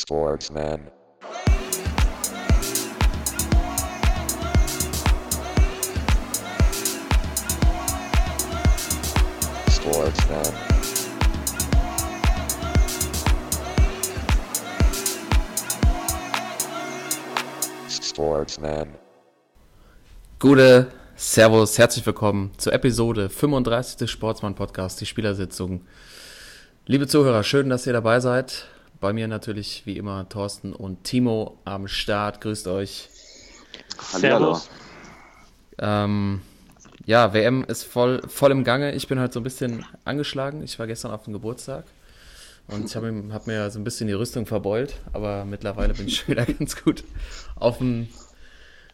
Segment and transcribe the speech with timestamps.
[0.00, 0.80] Sportsman.
[9.68, 10.44] Sportsman.
[17.90, 18.94] Sportsman.
[20.38, 25.84] Gute Servus, herzlich willkommen zur Episode 35 des Sportsmann Podcasts, die Spielersitzung.
[26.86, 28.68] Liebe Zuhörer, schön, dass ihr dabei seid.
[29.00, 32.40] Bei mir natürlich wie immer Thorsten und Timo am Start.
[32.40, 33.08] Grüßt euch.
[34.00, 34.68] Servus.
[35.78, 36.40] Ähm,
[37.06, 38.92] ja, WM ist voll, voll im Gange.
[38.94, 40.64] Ich bin heute so ein bisschen angeschlagen.
[40.64, 41.84] Ich war gestern auf dem Geburtstag
[42.66, 46.26] und ich habe hab mir so ein bisschen die Rüstung verbeult, aber mittlerweile bin ich
[46.28, 47.04] wieder ganz gut
[47.54, 48.08] auf dem,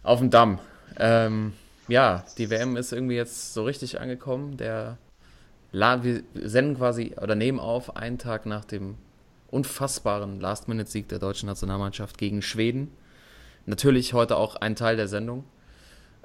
[0.03, 0.59] auf dem Damm.
[0.99, 1.55] Ähm,
[1.89, 4.59] ja, die WM ist irgendwie jetzt so richtig angekommen.
[4.59, 4.99] Der
[5.73, 8.97] wir senden quasi oder nehmen auf einen Tag nach dem
[9.55, 12.91] unfassbaren Last-Minute-Sieg der deutschen Nationalmannschaft gegen Schweden.
[13.67, 15.45] Natürlich heute auch ein Teil der Sendung.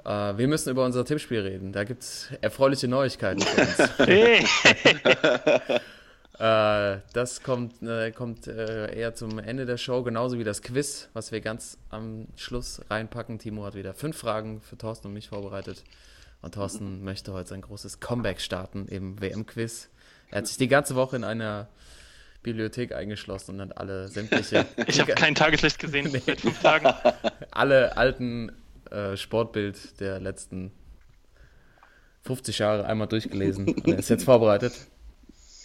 [0.04, 1.72] Äh, wir müssen über unser Tippspiel reden.
[1.72, 3.78] Da gibt es erfreuliche Neuigkeiten für uns.
[6.38, 11.32] äh, das kommt, äh, kommt eher zum Ende der Show, genauso wie das Quiz, was
[11.32, 13.38] wir ganz am Schluss reinpacken.
[13.38, 15.84] Timo hat wieder fünf Fragen für Thorsten und mich vorbereitet.
[16.42, 19.90] Und Thorsten möchte heute sein großes Comeback starten im WM-Quiz.
[20.30, 21.68] Er hat sich die ganze Woche in einer
[22.42, 24.66] Bibliothek eingeschlossen und hat alle sämtliche.
[24.86, 26.22] Ich habe kein Tageslicht gesehen nee.
[26.24, 26.92] seit fünf Tagen.
[27.50, 28.52] alle alten
[28.90, 30.72] äh, Sportbild der letzten
[32.22, 34.72] 50 Jahre einmal durchgelesen und er ist jetzt vorbereitet.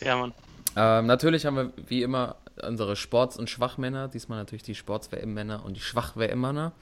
[0.01, 0.33] Ja, Mann.
[0.75, 5.75] Ähm, natürlich haben wir wie immer unsere Sports- und Schwachmänner, diesmal natürlich die Sports-WM-Männer und
[5.75, 6.73] die Schwach-WM-Männer.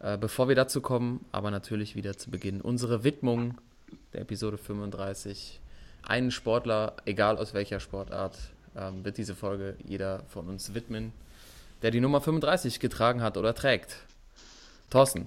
[0.00, 3.58] Äh, bevor wir dazu kommen, aber natürlich wieder zu Beginn unsere Widmung
[4.12, 5.60] der Episode 35.
[6.02, 8.36] Einen Sportler, egal aus welcher Sportart,
[8.76, 11.12] ähm, wird diese Folge jeder von uns widmen,
[11.82, 13.96] der die Nummer 35 getragen hat oder trägt.
[14.90, 15.26] Thorsten,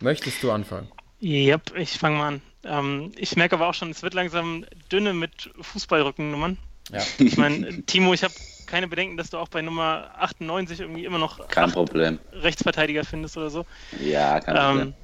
[0.00, 0.88] möchtest du anfangen?
[1.20, 2.42] Yep, ich fange mal an.
[2.64, 6.58] Ähm, ich merke aber auch schon, es wird langsam dünne mit Fußballrückennummern.
[6.92, 7.02] Ja.
[7.18, 8.34] Ich meine, Timo, ich habe
[8.66, 12.18] keine Bedenken, dass du auch bei Nummer 98 irgendwie immer noch kein Problem.
[12.32, 13.66] Rechtsverteidiger findest oder so.
[14.00, 14.94] Ja, kein ähm, Problem.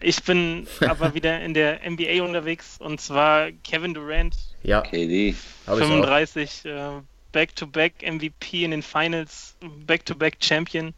[0.00, 4.36] Ich bin aber wieder in der NBA unterwegs und zwar Kevin Durant.
[4.62, 5.34] Ja, KD.
[5.66, 6.88] 35, äh,
[7.32, 9.56] Back-to-Back MVP in den Finals,
[9.86, 10.94] Back-to-Back -back Champion.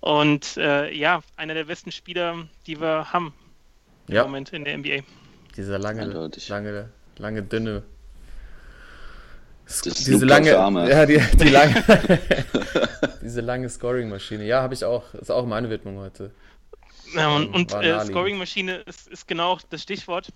[0.00, 3.32] Und äh, ja, einer der besten Spieler, die wir haben
[4.08, 4.24] im ja.
[4.24, 5.00] Moment in der NBA.
[5.56, 6.48] Dieser lange, Eindeutig.
[6.48, 7.84] lange, lange, dünne
[9.66, 11.82] das diese lange, ja, die, die lange,
[13.22, 14.44] diese lange Scoring-Maschine.
[14.44, 15.14] Ja, habe ich auch.
[15.14, 16.30] Ist auch meine Widmung heute.
[17.14, 20.32] Ja, und, und äh, Scoring-Maschine ist, ist, genau das Stichwort.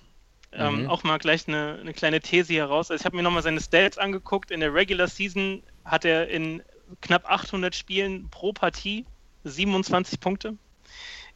[0.52, 0.90] Ähm, mhm.
[0.90, 2.90] Auch mal gleich eine, eine kleine These heraus.
[2.90, 4.50] Also ich habe mir nochmal seine Stats angeguckt.
[4.50, 6.62] In der Regular Season hat er in
[7.02, 9.04] knapp 800 Spielen pro Partie
[9.44, 10.56] 27 Punkte.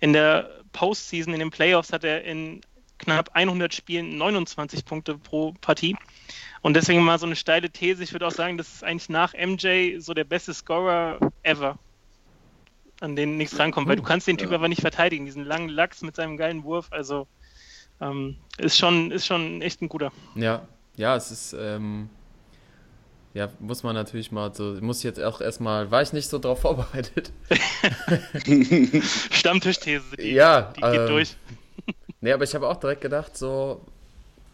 [0.01, 2.63] In der Postseason, in den Playoffs, hat er in
[2.99, 5.97] knapp 100 Spielen 29 Punkte pro Partie.
[6.63, 8.03] Und deswegen mal so eine steile These.
[8.03, 11.79] Ich würde auch sagen, das ist eigentlich nach MJ so der beste Scorer ever,
[13.03, 14.57] an den nichts rankommt, weil du kannst den Typ ja.
[14.57, 15.25] aber nicht verteidigen.
[15.25, 17.27] Diesen langen Lachs mit seinem geilen Wurf, also
[18.01, 20.13] ähm, ist schon ist schon echt ein guter.
[20.37, 22.09] Ja, ja, es ist ähm,
[23.35, 26.39] ja muss man natürlich mal so muss ich jetzt auch erstmal war ich nicht so
[26.39, 27.33] drauf vorbereitet.
[29.31, 31.37] Stammtischthese, die, ja, die geht ähm, durch.
[32.21, 33.85] nee, aber ich habe auch direkt gedacht so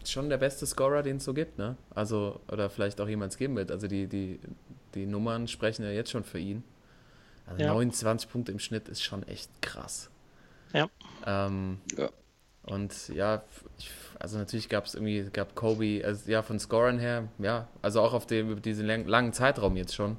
[0.05, 1.75] schon der beste Scorer, den es so gibt, ne?
[1.93, 3.69] Also, oder vielleicht auch jemals geben wird.
[3.69, 4.39] Also die, die,
[4.95, 6.63] die Nummern sprechen ja jetzt schon für ihn.
[7.49, 7.73] Also ja.
[7.73, 10.09] 29 Punkte im Schnitt ist schon echt krass.
[10.73, 10.87] Ja.
[11.25, 12.09] Ähm, ja.
[12.63, 13.41] Und ja,
[13.79, 13.89] ich,
[14.19, 18.13] also natürlich gab es irgendwie, gab Kobe, also ja, von Scorern her, ja, also auch
[18.13, 20.17] auf dem, über diesen lang, langen Zeitraum jetzt schon,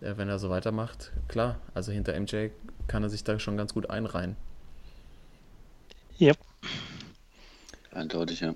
[0.00, 2.50] äh, wenn er so weitermacht, klar, also hinter MJ
[2.86, 4.36] kann er sich da schon ganz gut einreihen.
[6.20, 6.38] Yep.
[7.92, 8.54] Eindeutig, ja.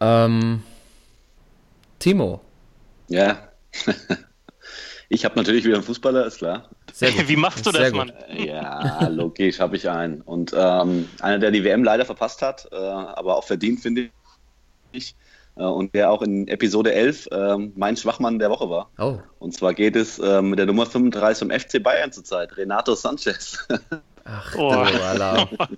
[0.00, 0.62] Ähm,
[1.98, 2.40] Timo.
[3.08, 3.50] Ja.
[5.12, 6.70] ich habe natürlich wieder einen Fußballer, ist klar.
[7.00, 8.12] Wie machst du das, Mann?
[8.32, 10.20] Ja, logisch, habe ich einen.
[10.20, 14.10] Und ähm, einer, der die WM leider verpasst hat, äh, aber auch verdient, finde
[14.92, 15.16] ich.
[15.56, 18.90] Äh, und der auch in Episode 11 äh, mein Schwachmann der Woche war.
[18.98, 19.18] Oh.
[19.40, 23.66] Und zwar geht es äh, mit der Nummer 35 um FC Bayern zurzeit, Renato Sanchez.
[24.24, 24.86] Ach, oh.
[24.86, 25.76] du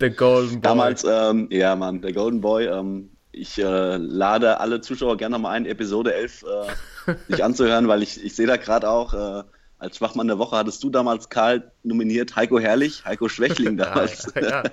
[0.00, 0.62] Der Golden Boy.
[0.62, 2.68] Damals, ähm, ja, Mann, der Golden Boy.
[2.68, 6.46] Ähm, ich äh, lade alle Zuschauer gerne mal ein, Episode 11 äh,
[7.28, 9.42] sich anzuhören, weil ich, ich sehe da gerade auch, äh,
[9.78, 14.32] als Schwachmann der Woche hattest du damals Karl nominiert, Heiko Herrlich, Heiko Schwächling damals.
[14.34, 14.62] ja, ja.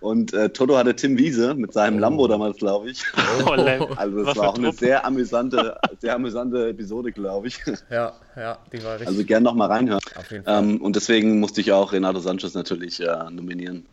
[0.00, 2.00] Und äh, Toto hatte Tim Wiese mit seinem oh.
[2.00, 3.02] Lambo damals, glaube ich.
[3.44, 7.58] Oh, also das war auch eine sehr amüsante, sehr amüsante Episode, glaube ich.
[7.90, 9.08] Ja, ja, die war richtig.
[9.08, 10.00] Also gern nochmal reinhören.
[10.14, 10.62] Auf jeden Fall.
[10.62, 13.86] Ähm, und deswegen musste ich auch Renato Sanchez natürlich äh, nominieren.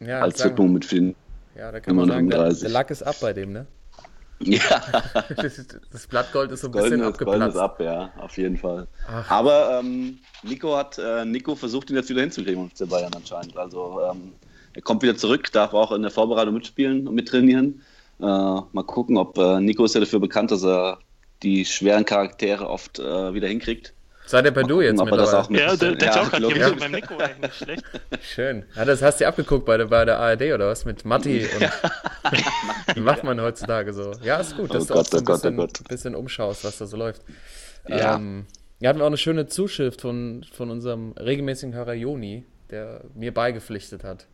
[0.00, 1.14] Ja, als Widmung mit vielen.
[1.54, 3.66] Ja, da kann man sagen, der, der Lack ist ab bei dem, ne?
[4.42, 4.82] Ja.
[5.92, 7.38] das Blattgold ist so ein Golden bisschen abgeplatzt.
[7.38, 8.86] Golden ist ab, ja, auf jeden Fall.
[9.06, 9.30] Ach.
[9.30, 13.56] Aber ähm, Nico hat äh, Nico versucht, ihn jetzt wieder hinzukriegen FC Bayern anscheinend.
[13.56, 14.32] Also ähm,
[14.74, 17.82] er kommt wieder zurück, darf auch in der Vorbereitung mitspielen und mittrainieren.
[18.18, 20.98] Äh, mal gucken, ob äh, Nico ist ja dafür bekannt, dass er
[21.42, 23.94] die schweren Charaktere oft äh, wieder hinkriegt.
[24.30, 26.52] Seid ihr bei du jetzt mit das auch mit, Ja, der, der ja, Joke hat
[26.52, 27.82] hier beim Nico eigentlich schlecht.
[28.22, 28.64] Schön.
[28.76, 30.84] Ja, das hast du abgeguckt bei der, bei der ARD oder was?
[30.84, 31.62] Mit Matti und
[32.94, 34.12] wie macht man heutzutage so?
[34.22, 35.88] Ja, ist gut, dass oh du Gott, auch so ein oh bisschen, oh Gott.
[35.88, 37.22] bisschen umschaust, was da so läuft.
[37.88, 38.14] Ja.
[38.14, 38.46] Ähm,
[38.78, 44.04] wir hatten auch eine schöne Zuschrift von, von unserem regelmäßigen Hörer Joni, der mir beigepflichtet
[44.04, 44.28] hat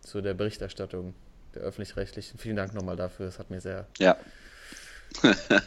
[0.00, 1.14] zu der Berichterstattung
[1.54, 2.38] der öffentlich-rechtlichen.
[2.38, 3.86] Vielen Dank nochmal dafür, es hat mir sehr.
[3.98, 4.18] Ja.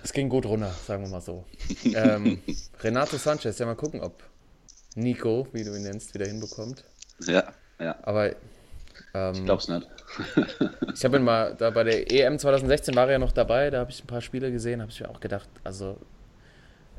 [0.03, 1.45] Es ging gut runter, sagen wir mal so.
[1.83, 2.41] Ähm,
[2.81, 4.23] Renato Sanchez, ja mal gucken, ob
[4.95, 6.83] Nico, wie du ihn nennst, wieder hinbekommt.
[7.25, 7.97] Ja, ja.
[8.03, 8.35] Aber
[9.13, 9.87] ähm, ich glaub's nicht.
[10.93, 13.79] ich habe ihn mal, da bei der EM 2016 war er ja noch dabei, da
[13.79, 15.97] habe ich ein paar Spiele gesehen, habe ich mir auch gedacht, also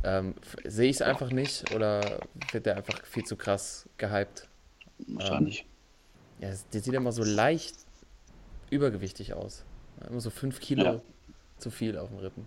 [0.05, 0.35] ähm,
[0.65, 2.21] sehe ich es einfach nicht oder
[2.53, 4.49] wird der einfach viel zu krass gehypt?
[5.09, 5.67] Wahrscheinlich.
[6.41, 7.75] Ähm, ja, der sieht immer so leicht
[8.71, 9.65] übergewichtig aus.
[10.09, 11.01] Immer so 5 Kilo ja.
[11.59, 12.47] Zu viel auf dem Rippen.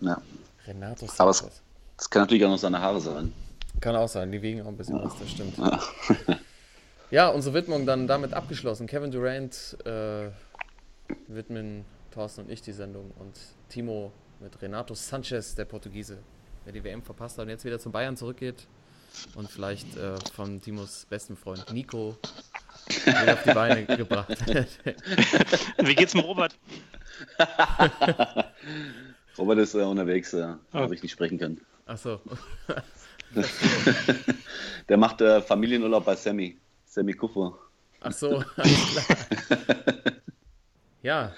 [0.00, 0.20] Ja.
[0.66, 1.20] Renato Sanchez.
[1.20, 1.62] Aber es,
[1.98, 3.32] es, kann natürlich auch noch seine Haare sein.
[3.80, 5.04] Kann auch sein, die wiegen auch ein bisschen ja.
[5.04, 5.56] was, das stimmt.
[5.58, 5.80] Ja.
[7.10, 8.86] ja, unsere Widmung dann damit abgeschlossen.
[8.86, 10.30] Kevin Durant äh,
[11.26, 13.38] widmen Thorsten und ich die Sendung und
[13.68, 16.18] Timo mit Renato Sanchez, der Portugiese,
[16.64, 18.66] der die WM verpasst hat und jetzt wieder zu Bayern zurückgeht
[19.34, 22.16] und vielleicht äh, von Timos besten Freund Nico
[23.04, 24.36] wieder auf die Beine gebracht.
[25.78, 26.56] Wie geht's mit Robert?
[29.38, 30.78] Robert ist äh, unterwegs, äh, oh.
[30.78, 31.60] habe ich nicht sprechen können.
[31.86, 32.20] Ach so.
[34.88, 36.58] Der macht äh, Familienurlaub bei Sammy.
[36.84, 37.58] Sammy Kufur.
[38.00, 38.44] Ach so,
[41.02, 41.34] ja,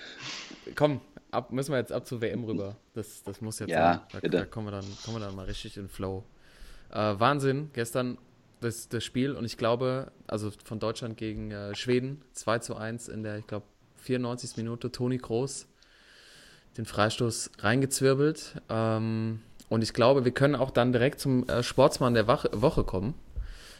[0.75, 1.01] komm,
[1.31, 2.77] ab, müssen wir jetzt ab zur WM rüber.
[2.93, 4.21] Das, das muss jetzt ja, sein.
[4.23, 6.25] Da, da, kommen, wir dann, kommen wir dann mal richtig in Flow.
[6.91, 8.19] Äh, Wahnsinn, gestern
[8.61, 13.09] das, das Spiel und ich glaube, also von Deutschland gegen äh, Schweden 2 zu 1
[13.09, 13.67] in der, ich glaube,
[13.97, 14.57] 94.
[14.57, 15.67] Minute Toni Groß
[16.77, 18.61] den Freistoß reingezwirbelt.
[18.69, 22.85] Ähm, und ich glaube, wir können auch dann direkt zum äh, Sportsmann der Wach Woche
[22.85, 23.15] kommen.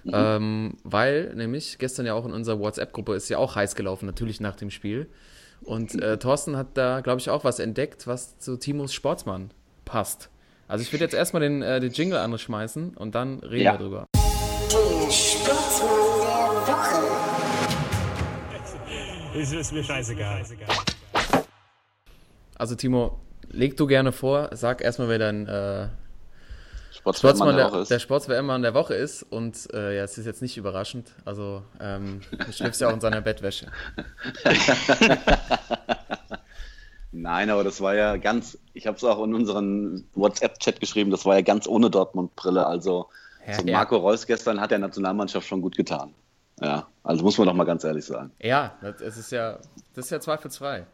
[0.05, 0.13] Mhm.
[0.15, 4.41] Ähm, weil nämlich gestern ja auch in unserer WhatsApp-Gruppe ist ja auch heiß gelaufen, natürlich
[4.41, 5.09] nach dem Spiel.
[5.63, 9.51] Und äh, Thorsten hat da, glaube ich, auch was entdeckt, was zu Timos Sportsmann
[9.85, 10.31] passt.
[10.69, 13.73] Also ich würde jetzt erstmal den, äh, den Jingle anschmeißen und dann reden ja.
[13.75, 14.07] wir drüber.
[15.11, 15.91] Sportsmann
[16.27, 17.11] der Woche.
[19.33, 20.45] Es ist mir scheißegal.
[22.61, 23.19] Also Timo,
[23.49, 25.89] leg du gerne vor, sag erstmal, wer dein äh,
[26.93, 29.23] Sportsmann der, der, der Sports-WM-Mann der Woche ist.
[29.23, 31.11] Und äh, ja, es ist jetzt nicht überraschend.
[31.25, 33.69] Also, ähm, du schläfst ja auch in seiner Bettwäsche.
[37.13, 41.25] Nein, aber das war ja ganz, ich habe es auch in unseren WhatsApp-Chat geschrieben, das
[41.25, 42.67] war ja ganz ohne Dortmund-Brille.
[42.67, 43.09] Also
[43.47, 43.97] ja, so Marco.
[43.97, 46.13] Reus gestern hat der Nationalmannschaft schon gut getan.
[46.61, 48.33] Ja, also muss man doch mal ganz ehrlich sagen.
[48.39, 49.61] Ja, das ist ja,
[49.95, 50.85] das ist ja zweifelsfrei.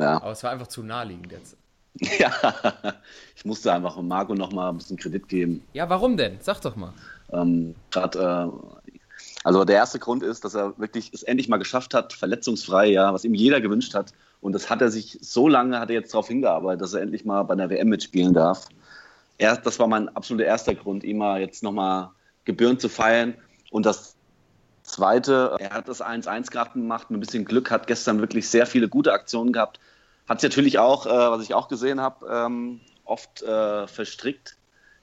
[0.00, 0.16] Ja.
[0.16, 1.56] Aber es war einfach zu naheliegend jetzt.
[2.18, 2.30] Ja,
[3.34, 5.62] ich musste einfach Marco noch mal ein bisschen Kredit geben.
[5.72, 6.36] Ja, warum denn?
[6.42, 6.92] Sag doch mal.
[7.32, 8.46] Ähm, grad, äh,
[9.44, 13.14] also der erste Grund ist, dass er wirklich es endlich mal geschafft hat, verletzungsfrei, ja,
[13.14, 14.12] was ihm jeder gewünscht hat.
[14.42, 17.24] Und das hat er sich so lange hat er jetzt darauf hingearbeitet, dass er endlich
[17.24, 18.68] mal bei der WM mitspielen darf
[19.38, 22.10] erst, das war mein absoluter erster Grund, ihm mal jetzt nochmal
[22.44, 23.34] Gebühren zu feiern.
[23.70, 24.15] Und das
[24.86, 28.66] Zweite, er hat das 1-1 gerade gemacht, mit ein bisschen Glück, hat gestern wirklich sehr
[28.66, 29.80] viele gute Aktionen gehabt.
[30.28, 34.56] Hat sich natürlich auch, äh, was ich auch gesehen habe, ähm, oft äh, verstrickt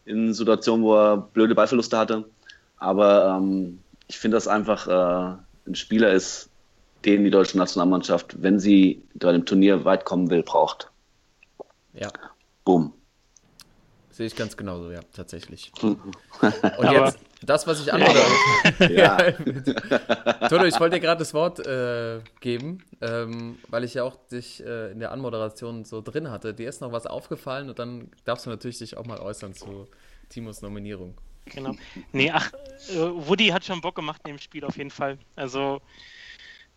[0.06, 2.26] in Situationen, wo er blöde Ballverluste hatte.
[2.78, 5.38] Aber ähm, ich finde, dass einfach äh,
[5.68, 6.50] ein Spieler ist,
[7.06, 10.92] den die deutsche Nationalmannschaft, wenn sie bei dem Turnier weit kommen will, braucht.
[11.94, 12.10] Ja.
[12.64, 12.94] Boom.
[14.12, 15.72] Sehe ich ganz genauso, ja, tatsächlich.
[15.82, 19.32] Und jetzt das, was ich anmoderiert ja.
[20.50, 24.66] Toto, ich wollte dir gerade das Wort äh, geben, ähm, weil ich ja auch dich
[24.66, 26.54] äh, in der Anmoderation so drin hatte.
[26.54, 29.88] Dir ist noch was aufgefallen und dann darfst du natürlich dich auch mal äußern zu
[30.30, 31.16] Timos Nominierung.
[31.46, 31.76] Genau.
[32.12, 32.52] Nee, ach,
[32.90, 35.18] äh, Woody hat schon Bock gemacht in dem Spiel auf jeden Fall.
[35.36, 35.82] Also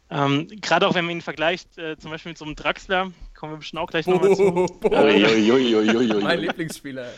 [0.08, 3.54] ähm, Gerade auch wenn man ihn vergleicht, äh, zum Beispiel mit so einem Draxler, kommen
[3.54, 4.66] wir bestimmt auch gleich nochmal zu.
[4.85, 7.08] Oh, mein Lieblingsspieler.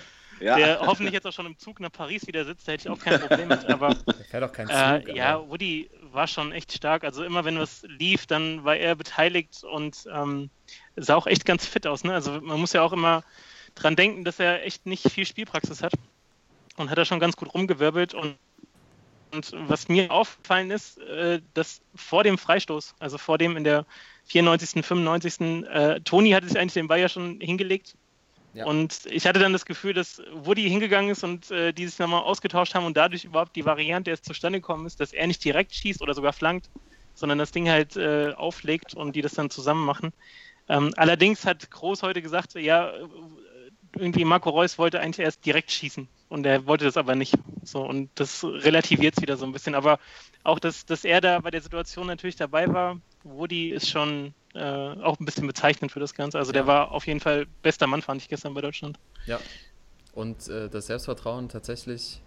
[0.41, 0.57] Ja.
[0.57, 3.03] der hoffentlich jetzt auch schon im Zug nach Paris wieder sitzt, da hätte ich auch
[3.03, 3.65] kein Problem mit.
[3.71, 3.97] Aber
[4.31, 7.05] fährt auch kein äh, Zug, äh, ja, Woody war schon echt stark.
[7.05, 10.51] Also immer wenn was lief, dann war er beteiligt und ähm,
[10.97, 12.05] sah auch echt ganz fit aus.
[12.05, 12.15] Ne?
[12.15, 13.23] Also man muss ja auch immer
[13.75, 15.93] dran denken, dass er echt nicht viel Spielpraxis hat
[16.77, 18.37] und hat da schon ganz gut rumgewirbelt und
[19.31, 23.85] und was mir aufgefallen ist, äh, dass vor dem Freistoß, also vor dem in der
[24.25, 25.41] 94., 95.
[25.69, 27.95] Äh, Toni hatte sich eigentlich den Ball ja schon hingelegt.
[28.55, 28.67] Ja.
[28.67, 32.23] Und ich hatte dann das Gefühl, dass Woody hingegangen ist und äh, die sich nochmal
[32.23, 35.75] ausgetauscht haben und dadurch überhaupt die Variante erst zustande gekommen ist, dass er nicht direkt
[35.75, 36.71] schießt oder sogar flankt,
[37.15, 40.13] sondern das Ding halt äh, auflegt und die das dann zusammen machen.
[40.69, 42.93] Ähm, allerdings hat Groß heute gesagt, ja,
[43.97, 47.35] irgendwie Marco Reus wollte eigentlich erst direkt schießen und er wollte das aber nicht.
[47.63, 49.75] So, und das relativiert es wieder so ein bisschen.
[49.75, 49.99] Aber
[50.45, 54.61] auch, dass, dass er da bei der Situation natürlich dabei war, Woody ist schon äh,
[54.61, 56.39] auch ein bisschen bezeichnend für das Ganze.
[56.39, 56.55] Also ja.
[56.55, 58.99] der war auf jeden Fall bester Mann, fand ich gestern bei Deutschland.
[59.27, 59.39] Ja.
[60.13, 62.21] Und äh, das Selbstvertrauen tatsächlich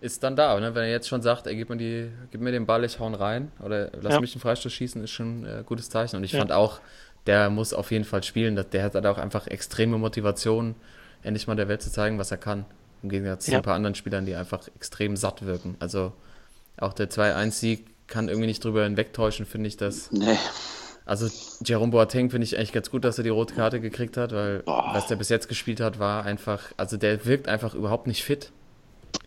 [0.00, 0.58] ist dann da.
[0.60, 0.74] Ne?
[0.74, 3.14] Wenn er jetzt schon sagt, ey, gib mir, die, gib mir den Ball, ich hauen
[3.14, 4.20] rein oder lass ja.
[4.20, 6.16] mich einen Freistoß schießen, ist schon ein äh, gutes Zeichen.
[6.16, 6.38] Und ich ja.
[6.38, 6.80] fand auch,
[7.26, 8.62] der muss auf jeden Fall spielen.
[8.72, 10.74] Der hat auch einfach extreme Motivation,
[11.22, 12.66] endlich mal der Welt zu zeigen, was er kann.
[13.02, 15.76] Im Gegensatz zu ein paar anderen Spielern, die einfach extrem satt wirken.
[15.78, 16.12] Also
[16.78, 20.10] auch der 2-1-Sieg kann irgendwie nicht drüber hinwegtäuschen, finde ich das.
[20.12, 20.38] Nee.
[21.06, 21.28] Also
[21.62, 24.60] Jerome Boateng finde ich eigentlich ganz gut, dass er die rote Karte gekriegt hat, weil
[24.60, 24.90] Boah.
[24.94, 28.50] was der bis jetzt gespielt hat, war einfach, also der wirkt einfach überhaupt nicht fit.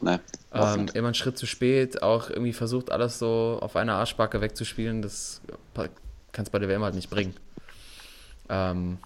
[0.01, 0.17] Nee,
[0.53, 5.01] ähm, immer einen Schritt zu spät, auch irgendwie versucht alles so auf einer Arschbacke wegzuspielen,
[5.01, 5.41] das
[5.73, 7.35] kann es bei der WM halt nicht bringen.
[8.49, 8.97] Ähm,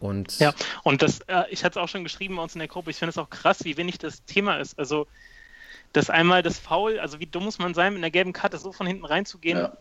[0.00, 2.68] und ja, und das, äh, ich hatte es auch schon geschrieben bei uns in der
[2.68, 4.78] Gruppe, ich finde es auch krass, wie wenig das Thema ist.
[4.78, 5.06] Also,
[5.92, 8.72] dass einmal das Foul, also wie dumm muss man sein, mit einer gelben Karte so
[8.72, 9.58] von hinten reinzugehen.
[9.58, 9.76] Ja.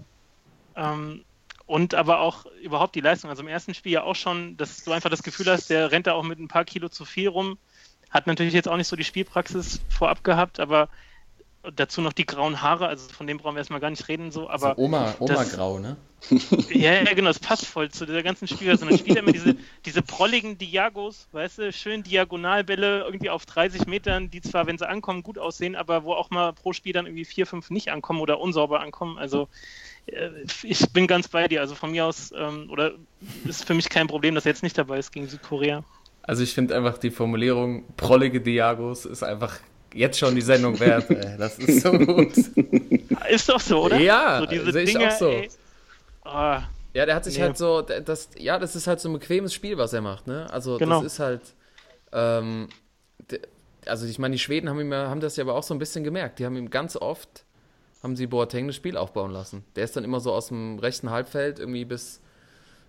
[0.75, 1.23] Ähm,
[1.65, 3.29] und aber auch überhaupt die Leistung.
[3.29, 6.07] Also im ersten Spiel ja auch schon, dass du einfach das Gefühl hast, der rennt
[6.07, 7.57] da auch mit ein paar Kilo zu viel rum.
[8.11, 10.89] Hat natürlich jetzt auch nicht so die Spielpraxis vorab gehabt, aber
[11.75, 14.49] dazu noch die grauen Haare, also von dem brauchen wir erstmal gar nicht reden, so,
[14.49, 14.69] aber.
[14.69, 15.97] Also Oma, Oma das, grau, ne?
[16.69, 18.71] ja, ja, genau, das passt voll zu dieser ganzen Spieler.
[18.71, 19.55] Also dann spielt er immer diese,
[19.85, 24.87] diese prolligen Diagos, weißt du, schön Diagonalbälle irgendwie auf 30 Metern, die zwar, wenn sie
[24.87, 28.21] ankommen, gut aussehen, aber wo auch mal pro Spiel dann irgendwie vier, fünf nicht ankommen
[28.21, 29.17] oder unsauber ankommen.
[29.17, 29.47] Also
[30.07, 30.29] äh,
[30.63, 31.61] ich bin ganz bei dir.
[31.61, 32.93] Also von mir aus, ähm, oder
[33.45, 35.83] ist für mich kein Problem, dass er jetzt nicht dabei ist gegen Südkorea.
[36.23, 39.59] Also ich finde einfach die Formulierung prollige Diagos ist einfach
[39.95, 41.09] jetzt schon die Sendung wert.
[41.09, 41.37] Ey.
[41.37, 42.33] Das ist so gut.
[43.29, 43.97] Ist doch so, oder?
[43.97, 45.31] Ja, so sehe ich auch so.
[46.25, 46.57] Oh,
[46.93, 47.43] ja, der hat sich nee.
[47.43, 50.47] halt so, das, ja, das ist halt so ein bequemes Spiel, was er macht, ne?
[50.51, 51.01] Also genau.
[51.01, 51.41] das ist halt,
[52.13, 52.69] ähm,
[53.85, 56.03] also ich meine, die Schweden haben, ihm, haben das ja aber auch so ein bisschen
[56.03, 56.39] gemerkt.
[56.39, 57.45] Die haben ihm ganz oft,
[58.01, 59.63] haben sie Boateng das Spiel aufbauen lassen.
[59.75, 62.21] Der ist dann immer so aus dem rechten Halbfeld irgendwie bis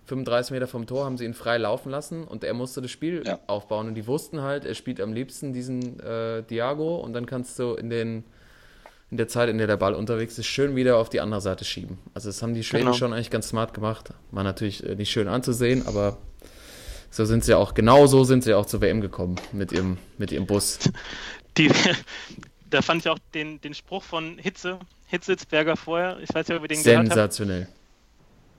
[0.06, 3.22] 35 Meter vom Tor haben sie ihn frei laufen lassen und er musste das Spiel
[3.26, 3.38] ja.
[3.46, 3.88] aufbauen.
[3.88, 7.74] Und die wussten halt, er spielt am liebsten diesen äh, Diago und dann kannst du
[7.74, 8.24] in, den,
[9.10, 11.64] in der Zeit, in der der Ball unterwegs ist, schön wieder auf die andere Seite
[11.64, 11.98] schieben.
[12.14, 12.96] Also das haben die Schweden genau.
[12.96, 14.10] schon eigentlich ganz smart gemacht.
[14.30, 16.18] War natürlich äh, nicht schön anzusehen, aber
[17.10, 20.30] so sind sie auch, genau so sind sie auch zur WM gekommen mit ihrem, mit
[20.30, 20.78] ihrem Bus.
[21.56, 21.70] Die,
[22.68, 26.62] da fand ich auch den, den Spruch von Hitze, Hitzelsberger vorher, ich weiß ja, ob
[26.62, 27.08] ihr den gehört habt.
[27.08, 27.68] Sensationell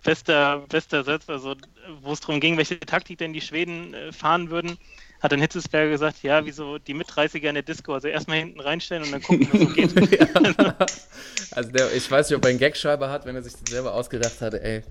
[0.04, 1.56] bester, bester Satz, also
[2.02, 4.78] wo es darum ging, welche Taktik denn die Schweden äh, fahren würden,
[5.20, 8.60] hat dann Hitzesberger gesagt, ja, wieso die mit 30er in der Disco, also erstmal hinten
[8.60, 9.96] reinstellen und dann gucken, was so geht.
[11.52, 13.94] also der, ich weiß nicht, ob er einen Gagschreiber hat, wenn er sich das selber
[13.94, 14.84] ausgedacht hatte, ey,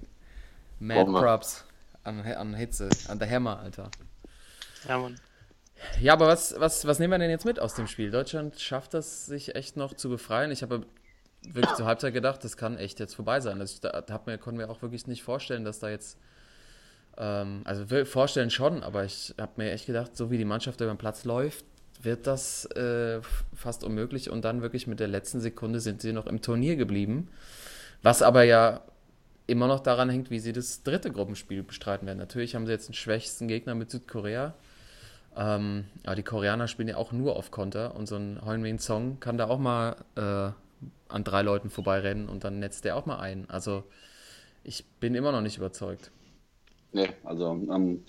[0.81, 1.65] Mad Props
[2.05, 3.91] an, an Hitze, an der Hammer, Alter.
[4.89, 5.19] Ja, Mann.
[6.01, 8.11] Ja, aber was, was, was nehmen wir denn jetzt mit aus dem Spiel?
[8.11, 10.51] Deutschland schafft das, sich echt noch zu befreien.
[10.51, 10.87] Ich habe
[11.53, 13.61] wirklich zur Halbzeit gedacht, das kann echt jetzt vorbei sein.
[13.61, 16.19] Also da, da mir, konnte mir auch wirklich nicht vorstellen, dass da jetzt,
[17.17, 20.93] ähm, also vorstellen schon, aber ich habe mir echt gedacht, so wie die Mannschaft über
[20.93, 21.65] den Platz läuft,
[22.03, 23.21] wird das äh,
[23.55, 27.29] fast unmöglich und dann wirklich mit der letzten Sekunde sind sie noch im Turnier geblieben.
[28.03, 28.83] Was aber ja
[29.47, 32.19] immer noch daran hängt, wie sie das dritte Gruppenspiel bestreiten werden.
[32.19, 34.55] Natürlich haben sie jetzt den schwächsten Gegner mit Südkorea.
[35.37, 39.21] Ähm, aber die Koreaner spielen ja auch nur auf Konter und so ein Heung-Min Song
[39.21, 40.50] kann da auch mal äh,
[41.09, 43.49] an drei Leuten vorbeirennen und dann netzt der auch mal ein.
[43.49, 43.85] Also
[44.64, 46.11] ich bin immer noch nicht überzeugt.
[46.93, 48.05] Nee, also ähm,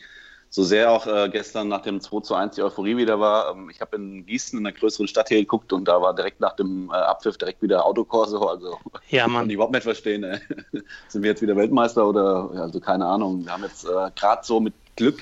[0.49, 3.51] so sehr auch äh, gestern nach dem 2 zu 1 die Euphorie wieder war.
[3.51, 6.39] Ähm, ich habe in Gießen in einer größeren Stadt hier geguckt und da war direkt
[6.39, 8.47] nach dem äh, Abpfiff direkt wieder Autokorso.
[8.47, 8.77] Also
[9.09, 9.35] ja, Mann.
[9.41, 10.23] kann ich überhaupt nicht verstehen.
[10.23, 10.39] Äh.
[11.09, 13.45] Sind wir jetzt wieder Weltmeister oder also keine Ahnung.
[13.45, 15.19] Wir haben jetzt äh, gerade so mit Glück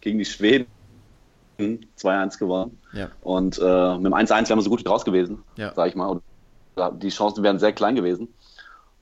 [0.00, 0.66] gegen die Schweden
[1.58, 2.78] 2-1 gewonnen.
[2.92, 3.10] Ja.
[3.22, 5.72] Und äh, mit dem 1-1 wären wir so gut wie raus gewesen, ja.
[5.74, 6.20] sag ich mal
[6.90, 8.28] die Chancen wären sehr klein gewesen.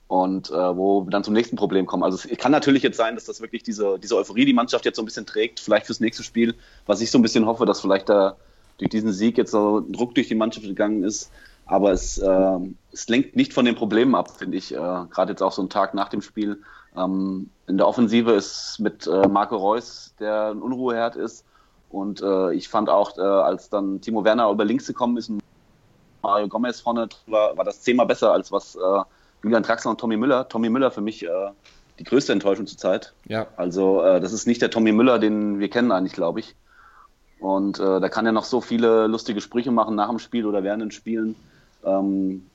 [0.09, 2.05] Und äh, wo wir dann zum nächsten Problem kommen.
[2.05, 4.97] Also es kann natürlich jetzt sein, dass das wirklich diese, diese Euphorie die Mannschaft jetzt
[4.97, 6.55] so ein bisschen trägt, vielleicht fürs nächste Spiel,
[6.87, 8.37] was ich so ein bisschen hoffe, dass vielleicht der,
[8.79, 11.31] durch diesen Sieg jetzt so Druck durch die Mannschaft gegangen ist.
[11.67, 12.59] Aber es, äh,
[12.93, 14.73] es lenkt nicht von den Problemen ab, finde ich.
[14.73, 16.63] Äh, Gerade jetzt auch so einen Tag nach dem Spiel.
[16.97, 21.45] Ähm, in der Offensive ist mit äh, Marco Reus, der ein Unruheherd ist.
[21.91, 25.31] Und äh, ich fand auch, äh, als dann Timo Werner über links gekommen ist
[26.27, 29.01] Mario Gomez vorne war, war das zehnmal besser, als was äh,
[29.43, 30.49] Julian Draxler und Tommy Müller.
[30.49, 31.27] Tommy Müller für mich
[31.99, 33.13] die größte Enttäuschung zurzeit.
[33.27, 33.47] Ja.
[33.57, 36.57] Also das ist nicht der Tommy Müller, den wir kennen eigentlich, glaube ich.
[37.39, 40.63] Und äh, da kann er noch so viele lustige Sprüche machen nach dem Spiel oder
[40.63, 41.37] während den Spielen.
[41.85, 42.47] Ähm,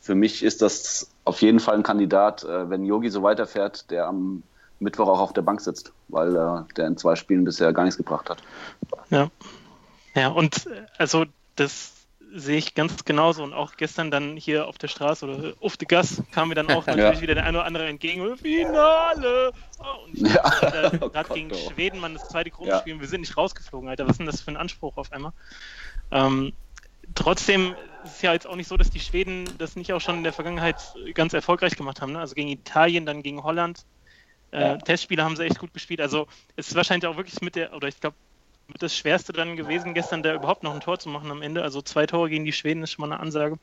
[0.00, 4.06] für mich ist das auf jeden Fall ein Kandidat, äh, wenn Yogi so weiterfährt, der
[4.06, 4.42] am
[4.78, 7.96] Mittwoch auch auf der Bank sitzt, weil äh, der in zwei Spielen bisher gar nichts
[7.96, 8.38] gebracht hat.
[9.10, 9.28] Ja.
[10.14, 11.92] Ja, und äh, also das
[12.32, 13.42] sehe ich ganz genauso.
[13.42, 16.70] Und auch gestern dann hier auf der Straße oder auf der Gas kam mir dann
[16.70, 17.20] auch natürlich ja.
[17.20, 18.36] wieder der eine oder andere entgegen.
[18.36, 19.52] Finale!
[19.78, 20.42] Oh, und ich ja.
[20.90, 21.70] gerade oh gegen oh.
[21.70, 23.00] Schweden man das zweite Gruppenspiel ja.
[23.00, 24.04] wir sind nicht rausgeflogen, Alter.
[24.04, 25.32] Was ist denn das für ein Anspruch auf einmal?
[26.10, 26.52] Ähm,
[27.14, 30.16] trotzdem ist es ja jetzt auch nicht so, dass die Schweden das nicht auch schon
[30.16, 30.76] in der Vergangenheit
[31.14, 32.12] ganz erfolgreich gemacht haben.
[32.12, 32.20] Ne?
[32.20, 33.84] Also gegen Italien, dann gegen Holland.
[34.50, 34.78] Äh.
[34.78, 36.00] Testspiele haben sie echt gut gespielt.
[36.00, 38.16] Also es ist wahrscheinlich auch wirklich mit der, oder ich glaube,
[38.78, 41.62] das Schwerste dann gewesen, gestern da überhaupt noch ein Tor zu machen am Ende.
[41.62, 43.58] Also zwei Tore gegen die Schweden ist schon mal eine Ansage.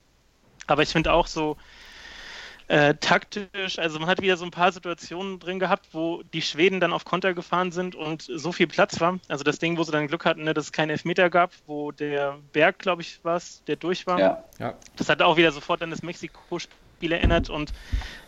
[0.68, 1.58] Aber ich finde auch so
[2.68, 6.80] äh, taktisch, also man hat wieder so ein paar Situationen drin gehabt, wo die Schweden
[6.80, 9.20] dann auf Konter gefahren sind und so viel Platz war.
[9.28, 11.92] Also das Ding, wo sie dann Glück hatten, ne, dass es keinen Elfmeter gab, wo
[11.92, 14.20] der Berg, glaube ich, war es, der durch war.
[14.20, 14.44] Ja.
[14.58, 14.74] ja.
[14.96, 17.72] Das hat auch wieder sofort an das Mexiko-Spiel erinnert und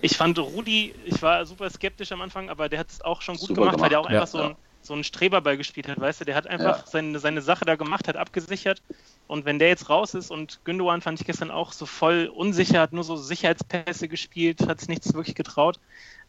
[0.02, 3.38] ich fand Rudi, ich war super skeptisch am Anfang, aber der hat es auch schon
[3.38, 4.56] gut gemacht, gemacht, weil der auch ja, einfach so ein
[4.88, 6.84] so einen Streberball gespielt hat, weißt du, der hat einfach ja.
[6.86, 8.82] seine, seine Sache da gemacht, hat abgesichert
[9.28, 12.80] und wenn der jetzt raus ist und Gündogan fand ich gestern auch so voll unsicher,
[12.80, 15.80] hat nur so Sicherheitspässe gespielt, hat es nichts wirklich getraut.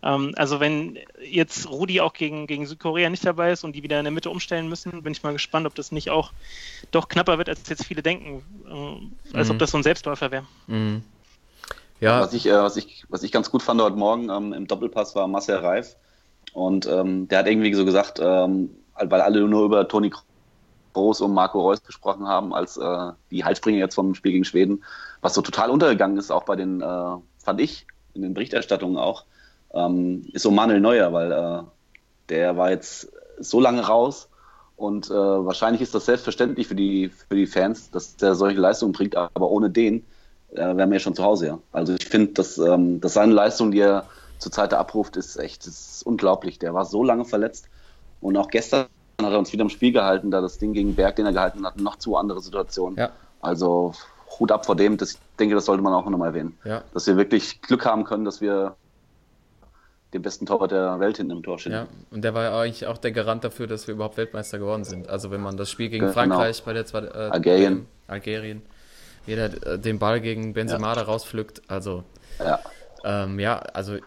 [0.03, 3.99] Ähm, also wenn jetzt Rudi auch gegen, gegen Südkorea nicht dabei ist und die wieder
[3.99, 6.33] in der Mitte umstellen müssen, bin ich mal gespannt, ob das nicht auch
[6.91, 9.55] doch knapper wird, als jetzt viele denken, äh, als mhm.
[9.55, 10.47] ob das so ein Selbstläufer wäre.
[10.67, 11.03] Mhm.
[12.00, 12.21] Ja.
[12.21, 15.15] Was ich, äh, was, ich, was ich ganz gut fand heute Morgen ähm, im Doppelpass
[15.17, 15.97] war Marcel Reif
[16.52, 20.12] und ähm, der hat irgendwie so gesagt, ähm, weil alle nur über Toni
[20.93, 24.83] Groß und Marco Reus gesprochen haben, als äh, die Halsspringer jetzt vom Spiel gegen Schweden,
[25.21, 29.25] was so total untergegangen ist, auch bei den, äh, fand ich, in den Berichterstattungen auch,
[29.73, 31.63] ähm, ist so Manuel Neuer, weil äh,
[32.30, 34.28] der war jetzt so lange raus
[34.76, 38.93] und äh, wahrscheinlich ist das selbstverständlich für die, für die Fans, dass der solche Leistungen
[38.93, 40.04] bringt, aber ohne den
[40.52, 41.47] äh, wären wir ja schon zu Hause.
[41.47, 41.58] Ja.
[41.73, 44.06] Also ich finde, dass, ähm, dass seine Leistung, die er
[44.39, 46.59] zurzeit abruft, ist echt ist unglaublich.
[46.59, 47.69] Der war so lange verletzt
[48.21, 48.87] und auch gestern
[49.21, 51.67] hat er uns wieder im Spiel gehalten, da das Ding gegen Berg, den er gehalten
[51.67, 52.99] hat, noch zu andere Situationen.
[52.99, 53.11] Ja.
[53.41, 53.93] Also
[54.39, 56.57] Hut ab vor dem, das, ich denke, das sollte man auch nochmal erwähnen.
[56.65, 56.83] Ja.
[56.95, 58.77] Dass wir wirklich Glück haben können, dass wir
[60.15, 61.73] den besten Torwart der Welt hinten im Tor stehen.
[61.73, 64.85] Ja, und der war ja eigentlich auch der Garant dafür, dass wir überhaupt Weltmeister geworden
[64.85, 65.09] sind.
[65.09, 66.13] Also wenn man das Spiel gegen genau.
[66.15, 67.87] Frankreich bei der zweiten äh, Algerien.
[68.07, 68.63] Algerien,
[69.27, 70.95] jeder äh, den Ball gegen Benzema ja.
[70.95, 72.05] da rauspflückt, also
[72.39, 72.59] ja.
[73.04, 73.99] Ähm, ja, also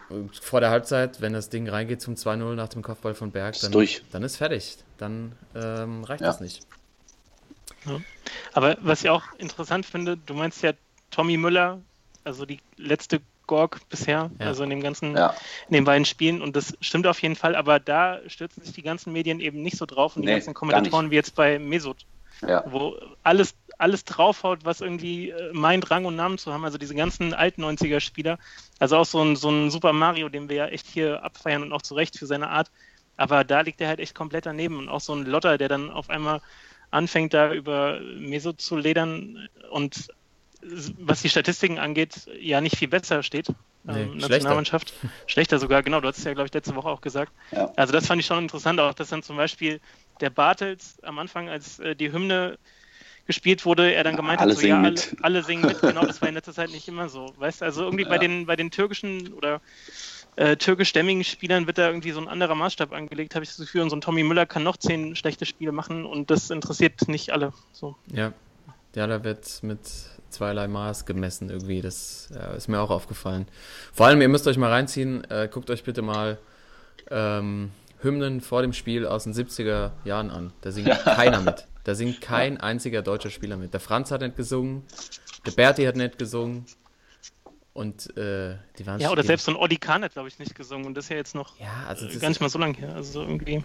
[0.41, 3.73] vor der Halbzeit, wenn das Ding reingeht zum 2-0 nach dem Kopfball von Berg, dann,
[3.73, 4.77] ist, dann ist fertig.
[4.97, 6.27] Dann ähm, reicht ja.
[6.27, 6.65] das nicht.
[7.86, 7.99] Ja.
[8.54, 10.73] Aber was ich auch interessant finde, du meinst ja
[11.10, 11.80] Tommy Müller,
[12.23, 14.45] also die letzte Gorg bisher, ja.
[14.45, 15.36] also in dem ganzen, ja.
[15.67, 18.82] in den beiden Spielen und das stimmt auf jeden Fall, aber da stürzen sich die
[18.82, 22.06] ganzen Medien eben nicht so drauf und nee, die ganzen Kommentatoren wie jetzt bei Mesut,
[22.65, 26.63] wo alles alles draufhaut, was irgendwie äh, meint, Rang und Namen zu haben.
[26.63, 28.38] Also diese ganzen alten 90er-Spieler.
[28.77, 31.73] Also auch so ein, so ein Super Mario, den wir ja echt hier abfeiern und
[31.73, 32.69] auch zu Recht für seine Art.
[33.17, 34.77] Aber da liegt er halt echt komplett daneben.
[34.77, 36.41] Und auch so ein Lotter, der dann auf einmal
[36.91, 40.10] anfängt, da über Meso zu ledern und
[40.99, 43.47] was die Statistiken angeht, ja nicht viel besser steht.
[43.84, 44.89] Nee, ähm, Nationalmannschaft.
[44.89, 45.10] Schlechter.
[45.25, 47.32] schlechter sogar, genau, du hast es ja, glaube ich, letzte Woche auch gesagt.
[47.51, 47.71] Ja.
[47.75, 49.80] Also das fand ich schon interessant, auch dass dann zum Beispiel
[50.21, 52.57] der Bartels am Anfang, als äh, die Hymne
[53.27, 55.79] gespielt wurde, er dann gemeint alle hat, so, ja, alle, alle, singen mit.
[55.81, 57.34] Genau, das war in letzter Zeit nicht immer so.
[57.38, 58.10] Weißt du, also irgendwie ja.
[58.10, 59.62] bei, den, bei den türkischen oder
[60.36, 63.81] äh, türkischstämmigen Spielern wird da irgendwie so ein anderer Maßstab angelegt, habe ich das Gefühl.
[63.81, 67.31] Und so ein Tommy Müller kann noch zehn schlechte Spiele machen und das interessiert nicht
[67.31, 67.53] alle.
[67.71, 67.95] So.
[68.13, 68.34] Ja.
[68.95, 69.79] Ja, da wird mit
[70.29, 71.81] zweierlei Maß gemessen irgendwie.
[71.81, 73.47] Das ja, ist mir auch aufgefallen.
[73.93, 76.38] Vor allem, ihr müsst euch mal reinziehen, äh, guckt euch bitte mal
[77.10, 80.53] ähm, Hymnen vor dem Spiel aus den 70er Jahren an.
[80.61, 81.67] Da singt keiner mit.
[81.83, 83.73] Da singt kein einziger deutscher Spieler mit.
[83.73, 84.83] Der Franz hat nicht gesungen,
[85.45, 86.65] der Berti hat nicht gesungen.
[87.73, 90.55] Und äh, die waren Ja, oder selbst so ein Olli Kahn hat, glaube ich, nicht
[90.55, 90.85] gesungen.
[90.85, 92.93] Und das ist ja jetzt noch ja, also gar nicht mal so lange her.
[92.95, 93.63] Also irgendwie.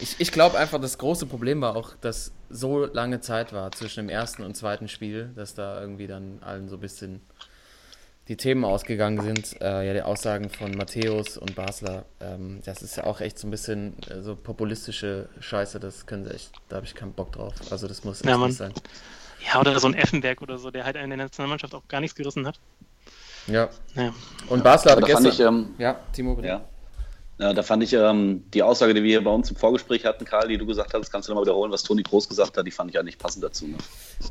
[0.00, 4.00] Ich, ich glaube einfach, das große Problem war auch, dass so lange Zeit war zwischen
[4.00, 7.20] dem ersten und zweiten Spiel, dass da irgendwie dann allen so ein bisschen
[8.28, 9.60] die Themen ausgegangen sind.
[9.60, 13.46] Äh, ja, die Aussagen von Matthäus und Basler, ähm, das ist ja auch echt so
[13.46, 17.32] ein bisschen äh, so populistische Scheiße, das können sie echt, da habe ich keinen Bock
[17.32, 17.54] drauf.
[17.70, 18.72] Also das muss echt ja, nicht sein.
[19.46, 22.16] Ja, oder so ein Effenberg oder so, der halt in der Nationalmannschaft auch gar nichts
[22.16, 22.58] gerissen hat.
[23.46, 23.68] Ja.
[23.94, 24.14] ja.
[24.48, 25.26] Und Basler hat gestern...
[25.26, 26.48] Ich, ähm, ja, Timo, bitte.
[26.48, 26.64] Ja.
[27.44, 30.24] Ja, da fand ich ähm, die Aussage, die wir hier bei uns im Vorgespräch hatten,
[30.24, 32.70] Karl, die du gesagt hast, kannst du nochmal wiederholen, was Toni Groß gesagt hat, die
[32.70, 33.66] fand ich ja nicht passend dazu.
[33.66, 33.76] Ne?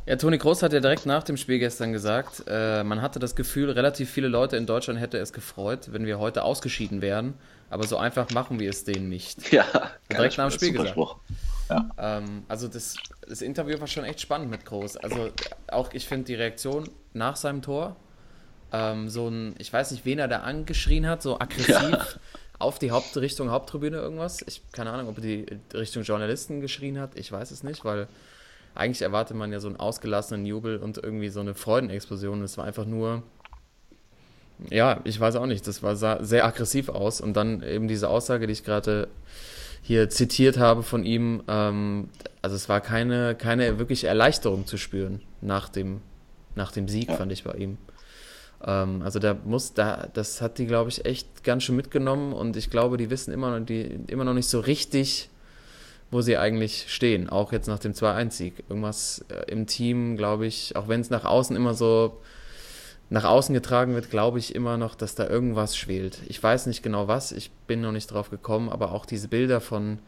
[0.08, 3.36] Ja, Toni Groß hat ja direkt nach dem Spiel gestern gesagt, äh, man hatte das
[3.36, 7.36] Gefühl, relativ viele Leute in Deutschland hätte es gefreut, wenn wir heute ausgeschieden wären,
[7.70, 9.52] aber so einfach machen wir es denen nicht.
[9.52, 9.64] Ja,
[10.12, 10.98] direkt nach dem Spiel gesagt.
[11.70, 11.90] Ja.
[12.00, 12.96] Ähm, also das,
[13.30, 14.98] das Interview war schon echt spannend mit Groß.
[14.98, 15.30] Also
[15.68, 17.96] auch ich finde die Reaktion nach seinem Tor,
[18.72, 21.78] ähm, so ein, ich weiß nicht, wen er da angeschrien hat, so aggressiv.
[21.78, 22.08] Ja
[22.64, 24.44] auf die Haupt Richtung Haupttribüne irgendwas.
[24.48, 27.18] Ich keine Ahnung, ob er die Richtung Journalisten geschrien hat.
[27.18, 28.08] Ich weiß es nicht, weil
[28.76, 32.42] eigentlich erwartet man ja so einen ausgelassenen Jubel und irgendwie so eine Freudenexplosion.
[32.42, 33.24] Es war einfach nur,
[34.70, 35.68] ja, ich weiß auch nicht.
[35.68, 39.08] Das war sah sehr aggressiv aus und dann eben diese Aussage, die ich gerade
[39.82, 41.44] hier zitiert habe von ihm.
[41.48, 42.10] Ähm,
[42.42, 46.02] also es war keine keine wirkliche Erleichterung zu spüren nach dem
[46.56, 47.78] nach dem Sieg, fand ich bei ihm.
[48.66, 52.58] Ähm, also da muss, da, das hat die, glaube ich, echt ganz schön mitgenommen und
[52.58, 55.30] ich glaube, die wissen immer noch, die, immer noch nicht so richtig,
[56.12, 58.64] wo sie eigentlich stehen, auch jetzt nach dem 2-1-Sieg.
[58.70, 62.20] Irgendwas äh, im Team, glaube ich, auch wenn es nach außen immer so
[63.10, 66.20] nach außen getragen wird, glaube ich immer noch, dass da irgendwas schwelt.
[66.28, 69.62] Ich weiß nicht genau was, ich bin noch nicht drauf gekommen, aber auch diese Bilder
[69.62, 70.00] von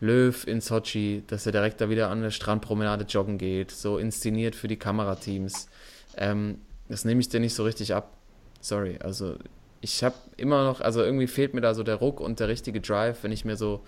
[0.00, 4.56] Löw in Sochi, dass er direkt da wieder an der Strandpromenade joggen geht, so inszeniert
[4.56, 5.68] für die Kamerateams.
[6.16, 6.58] Ähm,
[6.90, 8.12] das nehme ich dir nicht so richtig ab.
[8.60, 9.36] Sorry, also
[9.80, 12.80] ich habe immer noch, also irgendwie fehlt mir da so der Ruck und der richtige
[12.80, 13.82] Drive, wenn ich mir so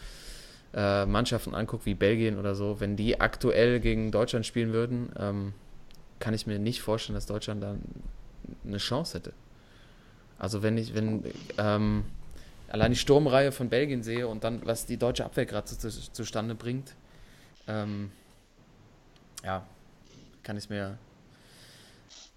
[0.72, 5.52] äh, Mannschaften angucke wie Belgien oder so, wenn die aktuell gegen Deutschland spielen würden, ähm,
[6.20, 7.76] kann ich mir nicht vorstellen, dass Deutschland da
[8.64, 9.32] eine Chance hätte.
[10.38, 11.24] Also wenn ich, wenn
[11.58, 12.04] ähm,
[12.68, 15.90] allein die Sturmreihe von Belgien sehe und dann, was die deutsche Abwehr gerade zu, zu,
[15.90, 16.94] zustande bringt,
[17.66, 18.12] ähm,
[19.44, 19.66] ja,
[20.42, 20.96] kann ich mir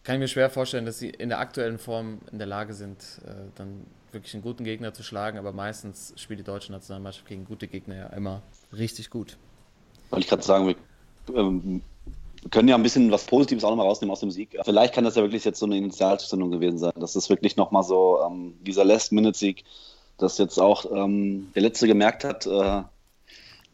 [0.05, 2.99] kann ich mir schwer vorstellen, dass sie in der aktuellen Form in der Lage sind,
[3.25, 5.37] äh, dann wirklich einen guten Gegner zu schlagen.
[5.37, 9.37] Aber meistens spielt die deutsche Nationalmannschaft gegen gute Gegner ja immer richtig gut.
[10.11, 10.75] Wollte ich gerade sagen, wir,
[11.35, 11.81] ähm,
[12.51, 14.55] können ja ein bisschen was Positives auch nochmal rausnehmen aus dem Sieg.
[14.63, 16.93] Vielleicht kann das ja wirklich jetzt so eine Initialzündung gewesen sein.
[16.97, 19.63] Das ist wirklich nochmal so ähm, dieser Last-Minute-Sieg,
[20.19, 22.83] dass jetzt auch ähm, der Letzte gemerkt hat, äh,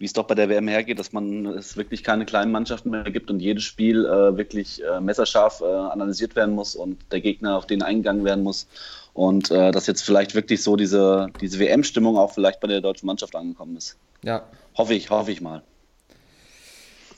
[0.01, 3.03] wie es doch bei der WM hergeht, dass man es wirklich keine kleinen Mannschaften mehr
[3.03, 7.55] gibt und jedes Spiel äh, wirklich äh, messerscharf äh, analysiert werden muss und der Gegner
[7.55, 8.67] auf den eingegangen werden muss.
[9.13, 13.05] Und äh, dass jetzt vielleicht wirklich so diese, diese WM-Stimmung auch vielleicht bei der deutschen
[13.05, 13.95] Mannschaft angekommen ist.
[14.23, 14.43] Ja.
[14.75, 15.61] Hoffe ich, hoffe ich mal.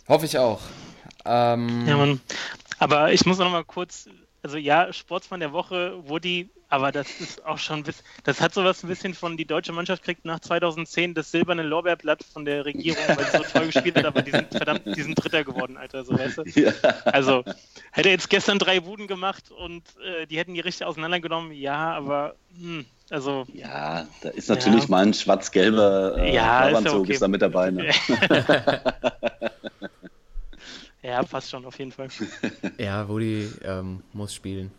[0.10, 0.60] Hoffe ich auch.
[1.24, 2.20] Ähm, ja, Mann.
[2.80, 4.10] Aber ich muss noch mal kurz,
[4.44, 7.84] also ja, Sportsmann der Woche, Woody aber das ist auch schon,
[8.24, 12.24] das hat sowas ein bisschen von, die deutsche Mannschaft kriegt nach 2010 das silberne Lorbeerblatt
[12.24, 15.14] von der Regierung, weil sie so toll gespielt hat, aber die sind verdammt, die sind
[15.14, 16.44] Dritter geworden, Alter, so weißt du.
[16.56, 16.72] Ja.
[17.06, 17.44] Also,
[17.92, 21.94] hätte er jetzt gestern drei Buden gemacht und äh, die hätten die richtig auseinandergenommen, ja,
[21.94, 23.46] aber, hm, also.
[23.54, 24.90] Ja, da ist natürlich ja.
[24.90, 27.14] mal ein schwarz-gelber äh, ja, ist, ja okay.
[27.14, 27.92] ist da mit dabei, ne?
[31.04, 32.08] ja, passt schon, auf jeden Fall.
[32.78, 34.72] Ja, Woody ähm, muss spielen.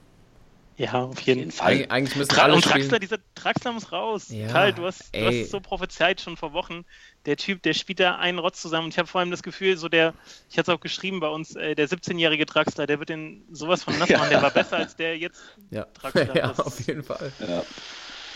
[0.76, 1.72] Ja, auf jeden, Fall.
[1.72, 4.26] Eig eigentlich müssen Tra alle und Draxler, dieser Draxler muss raus.
[4.30, 6.84] Ja, Karl, du hast, du hast so prophezeit schon vor Wochen.
[7.26, 8.86] Der Typ, der spielt da einen Rotz zusammen.
[8.86, 10.14] Und ich habe vor allem das Gefühl, so der,
[10.50, 13.84] ich hatte es auch geschrieben bei uns, äh, der 17-jährige Draxler, der wird den sowas
[13.84, 14.22] von nass machen.
[14.22, 14.28] Ja.
[14.28, 15.86] Der war besser als der jetzt ja.
[15.94, 16.24] Draxler.
[16.34, 17.32] Ja, auf jeden Fall.
[17.38, 17.62] Ja.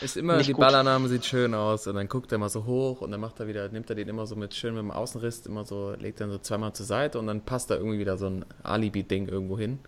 [0.00, 0.61] Ist immer, Nicht die gut.
[0.61, 3.48] Ballannahme sieht schön aus und dann guckt er mal so hoch und dann macht er
[3.48, 6.28] wieder, nimmt er den immer so mit schön mit dem Außenriss, immer so, legt er
[6.28, 9.80] so zweimal zur Seite und dann passt da irgendwie wieder so ein Alibi-Ding irgendwo hin.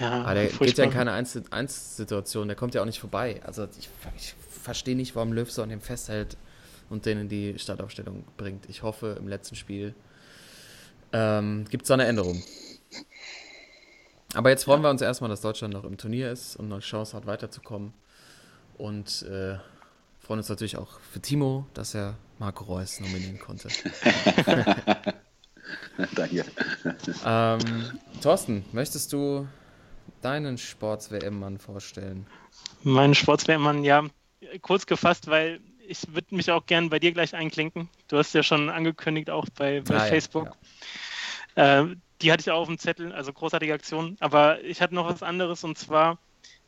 [0.00, 3.40] Ja, Aber der geht ja in keine 1-Situation, der kommt ja auch nicht vorbei.
[3.44, 6.36] Also ich, ich verstehe nicht, warum Löw so an dem festhält
[6.88, 8.68] und den in die Startaufstellung bringt.
[8.68, 9.94] Ich hoffe, im letzten Spiel
[11.12, 12.42] ähm, gibt es da eine Änderung.
[14.34, 14.86] Aber jetzt freuen ja.
[14.86, 17.92] wir uns erstmal, dass Deutschland noch im Turnier ist und eine Chance hat, weiterzukommen.
[18.78, 19.58] Und äh,
[20.20, 23.68] freuen uns natürlich auch für Timo, dass er Marco Reus nominieren konnte.
[26.14, 26.44] Danke.
[27.24, 27.58] Ähm,
[28.22, 29.46] Thorsten, möchtest du
[30.22, 32.26] deinen Sports-WM-Mann vorstellen?
[32.82, 34.04] Meinen Sports-WM-Mann, ja,
[34.62, 37.88] kurz gefasst, weil ich würde mich auch gern bei dir gleich einklinken.
[38.08, 40.56] Du hast ja schon angekündigt, auch bei, bei ah, Facebook.
[41.56, 44.16] Ja, Äh, die hatte ich auch auf dem Zettel, also großartige Aktion.
[44.20, 46.18] Aber ich hatte noch was anderes und zwar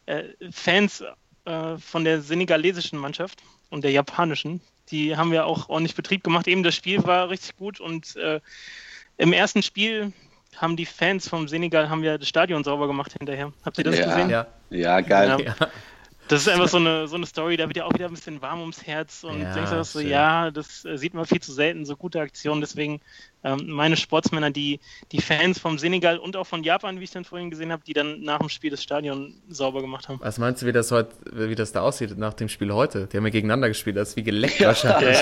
[0.06, 1.04] äh, Fans
[1.50, 4.60] äh, von der senegalesischen Mannschaft und der japanischen.
[4.90, 6.46] Die haben wir auch ordentlich Betrieb gemacht.
[6.46, 8.40] Eben das Spiel war richtig gut und äh,
[9.16, 10.12] im ersten Spiel
[10.56, 13.52] haben die Fans vom Senegal haben ja das Stadion sauber gemacht hinterher.
[13.64, 14.06] Habt ihr das ja.
[14.06, 14.30] gesehen?
[14.30, 15.44] Ja, ja geil.
[15.44, 15.68] Ja.
[16.28, 18.40] Das ist einfach so eine, so eine Story, da wird ja auch wieder ein bisschen
[18.40, 21.52] warm ums Herz und ja, denkst du so, ja, das äh, sieht man viel zu
[21.52, 22.60] selten, so gute Aktionen.
[22.60, 23.00] Deswegen
[23.42, 24.80] meine Sportsmänner, die,
[25.12, 27.92] die Fans vom Senegal und auch von Japan, wie ich dann vorhin gesehen habe, die
[27.92, 30.20] dann nach dem Spiel das Stadion sauber gemacht haben.
[30.22, 33.06] Was meinst du, wie das heute, wie das da aussieht nach dem Spiel heute?
[33.06, 35.18] Die haben ja gegeneinander gespielt, das ist wie geleckt wahrscheinlich.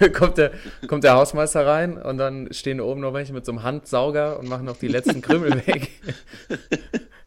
[0.00, 0.52] Ja, kommt, der,
[0.86, 4.48] kommt der Hausmeister rein und dann stehen oben noch welche mit so einem Handsauger und
[4.48, 5.90] machen noch die letzten Krümel weg.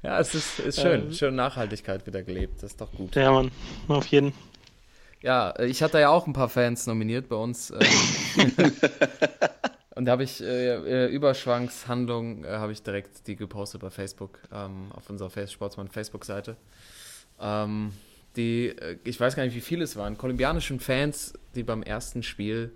[0.01, 1.07] Ja, es ist, ist schön.
[1.07, 2.63] Ähm, schön Nachhaltigkeit wieder gelebt.
[2.63, 3.15] Das ist doch gut.
[3.15, 3.51] Ja, Mann.
[3.87, 4.33] Auf jeden.
[5.21, 7.71] Ja, ich hatte ja auch ein paar Fans nominiert bei uns.
[7.71, 8.61] Ähm,
[9.95, 14.39] und da habe ich äh, äh, Überschwangshandlung, äh, habe ich direkt die gepostet bei Facebook,
[14.53, 16.55] ähm, auf unserer Face Sportsmann Facebook-Seite.
[17.39, 17.91] Ähm,
[18.37, 22.23] die, äh, ich weiß gar nicht, wie viele es waren, kolumbianischen Fans, die beim ersten
[22.23, 22.71] Spiel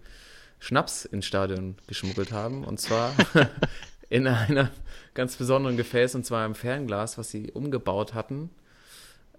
[0.60, 2.65] Schnaps ins Stadion geschmuggelt haben.
[2.65, 3.13] Und zwar
[4.10, 4.69] in einer
[5.13, 8.49] ganz besonderen Gefäß, und zwar im Fernglas, was sie umgebaut hatten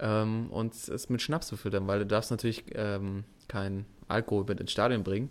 [0.00, 4.61] ähm, und es mit Schnaps befüllt haben, weil du darfst natürlich ähm, kein Alkohol mit
[4.61, 5.30] ins Stadion bringen.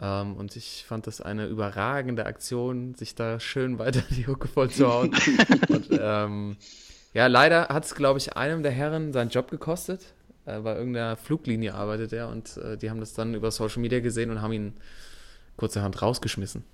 [0.00, 4.70] Ähm, und ich fand das eine überragende Aktion, sich da schön weiter die Hucke voll
[4.70, 5.14] zu hauen.
[5.68, 6.56] und, ähm,
[7.12, 10.14] ja, leider hat es, glaube ich, einem der Herren seinen Job gekostet.
[10.46, 14.00] Äh, bei irgendeiner Fluglinie arbeitet er und äh, die haben das dann über Social Media
[14.00, 14.74] gesehen und haben ihn
[15.56, 16.64] kurzerhand rausgeschmissen.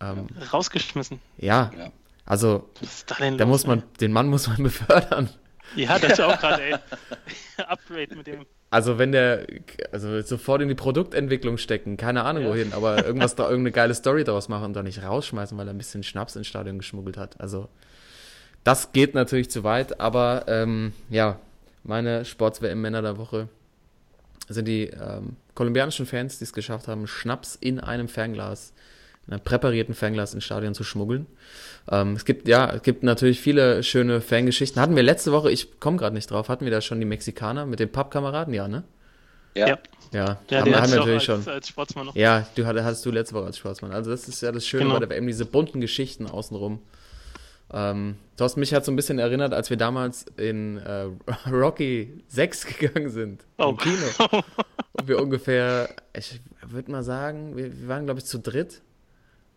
[0.00, 1.20] Ähm, Rausgeschmissen?
[1.36, 1.72] Ja.
[1.76, 1.90] ja.
[2.24, 2.70] Also,
[3.06, 5.28] da, da muss man, den Mann muss man befördern.
[5.76, 6.74] Ja, das ist auch gerade, ey.
[7.66, 8.46] Upgrade mit dem.
[8.70, 9.46] Also wenn der,
[9.92, 12.48] also sofort in die Produktentwicklung stecken, keine Ahnung ja.
[12.48, 15.74] wohin, aber irgendwas da, irgendeine geile Story daraus machen und da nicht rausschmeißen, weil er
[15.74, 17.40] ein bisschen Schnaps ins Stadion geschmuggelt hat.
[17.40, 17.68] Also
[18.64, 21.38] das geht natürlich zu weit, aber ähm, ja,
[21.84, 23.48] meine Sports-WM-Männer der Woche
[24.48, 28.72] sind die ähm, kolumbianischen Fans, die es geschafft haben, Schnaps in einem Fernglas
[29.26, 31.26] in einem präparierten Fernglas ins Stadion zu schmuggeln.
[31.90, 34.80] Ähm, es gibt, ja, es gibt natürlich viele schöne Fangeschichten.
[34.80, 37.66] Hatten wir letzte Woche, ich komme gerade nicht drauf, hatten wir da schon die Mexikaner
[37.66, 38.52] mit den Pappkameraden?
[38.52, 38.84] Ja, ne?
[39.54, 39.68] Ja.
[39.68, 39.78] Ja,
[40.12, 41.52] ja, ja haben, haben wir natürlich als, schon.
[41.52, 42.14] Als Sportsmann noch.
[42.16, 43.92] Ja, du hattest du letzte Woche als Sportsmann.
[43.92, 44.94] Also das ist ja das Schöne genau.
[44.94, 46.80] bei der WM, diese bunten Geschichten außenrum.
[47.72, 51.06] Ähm, Thorsten, mich hat so ein bisschen erinnert, als wir damals in äh,
[51.50, 53.44] Rocky 6 gegangen sind.
[53.58, 53.70] Oh.
[53.70, 53.96] Im Kino.
[54.92, 58.82] Und wir ungefähr, ich würde mal sagen, wir, wir waren, glaube ich, zu dritt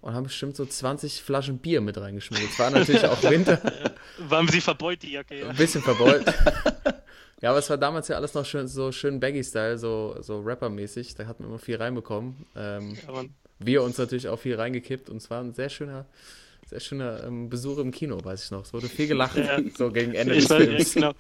[0.02, 2.52] und haben bestimmt so 20 Flaschen Bier mit reingeschmuggelt.
[2.52, 3.62] Es war natürlich auch Winter.
[4.30, 5.40] Waren sie verbeult, die Jacke?
[5.40, 5.50] Ja.
[5.50, 6.26] Ein bisschen verbeult.
[7.42, 11.16] ja, aber es war damals ja alles noch schön, so schön Baggy-Style, so, so Rapper-mäßig.
[11.16, 12.46] Da hat man immer viel reinbekommen.
[12.56, 13.24] Ähm, ja,
[13.60, 16.06] wir uns natürlich auch viel reingekippt und es war ein sehr schöner,
[16.66, 18.64] sehr schöner ähm, Besuch im Kino, weiß ich noch.
[18.64, 19.60] Es wurde viel gelacht, ja.
[19.76, 20.94] so gegen Ende ich des Films.
[20.94, 21.14] genau.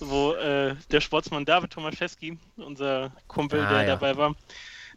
[0.00, 3.86] Wo äh, der Sportsmann David Tomaszewski, unser Kumpel, ah, der ja.
[3.86, 4.34] dabei war,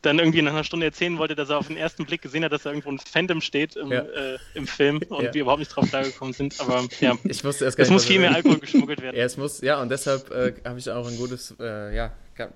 [0.01, 2.51] dann irgendwie nach einer Stunde erzählen wollte, dass er auf den ersten Blick gesehen hat,
[2.51, 4.01] dass da irgendwo ein Phantom steht im, ja.
[4.01, 5.33] äh, im Film und ja.
[5.33, 6.59] wir überhaupt nicht drauf klargekommen sind.
[6.59, 9.15] Aber ja, ich wusste erst gar es nicht, muss viel mehr Alkohol geschmuggelt werden.
[9.15, 12.53] Ja, es muss, ja, und deshalb äh, habe ich auch ein gutes, äh, ja, kann,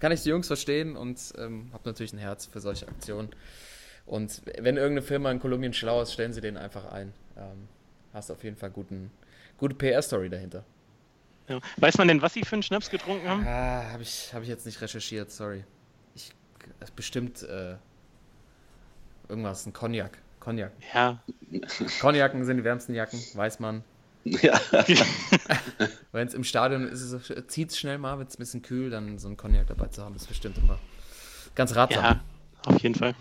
[0.00, 3.30] kann, ich die Jungs verstehen und ähm, habe natürlich ein Herz für solche Aktionen.
[4.06, 7.12] Und wenn irgendeine Firma in Kolumbien schlau ist, stellen sie den einfach ein.
[7.36, 7.68] Ähm,
[8.14, 9.10] hast auf jeden Fall guten,
[9.58, 10.64] gute PR-Story dahinter.
[11.46, 11.60] Ja.
[11.76, 13.46] Weiß man denn, was sie für einen Schnaps getrunken haben?
[13.46, 15.64] Ah, habe ich, hab ich jetzt nicht recherchiert, sorry
[16.80, 17.76] ist bestimmt äh,
[19.28, 20.18] irgendwas, ein Cognac.
[20.40, 20.72] Cognac.
[20.94, 21.22] Ja.
[22.00, 23.84] Cognacken sind die wärmsten Jacken, weiß man.
[24.24, 24.60] Ja.
[26.12, 27.16] Wenn es im Stadion ist,
[27.48, 30.02] zieht es schnell mal, wird es ein bisschen kühl, dann so ein Cognac dabei zu
[30.02, 30.78] haben, ist bestimmt immer
[31.54, 32.04] ganz ratsam.
[32.04, 32.20] Ja,
[32.66, 33.14] auf jeden Fall.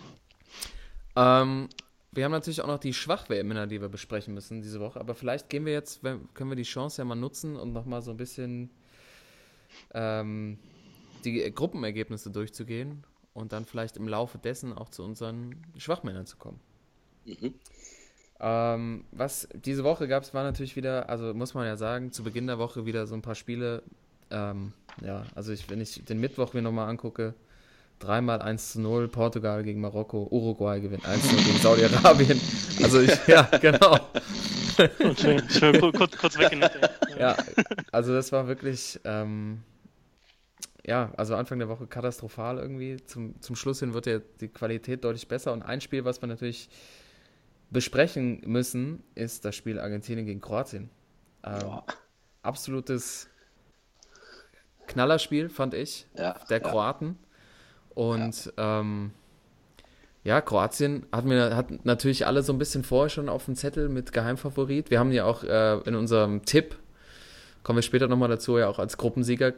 [1.16, 1.70] Ähm,
[2.12, 5.50] wir haben natürlich auch noch die Schwachwehmänner, die wir besprechen müssen diese Woche, aber vielleicht
[5.50, 8.70] gehen wir jetzt, können wir die Chance ja mal nutzen und nochmal so ein bisschen
[9.94, 10.58] ähm,
[11.24, 13.04] die Gruppenergebnisse durchzugehen
[13.38, 16.60] und dann vielleicht im Laufe dessen auch zu unseren Schwachmännern zu kommen.
[17.26, 17.54] Mhm.
[18.40, 22.24] Ähm, was diese Woche gab es, war natürlich wieder, also muss man ja sagen, zu
[22.24, 23.84] Beginn der Woche wieder so ein paar Spiele.
[24.32, 27.36] Ähm, ja, also ich, wenn ich den Mittwoch mir nochmal angucke,
[28.00, 32.42] dreimal 1 zu 0, Portugal gegen Marokko, Uruguay gewinnt 1 zu 0 gegen Saudi-Arabien.
[32.82, 34.00] Also ich, ja, genau.
[35.16, 36.80] schön, schön, kurz, kurz weggenickt.
[37.20, 37.36] Ja,
[37.92, 39.64] also das war wirklich, ähm,
[40.88, 42.98] ja, also Anfang der Woche katastrophal irgendwie.
[43.06, 45.52] Zum, zum Schluss hin wird ja die Qualität deutlich besser.
[45.52, 46.70] Und ein Spiel, was wir natürlich
[47.70, 50.90] besprechen müssen, ist das Spiel Argentinien gegen Kroatien.
[51.44, 51.82] Ähm,
[52.42, 53.28] absolutes
[54.88, 57.18] Knallerspiel, fand ich, ja, der Kroaten.
[57.94, 58.80] Und ja.
[58.80, 59.12] Ähm,
[60.24, 63.90] ja, Kroatien hatten wir hat natürlich alle so ein bisschen vorher schon auf dem Zettel
[63.90, 64.90] mit Geheimfavorit.
[64.90, 66.78] Wir haben ja auch äh, in unserem Tipp,
[67.64, 69.54] kommen wir später nochmal dazu, ja auch als Gruppensieger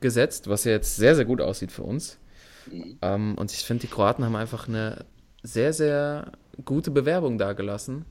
[0.00, 2.18] gesetzt, was ja jetzt sehr, sehr gut aussieht für uns.
[2.66, 2.98] Mhm.
[3.02, 5.04] Ähm, und ich finde, die Kroaten haben einfach eine
[5.42, 6.32] sehr, sehr
[6.64, 8.04] gute Bewerbung dargelassen.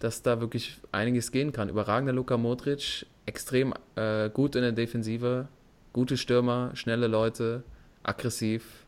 [0.00, 1.68] dass da wirklich einiges gehen kann.
[1.68, 5.48] Überragender Luka Modric, extrem äh, gut in der Defensive,
[5.92, 7.64] gute Stürmer, schnelle Leute,
[8.02, 8.86] aggressiv.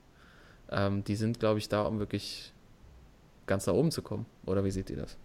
[0.70, 2.52] Ähm, die sind, glaube ich, da, um wirklich
[3.46, 4.26] ganz nach oben zu kommen.
[4.46, 5.16] Oder wie seht ihr das?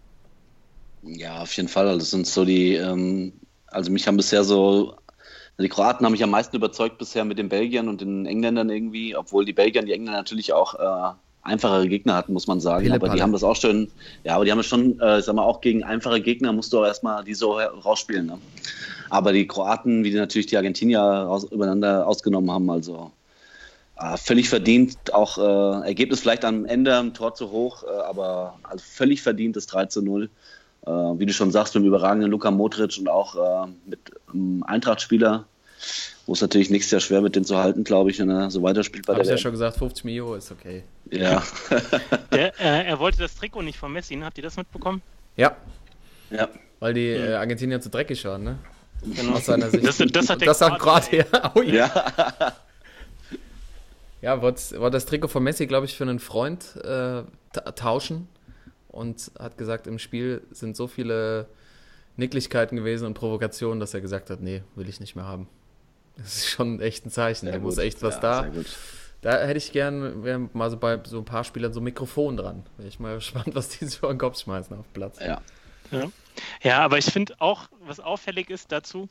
[1.02, 1.98] Ja, auf jeden Fall.
[1.98, 3.34] Das sind so die, ähm,
[3.66, 4.96] also mich haben bisher so,
[5.58, 9.16] die Kroaten haben mich am meisten überzeugt bisher mit den Belgiern und den Engländern irgendwie,
[9.16, 12.90] obwohl die Belgier und die Engländer natürlich auch äh, einfachere Gegner hatten, muss man sagen.
[12.90, 13.88] aber die haben das auch schon,
[14.24, 16.72] ja, aber die haben es schon, äh, ich sag mal, auch gegen einfache Gegner musst
[16.72, 18.26] du auch erstmal die so rausspielen.
[18.26, 18.38] Ne?
[19.10, 23.12] Aber die Kroaten, wie die natürlich die Argentinier raus, übereinander ausgenommen haben, also
[23.96, 28.58] äh, völlig verdient, auch äh, Ergebnis vielleicht am Ende, ein Tor zu hoch, äh, aber
[28.64, 30.30] also völlig verdient das 3 zu 0.
[30.86, 34.00] Äh, wie du schon sagst, mit dem überragenden Luka Modric und auch äh, mit
[34.32, 35.46] einem Eintracht-Spieler
[36.26, 38.62] wo es natürlich nächstes Jahr schwer mit denen zu halten, glaube ich, wenn er so
[38.62, 40.84] weiterspielt bei Hab der ich ja schon gesagt, 50 Mio ist okay.
[41.10, 41.42] Ja.
[42.32, 44.24] der, äh, er wollte das Trikot nicht von Messi, ne?
[44.24, 45.02] habt ihr das mitbekommen?
[45.36, 45.56] Ja.
[46.30, 46.48] Ja.
[46.80, 48.58] Weil die äh, Argentinier zu dreckig schauen, ne?
[49.02, 49.34] Genau.
[49.34, 49.86] Aus seiner Sicht.
[49.86, 51.52] Das, das hat, das hat gerade ja.
[51.54, 51.90] Oh, ja.
[52.18, 52.52] ja.
[54.22, 57.22] ja, wollte wollt das Trikot von Messi, glaube ich, für einen Freund äh,
[57.74, 58.28] tauschen
[58.94, 61.46] und hat gesagt, im Spiel sind so viele
[62.16, 65.48] Nicklichkeiten gewesen und Provokationen, dass er gesagt hat, nee, will ich nicht mehr haben.
[66.16, 67.46] Das ist schon echt ein Zeichen.
[67.50, 68.50] Da muss echt was ja, da.
[69.20, 72.64] Da hätte ich gern mal so bei so ein paar Spielern so ein Mikrofon dran.
[72.76, 75.18] Bin ich mal gespannt, was die so an den Kopf schmeißen auf Platz.
[75.18, 75.40] Ja.
[75.90, 76.10] Ja,
[76.62, 79.08] ja aber ich finde auch, was auffällig ist dazu,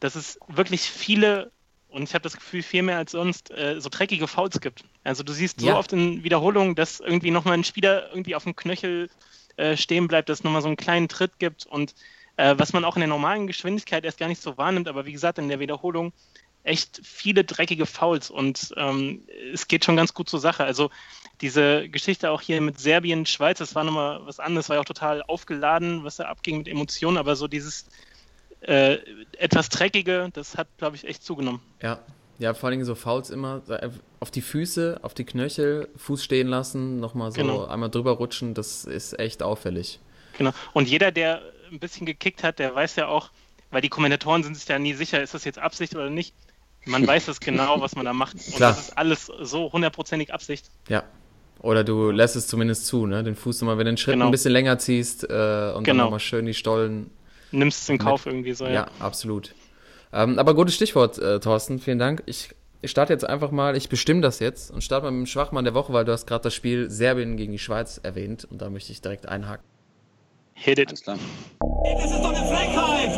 [0.00, 1.50] dass es wirklich viele,
[1.94, 4.84] und ich habe das Gefühl, viel mehr als sonst, äh, so dreckige Fouls gibt.
[5.04, 5.78] Also du siehst so ja.
[5.78, 9.08] oft in Wiederholungen, dass irgendwie nochmal ein Spieler irgendwie auf dem Knöchel
[9.56, 11.94] äh, stehen bleibt, dass es nochmal so einen kleinen Tritt gibt und
[12.36, 15.12] äh, was man auch in der normalen Geschwindigkeit erst gar nicht so wahrnimmt, aber wie
[15.12, 16.12] gesagt, in der Wiederholung
[16.64, 20.64] echt viele dreckige Fouls und ähm, es geht schon ganz gut zur Sache.
[20.64, 20.90] Also
[21.40, 24.86] diese Geschichte auch hier mit Serbien, Schweiz, das war nochmal was anderes, war ja auch
[24.86, 27.86] total aufgeladen, was da abging mit Emotionen, aber so dieses
[28.66, 28.98] äh,
[29.38, 31.60] etwas Dreckige, das hat, glaube ich, echt zugenommen.
[31.82, 32.00] Ja.
[32.38, 33.62] Ja, vor allem so Fouls immer
[34.18, 37.66] auf die Füße, auf die Knöchel, Fuß stehen lassen, nochmal so genau.
[37.66, 40.00] einmal drüber rutschen, das ist echt auffällig.
[40.36, 40.50] Genau.
[40.72, 43.30] Und jeder, der ein bisschen gekickt hat, der weiß ja auch,
[43.70, 46.34] weil die Kommentatoren sind sich ja nie sicher, ist das jetzt Absicht oder nicht.
[46.86, 48.34] Man weiß es genau, was man da macht.
[48.34, 48.70] Und Klar.
[48.70, 50.70] das ist alles so hundertprozentig Absicht.
[50.88, 51.04] Ja.
[51.60, 53.22] Oder du lässt es zumindest zu, ne?
[53.22, 54.26] Den Fuß nochmal, wenn du den Schritt genau.
[54.26, 55.82] ein bisschen länger ziehst äh, und genau.
[55.84, 57.10] dann nochmal schön die Stollen.
[57.54, 58.34] Nimmst es in Kauf mit.
[58.34, 58.72] irgendwie so, ja.
[58.72, 59.54] Ja, absolut.
[60.12, 62.22] Ähm, aber gutes Stichwort, äh, Thorsten, vielen Dank.
[62.26, 62.50] Ich,
[62.82, 65.64] ich starte jetzt einfach mal, ich bestimme das jetzt und starte mal mit dem Schwachmann
[65.64, 68.70] der Woche, weil du hast gerade das Spiel Serbien gegen die Schweiz erwähnt und da
[68.70, 69.64] möchte ich direkt einhaken.
[70.54, 70.88] Hit it.
[70.88, 71.18] Alles klar.
[72.00, 73.10] Das ist doch eine Frechheit!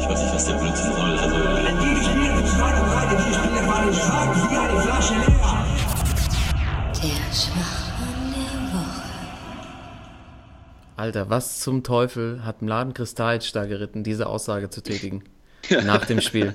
[0.00, 1.18] Ich weiß nicht, was der Blödsinn soll.
[1.18, 5.66] Also, die spielen mit Schwein und Reite, die spielen waren schwach wie eine Flasche leer.
[7.02, 7.85] Der Schwachmann
[10.96, 15.22] Alter, was zum Teufel hat Mladen Kristajic da geritten, diese Aussage zu tätigen?
[15.84, 16.54] nach dem Spiel.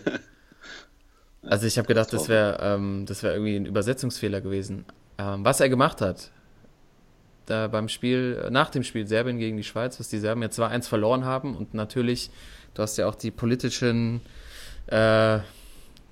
[1.44, 4.86] Also ich habe gedacht, das wäre ähm, wär irgendwie ein Übersetzungsfehler gewesen.
[5.18, 6.32] Ähm, was er gemacht hat,
[7.46, 10.88] da beim Spiel, nach dem Spiel Serbien gegen die Schweiz, was die Serben ja 2-1
[10.88, 12.30] verloren haben und natürlich,
[12.74, 14.22] du hast ja auch die politischen
[14.88, 15.40] äh,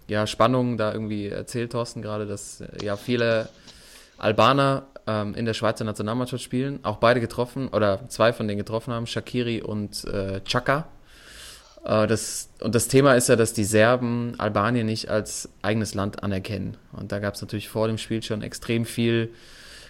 [0.07, 3.49] ja, Spannungen da irgendwie erzählt, Thorsten, gerade, dass äh, ja viele
[4.17, 8.93] Albaner ähm, in der Schweizer Nationalmannschaft spielen, auch beide getroffen oder zwei von denen getroffen
[8.93, 10.87] haben, Shakiri und äh, Chaka.
[11.83, 16.21] Äh, das, und das Thema ist ja, dass die Serben Albanien nicht als eigenes Land
[16.23, 16.77] anerkennen.
[16.93, 19.31] Und da gab es natürlich vor dem Spiel schon extrem viel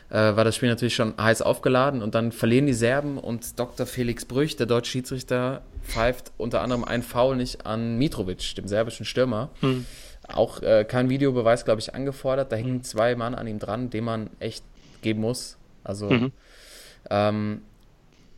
[0.10, 3.86] äh, war das Spiel natürlich schon heiß aufgeladen und dann verlieren die Serben und Dr.
[3.86, 9.06] Felix Brüch, der deutsche Schiedsrichter, pfeift unter anderem ein Foul nicht an Mitrovic, dem serbischen
[9.06, 9.50] Stürmer.
[9.62, 9.86] Hm.
[10.28, 12.52] Auch äh, kein Videobeweis, glaube ich, angefordert.
[12.52, 14.64] Da hingen zwei Mann an ihm dran, dem man echt
[15.02, 15.58] geben muss.
[15.84, 16.32] Also mhm.
[17.10, 17.62] ähm,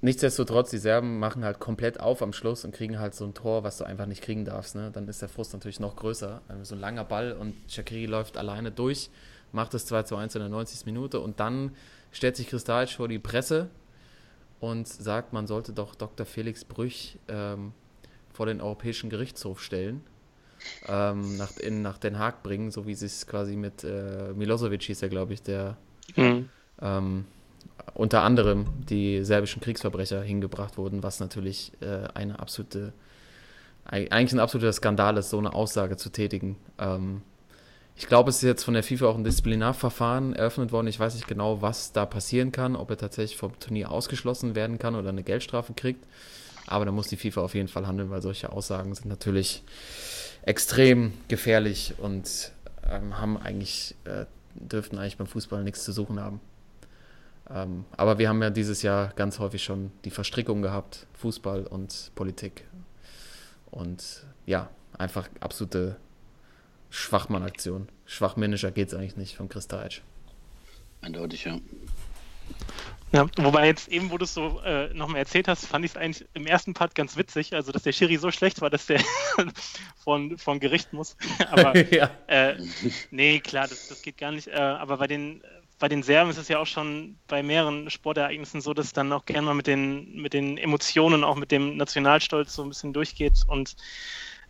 [0.02, 3.64] nichtsdestotrotz, die Serben machen halt komplett auf am Schluss und kriegen halt so ein Tor,
[3.64, 4.76] was du einfach nicht kriegen darfst.
[4.76, 4.92] Ne?
[4.94, 6.42] Dann ist der Frust natürlich noch größer.
[6.48, 9.10] Also so ein langer Ball und Shakiri läuft alleine durch
[9.52, 10.86] macht das 2 zu 1 in der 90.
[10.86, 11.76] Minute und dann
[12.12, 13.70] stellt sich Kristalic vor die Presse
[14.60, 16.26] und sagt, man sollte doch Dr.
[16.26, 17.74] Felix Brüch ähm,
[18.34, 20.02] vor den Europäischen Gerichtshof stellen,
[20.88, 24.84] ähm, nach, in, nach Den Haag bringen, so wie sie es quasi mit äh, Milosevic
[24.84, 25.78] hieß er, glaube ich, der
[26.16, 26.50] mhm.
[26.82, 27.26] ähm,
[27.94, 32.94] unter anderem die serbischen Kriegsverbrecher hingebracht wurden, was natürlich äh, eine absolute,
[33.86, 36.58] eigentlich ein absoluter Skandal ist, so eine Aussage zu tätigen.
[36.78, 37.22] Ähm,
[37.96, 40.88] ich glaube, es ist jetzt von der FIFA auch ein Disziplinarverfahren eröffnet worden.
[40.88, 44.80] Ich weiß nicht genau, was da passieren kann, ob er tatsächlich vom Turnier ausgeschlossen werden
[44.80, 46.06] kann oder eine Geldstrafe kriegt.
[46.68, 49.64] Aber da muss die FIFA auf jeden Fall handeln, weil solche Aussagen sind natürlich
[50.44, 52.52] extrem gefährlich und
[52.90, 54.26] ähm, haben eigentlich, äh,
[54.56, 56.40] dürften eigentlich beim Fußball nichts zu suchen haben.
[57.50, 62.12] Ähm, aber wir haben ja dieses Jahr ganz häufig schon die Verstrickung gehabt, Fußball und
[62.16, 62.66] Politik.
[63.70, 65.98] Und ja, einfach absolute
[66.90, 67.88] Schwachmann-Aktion.
[68.06, 70.02] Schwachmännischer geht es eigentlich nicht von Chris Deitsch.
[71.02, 71.60] Eindeutig, ja.
[73.14, 75.98] Ja, wobei jetzt eben, wo du es so äh, nochmal erzählt hast, fand ich es
[75.98, 79.02] eigentlich im ersten Part ganz witzig, also dass der Schiri so schlecht war, dass der
[79.98, 81.18] von, von Gericht muss.
[81.52, 82.10] aber ja.
[82.28, 82.56] äh,
[83.12, 84.48] nee, klar, das, das geht gar nicht.
[84.48, 85.44] Äh, aber bei den,
[85.78, 89.26] bei den Serben ist es ja auch schon bei mehreren Sportereignissen so, dass dann auch
[89.26, 93.44] gerne mal mit den, mit den Emotionen, auch mit dem Nationalstolz so ein bisschen durchgeht
[93.48, 93.76] und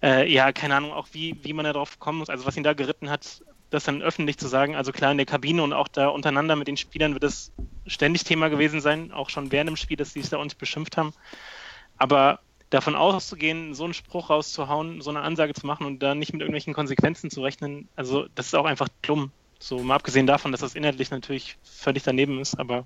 [0.03, 2.30] äh, ja, keine Ahnung, auch wie, wie man da drauf kommen muss.
[2.30, 4.76] Also was ihn da geritten hat, das dann öffentlich zu sagen.
[4.76, 7.51] Also klar, in der Kabine und auch da untereinander mit den Spielern wird es
[7.88, 10.97] ständig Thema gewesen sein, auch schon während dem Spiel, dass sie sich da uns beschimpft
[10.97, 11.13] haben.
[11.97, 16.34] Aber davon auszugehen, so einen Spruch rauszuhauen, so eine Ansage zu machen und da nicht
[16.34, 19.32] mit irgendwelchen Konsequenzen zu rechnen, also das ist auch einfach dumm.
[19.59, 22.86] So mal abgesehen davon, dass das inhaltlich natürlich völlig daneben ist, aber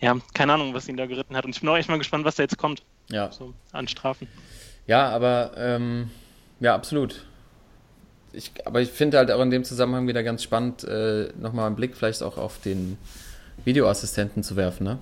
[0.00, 1.44] ja, keine Ahnung, was ihn da geritten hat.
[1.44, 2.82] Und ich bin auch echt mal gespannt, was da jetzt kommt.
[3.10, 3.30] Ja.
[3.30, 4.26] So an Strafen.
[4.86, 6.10] Ja, aber ähm,
[6.60, 7.26] ja, absolut
[8.32, 11.76] ich, aber ich finde halt auch in dem Zusammenhang wieder ganz spannend, äh, nochmal einen
[11.76, 12.98] Blick vielleicht auch auf den
[13.64, 14.98] Videoassistenten zu werfen, ne?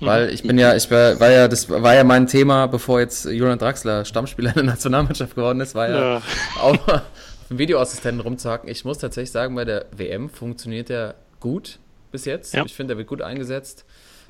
[0.00, 3.24] Weil ich bin ja, ich war, war, ja, das war ja mein Thema, bevor jetzt
[3.24, 6.22] Julian Draxler Stammspieler in der Nationalmannschaft geworden ist, war ja, ja.
[6.60, 7.02] auch auf
[7.48, 8.68] dem Videoassistenten rumzuhacken.
[8.68, 11.80] Ich muss tatsächlich sagen, bei der WM funktioniert der gut
[12.12, 12.54] bis jetzt.
[12.54, 12.64] Ja.
[12.64, 13.84] Ich finde, der wird gut eingesetzt.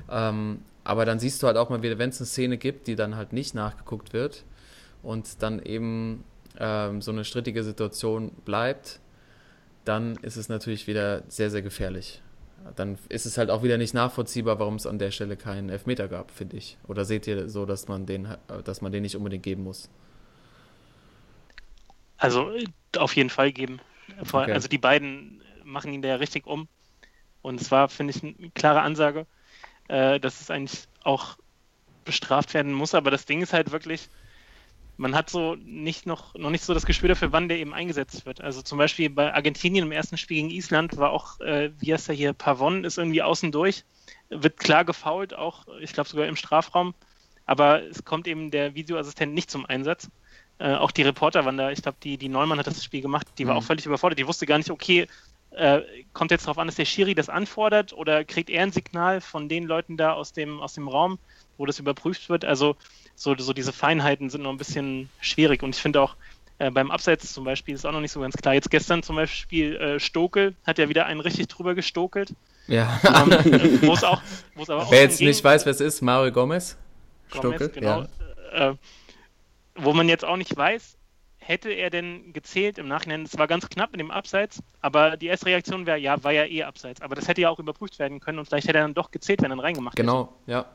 [0.09, 2.95] Ähm, aber dann siehst du halt auch mal wieder, wenn es eine Szene gibt, die
[2.95, 4.43] dann halt nicht nachgeguckt wird
[5.03, 6.23] und dann eben
[6.59, 8.99] ähm, so eine strittige Situation bleibt,
[9.85, 12.21] dann ist es natürlich wieder sehr, sehr gefährlich.
[12.75, 16.07] Dann ist es halt auch wieder nicht nachvollziehbar, warum es an der Stelle keinen Elfmeter
[16.07, 16.77] gab, finde ich.
[16.87, 18.27] Oder seht ihr so, dass man den,
[18.65, 19.89] dass man den nicht unbedingt geben muss?
[22.17, 22.51] Also
[22.97, 23.79] auf jeden Fall geben.
[24.19, 24.51] Okay.
[24.51, 26.67] Also die beiden machen ihn da ja richtig um.
[27.41, 29.25] Und es war, finde ich, eine klare Ansage,
[29.87, 31.37] äh, dass es eigentlich auch
[32.03, 32.93] bestraft werden muss.
[32.93, 34.09] Aber das Ding ist halt wirklich,
[34.99, 38.25] man hat so nicht noch, noch nicht so das Gespür dafür, wann der eben eingesetzt
[38.25, 38.41] wird.
[38.41, 42.09] Also zum Beispiel bei Argentinien im ersten Spiel gegen Island war auch, äh, wie heißt
[42.09, 43.85] er hier, Pavon ist irgendwie außen durch,
[44.29, 46.93] wird klar gefault, auch, ich glaube sogar im Strafraum,
[47.45, 50.09] aber es kommt eben der Videoassistent nicht zum Einsatz.
[50.57, 53.25] Äh, auch die Reporter waren da, ich glaube, die, die Neumann hat das Spiel gemacht,
[53.37, 53.59] die war mhm.
[53.59, 55.07] auch völlig überfordert, die wusste gar nicht, okay,
[55.51, 55.79] äh,
[56.11, 59.47] kommt jetzt darauf an, dass der Schiri das anfordert oder kriegt er ein Signal von
[59.47, 61.19] den Leuten da aus dem, aus dem Raum,
[61.57, 62.43] wo das überprüft wird.
[62.43, 62.75] Also
[63.19, 65.61] so, so diese Feinheiten sind noch ein bisschen schwierig.
[65.61, 66.15] Und ich finde auch,
[66.57, 68.53] äh, beim Abseits zum Beispiel ist auch noch nicht so ganz klar.
[68.53, 72.33] Jetzt gestern zum Beispiel äh, Stokel hat ja wieder einen richtig drüber gestokelt.
[72.67, 72.99] Ja.
[73.03, 74.21] Ähm, äh, wo es auch,
[74.55, 76.77] wo es aber Wer jetzt nicht weiß, wer es ist, Mario Gomez.
[77.31, 78.05] Gomez Stokel, genau.
[78.53, 78.69] Ja.
[78.69, 78.75] Äh,
[79.75, 80.95] wo man jetzt auch nicht weiß,
[81.39, 83.23] hätte er denn gezählt im Nachhinein?
[83.23, 86.45] Es war ganz knapp mit dem Abseits, aber die erste Reaktion wäre, ja, war ja
[86.45, 87.01] eh Abseits.
[87.01, 89.41] Aber das hätte ja auch überprüft werden können und vielleicht hätte er dann doch gezählt,
[89.41, 90.45] wenn er dann reingemacht genau, hätte.
[90.45, 90.65] Genau, ja.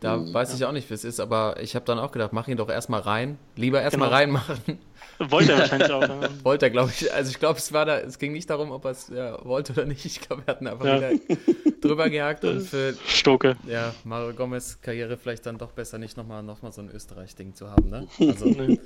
[0.00, 2.32] Da mhm, weiß ich auch nicht, wie es ist, aber ich habe dann auch gedacht,
[2.32, 3.36] mach ihn doch erstmal rein.
[3.56, 4.16] Lieber erstmal genau.
[4.16, 4.78] reinmachen.
[5.18, 6.02] Wollte er wahrscheinlich auch.
[6.02, 6.28] Ja.
[6.44, 7.12] Wollte er, glaube ich.
[7.12, 9.72] Also ich glaube, es war da, es ging nicht darum, ob er es ja, wollte
[9.72, 10.04] oder nicht.
[10.04, 11.10] Ich glaube, wir hatten einfach ja.
[11.10, 11.36] wieder
[11.80, 13.56] drüber gehakt und für Stoke.
[13.66, 17.54] Ja, Mario Gomez Karriere vielleicht dann doch besser nicht nochmal noch mal so ein Österreich-Ding
[17.54, 18.06] zu haben, ne?
[18.20, 18.78] Also, nee.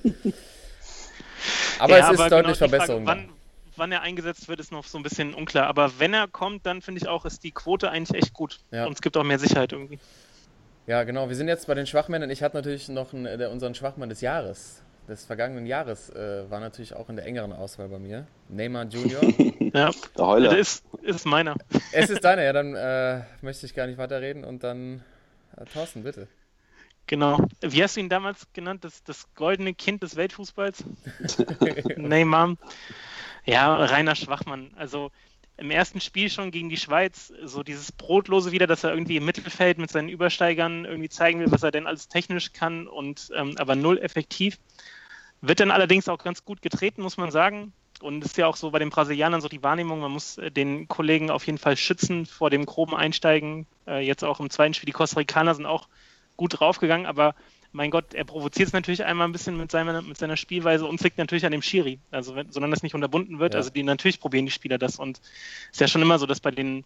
[1.79, 3.05] aber ja, es ist aber deutlich genau Verbesserung.
[3.05, 3.29] Frage, wann,
[3.77, 5.67] wann, er eingesetzt wird, ist noch so ein bisschen unklar.
[5.67, 8.61] Aber wenn er kommt, dann finde ich auch, ist die Quote eigentlich echt gut.
[8.71, 8.87] Ja.
[8.87, 9.99] Und es gibt auch mehr Sicherheit irgendwie.
[10.87, 11.29] Ja, genau.
[11.29, 12.31] Wir sind jetzt bei den Schwachmännern.
[12.31, 16.61] Ich hatte natürlich noch einen, der, unseren Schwachmann des Jahres, des vergangenen Jahres, äh, war
[16.61, 18.27] natürlich auch in der engeren Auswahl bei mir.
[18.49, 19.23] Neymar Junior.
[19.75, 20.51] ja, der Heuler.
[20.51, 21.55] Der ist, ist meiner.
[21.93, 25.05] Es ist deiner, ja, dann äh, möchte ich gar nicht weiterreden und dann
[25.57, 26.27] äh, Thorsten, bitte.
[27.07, 27.45] Genau.
[27.61, 28.85] Wie hast du ihn damals genannt?
[28.85, 30.85] Das, das goldene Kind des Weltfußballs?
[31.97, 32.57] Neymar.
[33.45, 34.71] Ja, reiner Schwachmann.
[34.77, 35.11] Also
[35.57, 39.25] im ersten Spiel schon gegen die Schweiz so dieses Brotlose wieder, dass er irgendwie im
[39.25, 43.55] Mittelfeld mit seinen Übersteigern irgendwie zeigen will, was er denn alles technisch kann und ähm,
[43.59, 44.59] aber null effektiv.
[45.41, 47.73] Wird dann allerdings auch ganz gut getreten, muss man sagen.
[48.01, 50.89] Und ist ja auch so bei den Brasilianern so die Wahrnehmung, man muss äh, den
[50.89, 53.67] Kollegen auf jeden Fall schützen vor dem groben Einsteigen.
[53.87, 55.89] Äh, jetzt auch im zweiten Spiel, die Costa Ricaner sind auch
[56.37, 57.35] gut draufgegangen, aber
[57.73, 61.03] mein Gott, er provoziert es natürlich einmal ein bisschen mit seiner, mit seiner Spielweise und
[61.03, 63.55] liegt natürlich an dem Schiri, also wenn, sondern das nicht unterbunden wird.
[63.55, 63.59] Ja.
[63.59, 66.41] Also die natürlich probieren die Spieler das und es ist ja schon immer so, dass
[66.41, 66.85] bei den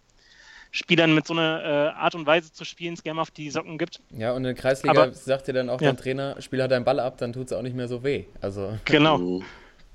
[0.71, 3.77] Spielern mit so einer äh, Art und Weise zu spielen es gerne auf die Socken
[3.77, 4.01] gibt.
[4.11, 5.91] Ja, und in der Kreisliga Aber, sagt dir dann auch ja.
[5.91, 8.25] der Trainer, Spieler deinen Ball ab, dann tut es auch nicht mehr so weh.
[8.41, 8.77] Also.
[8.85, 9.17] Genau.
[9.17, 9.43] Mhm.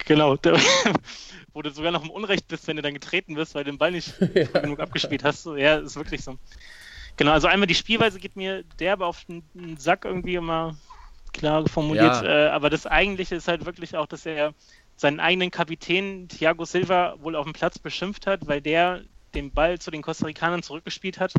[0.04, 0.36] Genau,
[1.52, 3.78] wo du sogar noch im Unrecht bist, wenn du dann getreten wirst, weil du den
[3.78, 4.60] Ball nicht ja.
[4.60, 5.46] genug abgespielt hast.
[5.46, 6.38] Ja, ist wirklich so.
[7.16, 10.76] Genau, also einmal die Spielweise geht mir derbe auf den Sack irgendwie immer
[11.32, 12.46] klar formuliert, ja.
[12.46, 14.54] äh, aber das Eigentliche ist halt wirklich auch, dass er
[14.96, 19.02] seinen eigenen Kapitän Thiago Silva wohl auf dem Platz beschimpft hat, weil der
[19.34, 21.32] den Ball zu den Costa Ricanern zurückgespielt hat.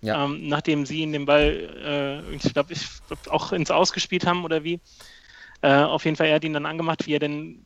[0.00, 0.24] ja.
[0.24, 2.86] ähm, nachdem sie ihn den Ball, äh, ich glaube, ich
[3.30, 4.80] auch ins Ausgespielt haben oder wie.
[5.62, 7.64] Äh, auf jeden Fall, er hat ihn dann angemacht, wie er denn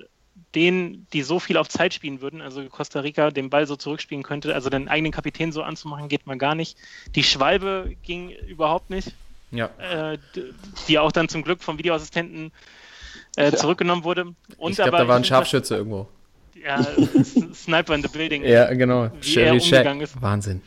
[0.55, 4.23] den, die so viel auf Zeit spielen würden, also Costa Rica den Ball so zurückspielen
[4.23, 6.79] könnte, also den eigenen Kapitän so anzumachen, geht mal gar nicht.
[7.15, 9.13] Die Schwalbe ging überhaupt nicht.
[9.51, 9.71] Ja.
[9.79, 10.19] Äh,
[10.89, 12.53] die auch dann zum Glück vom Videoassistenten
[13.37, 14.35] äh, zurückgenommen wurde.
[14.57, 16.09] Und ich glaube, da war ein Scharfschütze irgendwo.
[16.55, 16.85] Ja,
[17.55, 18.45] Sniper in the Building.
[18.45, 19.11] ja, genau.
[19.21, 20.21] Wie Sherry er umgegangen ist.
[20.21, 20.61] Wahnsinn.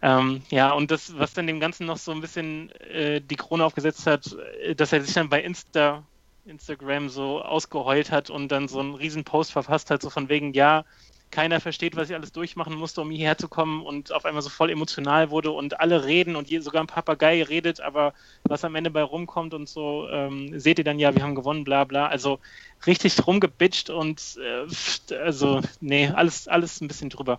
[0.00, 3.64] Ähm, ja, und das, was dann dem Ganzen noch so ein bisschen äh, die Krone
[3.64, 6.04] aufgesetzt hat, äh, dass er sich dann bei Insta
[6.48, 10.52] Instagram so ausgeheult hat und dann so einen riesen Post verfasst hat, so von wegen,
[10.52, 10.84] ja,
[11.30, 14.48] keiner versteht, was ich alles durchmachen musste, um hierher zu kommen und auf einmal so
[14.48, 18.90] voll emotional wurde und alle reden und sogar ein Papagei redet, aber was am Ende
[18.90, 22.06] bei rumkommt und so, ähm, seht ihr dann ja, wir haben gewonnen, bla bla.
[22.06, 22.38] Also
[22.86, 27.38] richtig rumgebitcht und äh, also, nee, alles, alles ein bisschen drüber.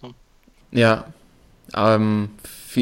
[0.00, 0.12] So.
[0.70, 1.06] Ja.
[1.74, 2.30] Ähm,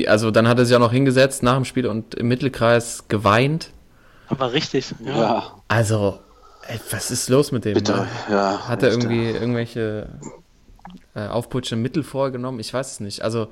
[0.06, 3.70] also dann hat er sich auch noch hingesetzt nach dem Spiel und im Mittelkreis geweint.
[4.28, 5.18] Aber richtig, ja.
[5.18, 5.52] ja.
[5.68, 6.20] Also,
[6.66, 7.74] ey, was ist los mit dem?
[7.74, 8.68] Bitte, ja.
[8.68, 10.08] Hat er irgendwie irgendwelche
[11.14, 12.60] äh, aufputschenden Mittel vorgenommen?
[12.60, 13.22] Ich weiß es nicht.
[13.22, 13.48] Also,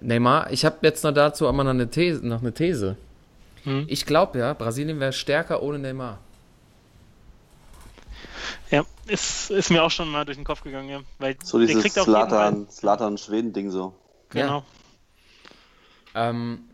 [0.00, 2.26] Neymar, ich habe jetzt noch dazu aber noch eine These.
[2.26, 2.96] Noch eine These.
[3.64, 3.84] Hm.
[3.88, 6.18] Ich glaube ja, Brasilien wäre stärker ohne Neymar.
[8.70, 11.00] Ja, ist, ist mir auch schon mal durch den Kopf gegangen, ja.
[11.18, 13.94] Weil so dieses Slatan-Schweden-Ding so.
[14.30, 14.64] Genau.
[16.14, 16.30] Ja.
[16.30, 16.69] Ähm,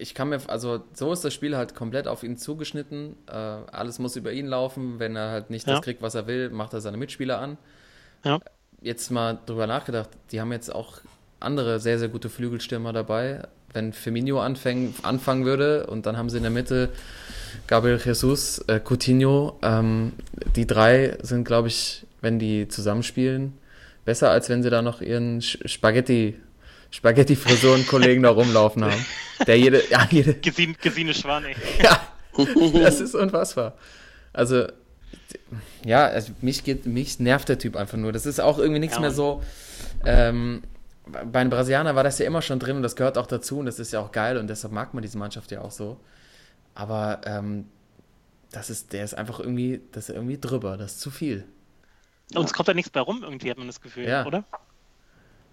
[0.00, 3.16] ich kann mir, also so ist das Spiel halt komplett auf ihn zugeschnitten.
[3.28, 4.98] Äh, alles muss über ihn laufen.
[4.98, 5.74] Wenn er halt nicht ja.
[5.74, 7.58] das kriegt, was er will, macht er seine Mitspieler an.
[8.24, 8.40] Ja.
[8.80, 10.98] Jetzt mal drüber nachgedacht, die haben jetzt auch
[11.38, 13.42] andere sehr, sehr gute Flügelstürmer dabei.
[13.72, 16.88] Wenn Firmino anfäng, anfangen würde und dann haben sie in der Mitte
[17.66, 20.12] Gabriel Jesus, äh, Coutinho, ähm,
[20.56, 23.52] die drei sind, glaube ich, wenn die zusammenspielen,
[24.04, 26.36] besser, als wenn sie da noch ihren Spaghetti
[26.90, 29.06] Spaghetti-Frisuren-Kollegen da rumlaufen haben.
[29.46, 30.34] Der jede, ja, jede.
[30.34, 31.54] Gesine, Gesine Schwane.
[31.82, 32.00] Ja,
[32.72, 33.74] das ist unfassbar.
[34.32, 34.66] Also,
[35.84, 38.12] ja, also mich, geht, mich nervt der Typ einfach nur.
[38.12, 39.42] Das ist auch irgendwie nichts ja, mehr so.
[40.04, 40.62] Ähm,
[41.06, 43.66] bei den Brasilianern war das ja immer schon drin und das gehört auch dazu und
[43.66, 45.98] das ist ja auch geil und deshalb mag man diese Mannschaft ja auch so.
[46.74, 47.66] Aber ähm,
[48.52, 51.46] das ist, der ist einfach irgendwie, das ist irgendwie drüber, das ist zu viel.
[52.34, 54.24] Und es kommt da nichts bei rum, irgendwie hat man das Gefühl, ja.
[54.24, 54.44] oder?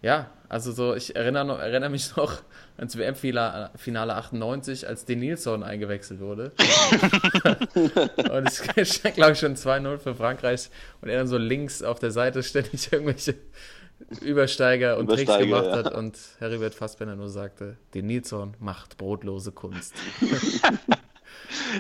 [0.02, 2.42] Ja, also so, ich erinnere, noch, erinnere mich noch
[2.78, 6.52] ans WM-Finale 98, als Denilson eingewechselt wurde.
[8.32, 10.70] und es stand, glaube ich, schon 2-0 für Frankreich
[11.02, 13.36] und er dann so links auf der Seite ständig irgendwelche
[14.22, 15.76] Übersteiger und Übersteiger, Tricks gemacht ja.
[15.78, 19.96] hat und Heribert Fassbender nur sagte, Denilson macht brotlose Kunst.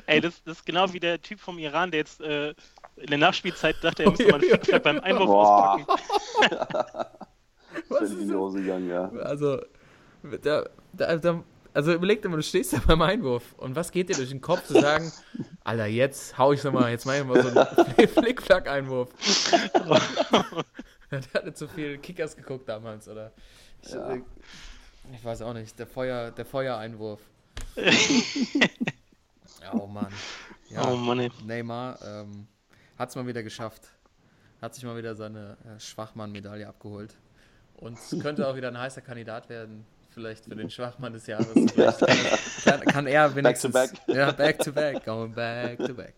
[0.07, 2.55] Ey, das, das, ist genau wie der Typ vom Iran, der jetzt äh,
[2.95, 5.75] in der Nachspielzeit dachte, er müsste mal beim Einwurf Boah.
[5.75, 7.26] auspacken.
[7.89, 9.09] Was ist in die Hose gegangen, ja.
[9.21, 9.61] Also,
[10.43, 14.09] da, da, da, also überleg dir mal, du stehst da beim Einwurf und was geht
[14.09, 15.11] dir durch den Kopf zu sagen,
[15.63, 19.09] Alter, jetzt hau ich nochmal, jetzt mach ich mal so einen Flickflack-Einwurf.
[21.11, 23.31] Der hatte zu viel Kickers geguckt damals, oder?
[23.83, 24.11] Ich, ja.
[24.11, 24.21] Äh,
[25.13, 27.21] ich weiß auch nicht, der Feuer, der Feuereinwurf.
[29.71, 30.11] oh Mann.
[30.69, 31.19] Ja, oh Mann.
[31.19, 31.31] Ey.
[31.45, 32.47] Neymar ähm,
[32.97, 33.83] hat es mal wieder geschafft.
[34.61, 37.13] Hat sich mal wieder seine äh, Schwachmann-Medaille abgeholt.
[37.77, 41.47] Und könnte auch wieder ein heißer Kandidat werden, vielleicht für den Schwachmann des Jahres.
[41.53, 41.99] Vielleicht
[42.63, 43.71] kann, kann, er wenigstens.
[43.71, 44.15] Back to back.
[44.15, 46.15] Ja, back to back, going back to back.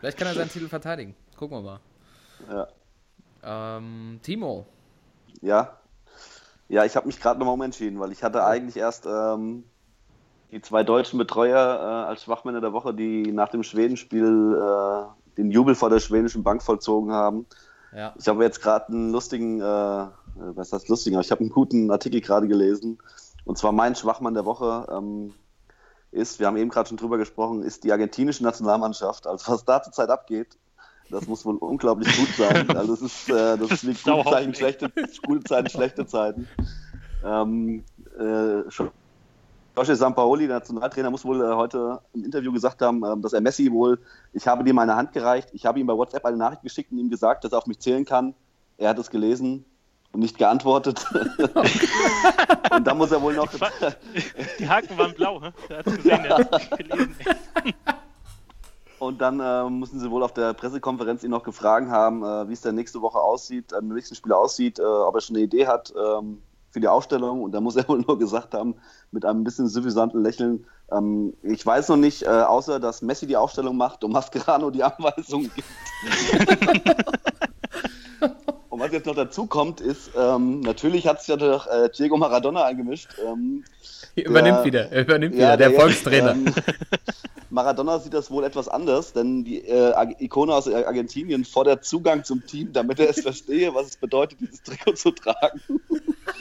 [0.00, 1.14] Vielleicht kann er seinen Titel verteidigen.
[1.36, 1.80] Gucken wir mal.
[3.42, 3.76] Ja.
[3.78, 4.66] Ähm, Timo.
[5.40, 5.78] Ja.
[6.68, 9.64] Ja, ich habe mich gerade nochmal umentschieden, weil ich hatte eigentlich erst ähm,
[10.50, 15.50] die zwei deutschen Betreuer äh, als Schwachmänner der Woche, die nach dem Schwedenspiel äh, den
[15.50, 17.46] Jubel vor der schwedischen Bank vollzogen haben.
[17.92, 18.14] Ja.
[18.18, 20.08] Ich habe jetzt gerade einen lustigen äh, äh,
[20.38, 22.98] was heißt lustig, aber ich habe einen guten Artikel gerade gelesen.
[23.44, 25.34] Und zwar mein Schwachmann der Woche ähm,
[26.10, 29.26] ist, wir haben eben gerade schon drüber gesprochen, ist die argentinische Nationalmannschaft.
[29.26, 30.58] Also was da zurzeit abgeht,
[31.10, 32.68] das muss wohl unglaublich gut sein.
[32.76, 34.92] Also es ist, äh, das, das liegt gute Zeiten, schlechte,
[35.26, 36.48] gute Zeiten, schlechte Zeiten.
[37.24, 37.84] Ähm,
[38.18, 38.62] äh,
[39.78, 43.40] Jorge Sampaoli, der Nationaltrainer, muss wohl äh, heute im Interview gesagt haben, äh, dass er
[43.40, 43.98] Messi wohl,
[44.32, 46.98] ich habe dir meine Hand gereicht, ich habe ihm bei WhatsApp eine Nachricht geschickt und
[46.98, 48.34] ihm gesagt, dass er auf mich zählen kann.
[48.76, 49.64] Er hat es gelesen,
[50.18, 51.04] nicht geantwortet.
[52.72, 53.48] und da muss er wohl noch.
[54.58, 55.52] Die Haken waren blau, ne?
[55.68, 57.16] Er hat gesehen, er hat gelesen.
[58.98, 62.52] Und dann äh, mussten sie wohl auf der Pressekonferenz ihn noch gefragt haben, äh, wie
[62.52, 65.44] es denn nächste Woche aussieht, äh, im nächsten Spiel aussieht, äh, ob er schon eine
[65.44, 67.42] Idee hat ähm, für die Aufstellung.
[67.42, 68.74] Und da muss er wohl nur gesagt haben,
[69.12, 73.36] mit einem bisschen suffisanten Lächeln, ähm, ich weiß noch nicht, äh, außer dass Messi die
[73.36, 75.68] Aufstellung macht und Mascherano die Anweisungen gibt.
[78.78, 82.16] Und was jetzt noch dazu kommt, ist, ähm, natürlich hat sich ja doch äh, Diego
[82.16, 83.08] Maradona eingemischt.
[83.26, 83.64] Ähm,
[84.14, 86.30] übernimmt wieder, übernimmt ja, wieder, der, der Volkstrainer.
[86.30, 86.54] Ähm,
[87.50, 92.46] Maradona sieht das wohl etwas anders, denn die äh, Ikone aus Argentinien fordert Zugang zum
[92.46, 95.60] Team, damit er es verstehe, was es bedeutet, dieses Trikot zu tragen.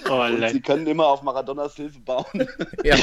[0.09, 2.47] Oh, sie können immer auf Maradonas Hilfe bauen.
[2.83, 2.95] Ja.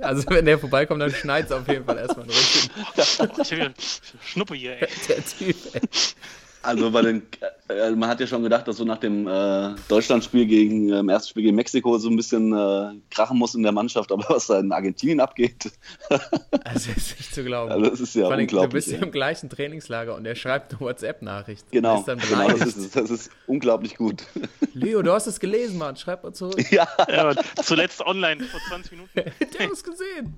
[0.00, 3.74] Also wenn der vorbeikommt, dann schneit es auf jeden Fall erstmal ein Rücken.
[4.24, 4.88] Schnuppe hier, ey.
[5.08, 5.80] Der Typ, ey.
[6.62, 7.22] Also bei den,
[7.68, 11.30] äh, man hat ja schon gedacht, dass so nach dem äh, Deutschlandspiel gegen äh, ersten
[11.30, 14.58] Spiel gegen Mexiko so ein bisschen äh, krachen muss in der Mannschaft, aber was da
[14.58, 15.70] in Argentinien abgeht.
[16.64, 17.70] also ist nicht zu glauben.
[17.70, 18.70] Also das ist ja Vor unglaublich.
[18.70, 21.70] Du bist ja im gleichen Trainingslager und er schreibt eine WhatsApp-Nachricht.
[21.70, 24.24] Genau, genau das, ist, das ist unglaublich gut.
[24.74, 25.96] Leo, du hast es gelesen, Mann.
[25.96, 26.58] Schreib mal zurück.
[26.72, 26.88] Ja.
[27.08, 29.10] ja zuletzt online vor 20 Minuten.
[29.14, 30.34] Der hat es gesehen.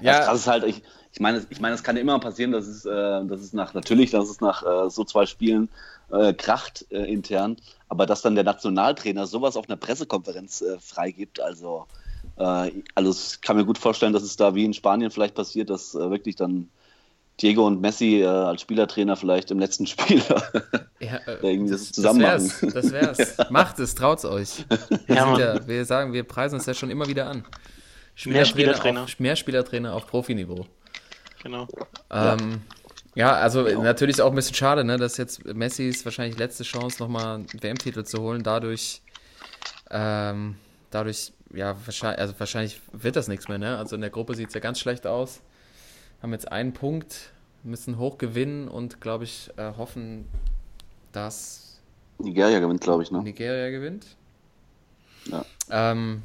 [0.00, 0.18] ja.
[0.18, 0.82] Das krass ist halt, ich,
[1.12, 4.10] ich meine, ich meine, es kann immer passieren, dass es, äh, dass es nach, natürlich,
[4.10, 5.68] dass es nach äh, so zwei Spielen
[6.10, 7.56] äh, kracht äh, intern,
[7.88, 11.86] aber dass dann der Nationaltrainer sowas auf einer Pressekonferenz äh, freigibt, also,
[12.38, 15.68] äh, also ich kann mir gut vorstellen, dass es da wie in Spanien vielleicht passiert,
[15.68, 16.70] dass äh, wirklich dann
[17.40, 20.22] Diego und Messi als Spielertrainer vielleicht im letzten Spiel
[21.00, 22.74] ja, irgendwie das, zusammen das wär's, machen.
[22.74, 23.50] Das wär's.
[23.50, 24.64] Macht es, traut's euch.
[25.06, 27.44] Wir, ja, ja, wir sagen, wir preisen es ja schon immer wieder an.
[28.14, 29.02] Spielertrainer mehr Spielertrainer.
[29.04, 30.66] Auf, mehr Spielertrainer auf Profiniveau.
[31.42, 31.66] Genau.
[32.10, 32.62] Ähm,
[33.14, 33.82] ja, also genau.
[33.82, 37.46] natürlich ist auch ein bisschen schade, ne, dass jetzt Messis wahrscheinlich letzte Chance, nochmal einen
[37.60, 38.42] WM-Titel zu holen.
[38.42, 39.02] Dadurch,
[39.90, 40.56] ähm,
[40.90, 43.76] dadurch, ja, wahrscheinlich, also wahrscheinlich wird das nichts mehr, ne?
[43.76, 45.40] Also in der Gruppe sieht es ja ganz schlecht aus.
[46.22, 47.32] Haben jetzt einen Punkt,
[47.62, 50.26] müssen hoch gewinnen und, glaube ich, äh, hoffen,
[51.12, 51.80] dass.
[52.18, 53.22] Nigeria gewinnt, glaube ich, ne?
[53.22, 54.06] Nigeria gewinnt.
[55.26, 55.44] Ja.
[55.70, 56.22] Ähm,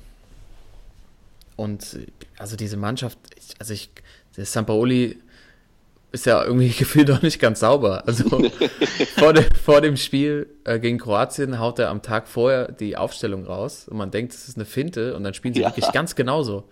[1.57, 1.99] und
[2.37, 3.89] also diese Mannschaft, ich, also ich
[4.37, 5.17] der Sampaoli
[6.11, 8.07] ist ja irgendwie gefühlt auch nicht ganz sauber.
[8.07, 8.29] Also
[9.17, 13.45] vor, de, vor, dem Spiel äh, gegen Kroatien haut er am Tag vorher die Aufstellung
[13.45, 15.69] raus und man denkt, es ist eine Finte und dann spielen sie ja.
[15.69, 16.69] wirklich ganz genauso.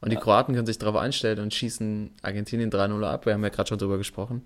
[0.00, 3.24] Und die Kroaten können sich darauf einstellen und schießen Argentinien 3-0 ab.
[3.24, 4.42] Wir haben ja gerade schon drüber gesprochen.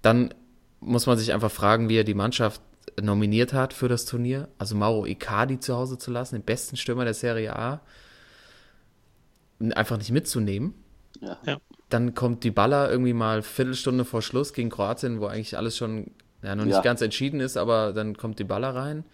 [0.00, 0.32] Dann
[0.80, 2.62] muss man sich einfach fragen, wie er die Mannschaft
[2.98, 4.48] nominiert hat für das Turnier.
[4.56, 7.82] Also Mauro Icardi zu Hause zu lassen, den besten Stürmer der Serie A,
[9.74, 10.72] einfach nicht mitzunehmen.
[11.20, 11.36] Ja.
[11.44, 11.58] ja.
[11.88, 16.10] Dann kommt die Baller irgendwie mal Viertelstunde vor Schluss gegen Kroatien, wo eigentlich alles schon
[16.42, 16.82] ja, noch nicht ja.
[16.82, 19.04] ganz entschieden ist, aber dann kommt die Baller rein.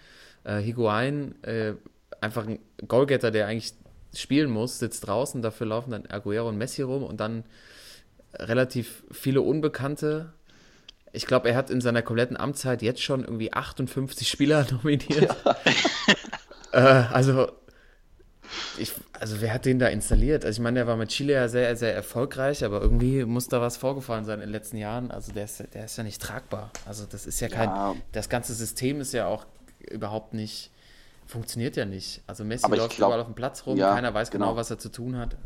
[0.45, 1.75] Äh, Higuain, äh,
[2.21, 3.75] einfach ein Goalgetter, der eigentlich
[4.15, 7.45] spielen muss, sitzt draußen, dafür laufen dann Aguero und Messi rum und dann
[8.35, 10.33] relativ viele Unbekannte.
[11.13, 15.37] Ich glaube, er hat in seiner kompletten Amtszeit jetzt schon irgendwie 58 Spieler nominiert.
[15.45, 15.57] Ja.
[16.73, 17.49] äh, also
[18.79, 20.45] ich, also wer hat den da installiert?
[20.45, 23.61] Also ich meine, der war mit Chile ja sehr, sehr erfolgreich, aber irgendwie muss da
[23.61, 25.11] was vorgefallen sein in den letzten Jahren.
[25.11, 26.71] Also der ist, der ist ja nicht tragbar.
[26.87, 27.95] Also das ist ja kein, ja.
[28.13, 29.47] das ganze System ist ja auch
[29.91, 30.71] überhaupt nicht,
[31.27, 32.23] funktioniert ja nicht.
[32.27, 34.71] Also Messi läuft glaub, überall auf dem Platz rum, ja, keiner weiß genau, genau, was
[34.71, 35.37] er zu tun hat.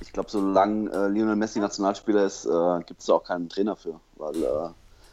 [0.00, 4.00] ich glaube, solange äh, Lionel Messi Nationalspieler ist, äh, gibt es auch keinen Trainer für,
[4.16, 4.68] weil äh,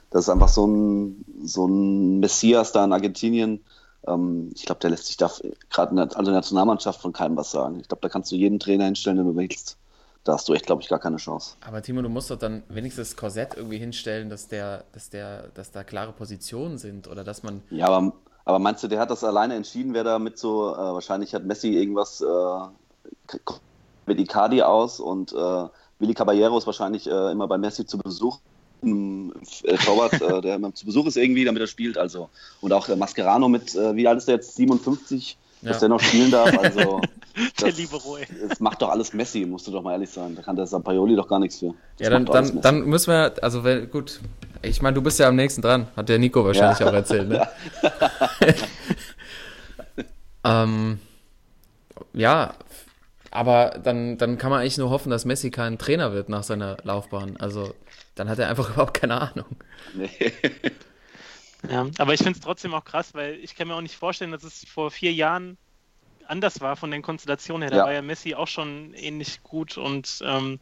[0.10, 3.64] das ist einfach so ein, so ein Messias da in Argentinien
[4.08, 5.32] ähm, ich glaube, der lässt sich da
[5.70, 7.80] gerade in der also Nationalmannschaft von keinem was sagen.
[7.80, 9.78] Ich glaube, da kannst du jeden Trainer hinstellen, den du willst.
[10.24, 11.56] Da hast du echt, glaube ich, gar keine Chance.
[11.66, 15.48] Aber Timo, du musst doch dann wenigstens das Korsett irgendwie hinstellen, dass der, dass der,
[15.56, 17.64] dass da klare Positionen sind oder dass man.
[17.72, 18.14] Ja, aber,
[18.46, 21.46] aber meinst du, der hat das alleine entschieden, wer da mit so, äh, wahrscheinlich hat
[21.46, 23.38] Messi irgendwas äh,
[24.06, 28.40] mit Icardi aus und äh, Willi Caballero ist wahrscheinlich äh, immer bei Messi zu Besuch
[28.84, 31.98] äh, Torwart, äh, der immer zu Besuch ist irgendwie, damit er spielt.
[31.98, 32.30] Also
[32.62, 34.56] und auch der Mascherano mit, äh, wie alt ist der jetzt?
[34.56, 35.70] 57, ja.
[35.70, 36.58] dass der noch spielen darf.
[36.58, 37.02] Also
[37.62, 38.22] der liebe Roy.
[38.50, 40.36] Es macht doch alles Messi, musst du doch mal ehrlich sein.
[40.36, 41.74] Da kann der Sampaioli doch gar nichts für.
[41.98, 44.20] Das ja, dann, dann, dann müssen wir, also wenn, gut.
[44.64, 46.90] Ich meine, du bist ja am nächsten dran, hat der Nico wahrscheinlich ja.
[46.90, 47.48] auch erzählt, ne?
[50.44, 51.00] ähm,
[52.14, 52.54] ja,
[53.32, 56.78] aber dann, dann kann man eigentlich nur hoffen, dass Messi kein Trainer wird nach seiner
[56.84, 57.38] Laufbahn.
[57.38, 57.74] Also
[58.16, 59.48] dann hat er einfach überhaupt keine Ahnung.
[59.96, 60.10] Nee.
[61.70, 64.32] Ja, aber ich finde es trotzdem auch krass, weil ich kann mir auch nicht vorstellen,
[64.32, 65.58] dass es vor vier Jahren
[66.28, 67.72] anders war von den Konstellationen her.
[67.72, 67.84] Da ja.
[67.84, 70.60] war ja Messi auch schon ähnlich gut und ähm,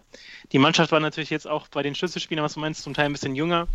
[0.51, 3.13] die Mannschaft war natürlich jetzt auch bei den Schlüsselspielern, was du meinst, zum Teil ein
[3.13, 3.67] bisschen jünger,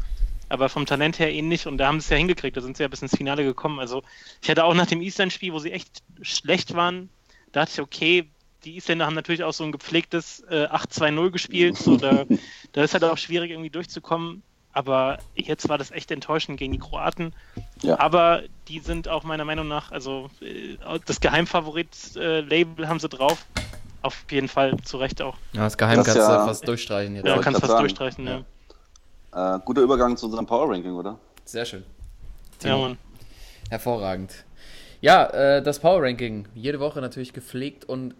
[0.49, 2.83] aber vom Talent her ähnlich und da haben sie es ja hingekriegt, da sind sie
[2.83, 3.79] ja bis ins Finale gekommen.
[3.79, 4.03] Also
[4.43, 7.09] ich hatte auch nach dem Island-Spiel, wo sie echt schlecht waren,
[7.53, 8.29] da dachte ich, okay,
[8.65, 11.77] die Isländer haben natürlich auch so ein gepflegtes äh, 8-2-0 gespielt.
[11.77, 12.25] So, da,
[12.73, 14.43] da ist halt auch schwierig, irgendwie durchzukommen.
[14.73, 17.33] Aber jetzt war das echt enttäuschend gegen die Kroaten.
[17.83, 18.01] Ja.
[18.01, 23.47] Aber die sind auch meiner Meinung nach, also äh, das Geheimfavorit-Label haben sie drauf.
[24.03, 25.37] Auf jeden Fall zu Recht auch.
[25.53, 27.27] Ja, das Geheim das kannst ja, du fast durchstreichen jetzt.
[27.27, 27.83] Ja, kannst fast sagen.
[27.83, 28.45] durchstreichen, ja.
[29.33, 29.57] ja.
[29.57, 31.19] Äh, guter Übergang zu unserem Power Ranking, oder?
[31.45, 31.85] Sehr schön.
[32.59, 32.75] Timo.
[32.75, 32.99] Ja, Mann.
[33.71, 34.45] Hervorragend.
[35.01, 36.47] Ja, äh, das Power Ranking.
[36.55, 38.15] Jede Woche natürlich gepflegt und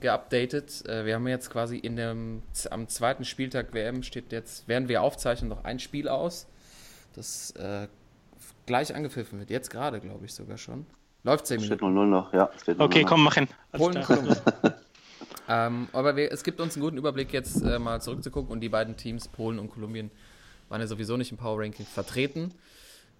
[0.00, 0.86] geupdatet.
[0.88, 5.02] Äh, wir haben jetzt quasi in dem, am zweiten Spieltag WM steht jetzt, während wir
[5.02, 6.46] aufzeichnen, noch ein Spiel aus.
[7.14, 7.88] Das äh,
[8.66, 9.50] gleich angepfiffen wird.
[9.50, 10.86] Jetzt gerade, glaube ich, sogar schon.
[11.24, 11.78] Läuft 10 Minuten.
[11.78, 12.50] Steht 0-0 noch, ja.
[12.78, 13.48] okay, komm, mach hin.
[13.72, 14.36] Polen, Kolumbien.
[15.48, 18.50] ähm, aber wir, es gibt uns einen guten Überblick, jetzt äh, mal zurückzugucken.
[18.50, 20.10] Und die beiden Teams, Polen und Kolumbien,
[20.68, 22.54] waren ja sowieso nicht im Power Ranking vertreten.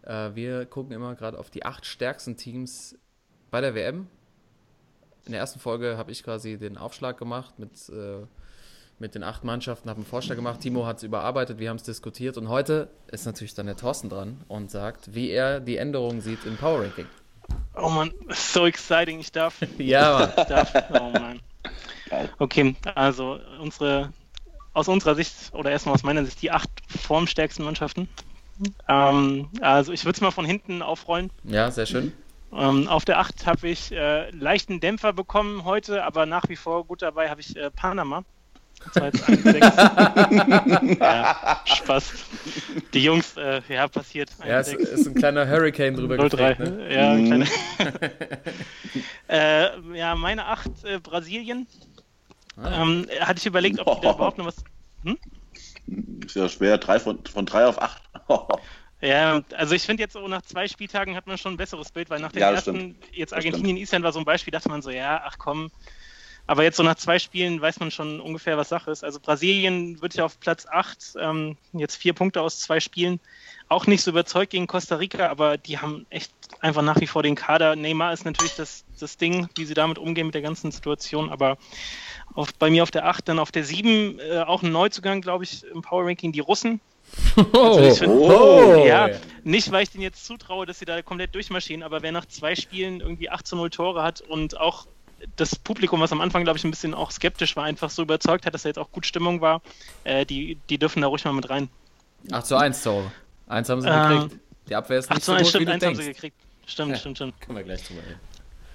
[0.03, 2.97] Äh, wir gucken immer gerade auf die acht stärksten Teams
[3.51, 4.07] bei der WM.
[5.27, 8.27] In der ersten Folge habe ich quasi den Aufschlag gemacht mit, äh,
[8.99, 10.61] mit den acht Mannschaften, habe einen Vorschlag gemacht.
[10.61, 12.37] Timo hat es überarbeitet, wir haben es diskutiert.
[12.37, 16.45] Und heute ist natürlich dann der Thorsten dran und sagt, wie er die Änderungen sieht
[16.47, 17.07] im Power Ranking.
[17.75, 19.61] Oh man, so exciting, ich darf.
[19.79, 20.33] ja, Mann.
[20.37, 20.73] Ich darf.
[20.91, 21.41] Oh Mann.
[22.39, 24.13] Okay, also unsere,
[24.73, 28.09] aus unserer Sicht, oder erstmal aus meiner Sicht, die acht formstärksten Mannschaften.
[28.89, 31.31] Ähm, also ich würde es mal von hinten aufrollen.
[31.45, 32.13] Ja, sehr schön.
[32.53, 36.85] Ähm, auf der 8 habe ich äh, leichten Dämpfer bekommen heute, aber nach wie vor
[36.85, 38.25] gut dabei habe ich äh, Panama.
[41.01, 42.13] ja, Spaß.
[42.95, 44.31] Die Jungs, äh, ja, passiert.
[44.47, 46.95] Ja, es ist ein kleiner Hurricane drüber 03, gekriegt, ne?
[46.95, 47.47] Ja, kleine.
[49.95, 51.67] äh, ja, meine 8 äh, Brasilien.
[52.57, 52.83] Ah.
[52.83, 54.57] Ähm, hatte ich überlegt, ob die da überhaupt noch was.
[55.05, 55.19] Hm?
[56.25, 58.03] Ist ja schwer, drei von, von drei auf acht.
[59.03, 62.11] Ja, also ich finde jetzt so nach zwei Spieltagen hat man schon ein besseres Bild,
[62.11, 62.97] weil nach dem ja, ersten, stimmt.
[63.13, 65.71] jetzt Argentinien, Island war so ein Beispiel, dachte man so, ja, ach komm.
[66.47, 69.05] Aber jetzt so nach zwei Spielen weiß man schon ungefähr, was Sache ist.
[69.05, 73.21] Also Brasilien wird ja auf Platz 8, ähm, jetzt vier Punkte aus zwei Spielen.
[73.69, 77.23] Auch nicht so überzeugt gegen Costa Rica, aber die haben echt einfach nach wie vor
[77.23, 77.77] den Kader.
[77.77, 81.57] Neymar ist natürlich das, das Ding, wie sie damit umgehen mit der ganzen Situation, aber
[82.35, 85.45] auf, bei mir auf der 8, dann auf der 7 äh, auch ein Neuzugang, glaube
[85.45, 86.81] ich, im Power Ranking, die Russen.
[87.53, 88.85] Oh, also find, oh.
[88.87, 89.09] Ja,
[89.45, 92.55] nicht, weil ich denen jetzt zutraue, dass sie da komplett durchmaschinen, aber wer nach zwei
[92.55, 94.87] Spielen irgendwie 8 zu 0 Tore hat und auch
[95.37, 98.47] das Publikum, was am Anfang, glaube ich, ein bisschen auch skeptisch war, einfach so überzeugt
[98.47, 99.63] hat, dass da jetzt auch gut Stimmung war,
[100.05, 101.69] äh, die, die dürfen da ruhig mal mit rein.
[102.31, 103.13] 8 zu 1 Tore.
[103.47, 104.41] Eins haben sie ähm, gekriegt.
[104.69, 106.13] Die Abwehr ist nicht 8 zu 1, so gut, stimmt, wie du eins haben sie
[106.13, 106.37] gekriegt.
[106.67, 107.41] Stimmt, ja, stimmt, stimmt.
[107.41, 108.21] Können wir gleich drüber reden.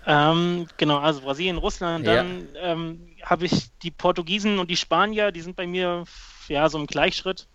[0.07, 2.61] Ähm, genau, also Brasilien, Russland, dann ja.
[2.61, 6.03] ähm, habe ich die Portugiesen und die Spanier, die sind bei mir
[6.47, 7.47] ja so im Gleichschritt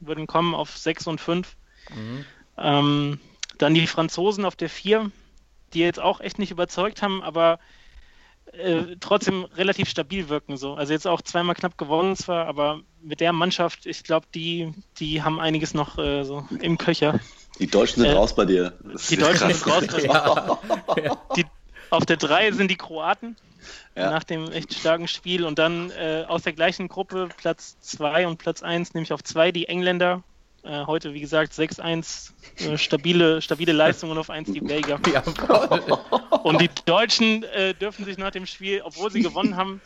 [0.00, 1.56] würden kommen auf 6 und 5.
[1.94, 2.24] Mhm.
[2.58, 3.20] Ähm,
[3.58, 5.10] dann die Franzosen auf der 4,
[5.72, 7.58] die jetzt auch echt nicht überzeugt haben, aber
[8.52, 10.56] äh, trotzdem relativ stabil wirken.
[10.56, 10.74] So.
[10.74, 15.22] Also jetzt auch zweimal knapp gewonnen zwar, aber mit der Mannschaft, ich glaube, die, die
[15.22, 17.20] haben einiges noch äh, so im Köcher.
[17.58, 18.78] Die Deutschen sind äh, raus bei dir.
[19.08, 20.00] Die Deutschen sind raus bei
[20.96, 21.04] dir.
[21.04, 21.18] Ja.
[21.36, 21.46] Die,
[21.90, 23.36] auf der 3 sind die Kroaten
[23.96, 24.10] ja.
[24.10, 25.44] nach dem echt starken Spiel.
[25.44, 29.52] Und dann äh, aus der gleichen Gruppe Platz 2 und Platz 1, nämlich auf 2
[29.52, 30.22] die Engländer.
[30.62, 35.00] Äh, heute, wie gesagt, 6-1, äh, stabile, stabile Leistung und auf 1 die Belgier.
[36.42, 39.80] und die Deutschen äh, dürfen sich nach dem Spiel, obwohl sie gewonnen haben,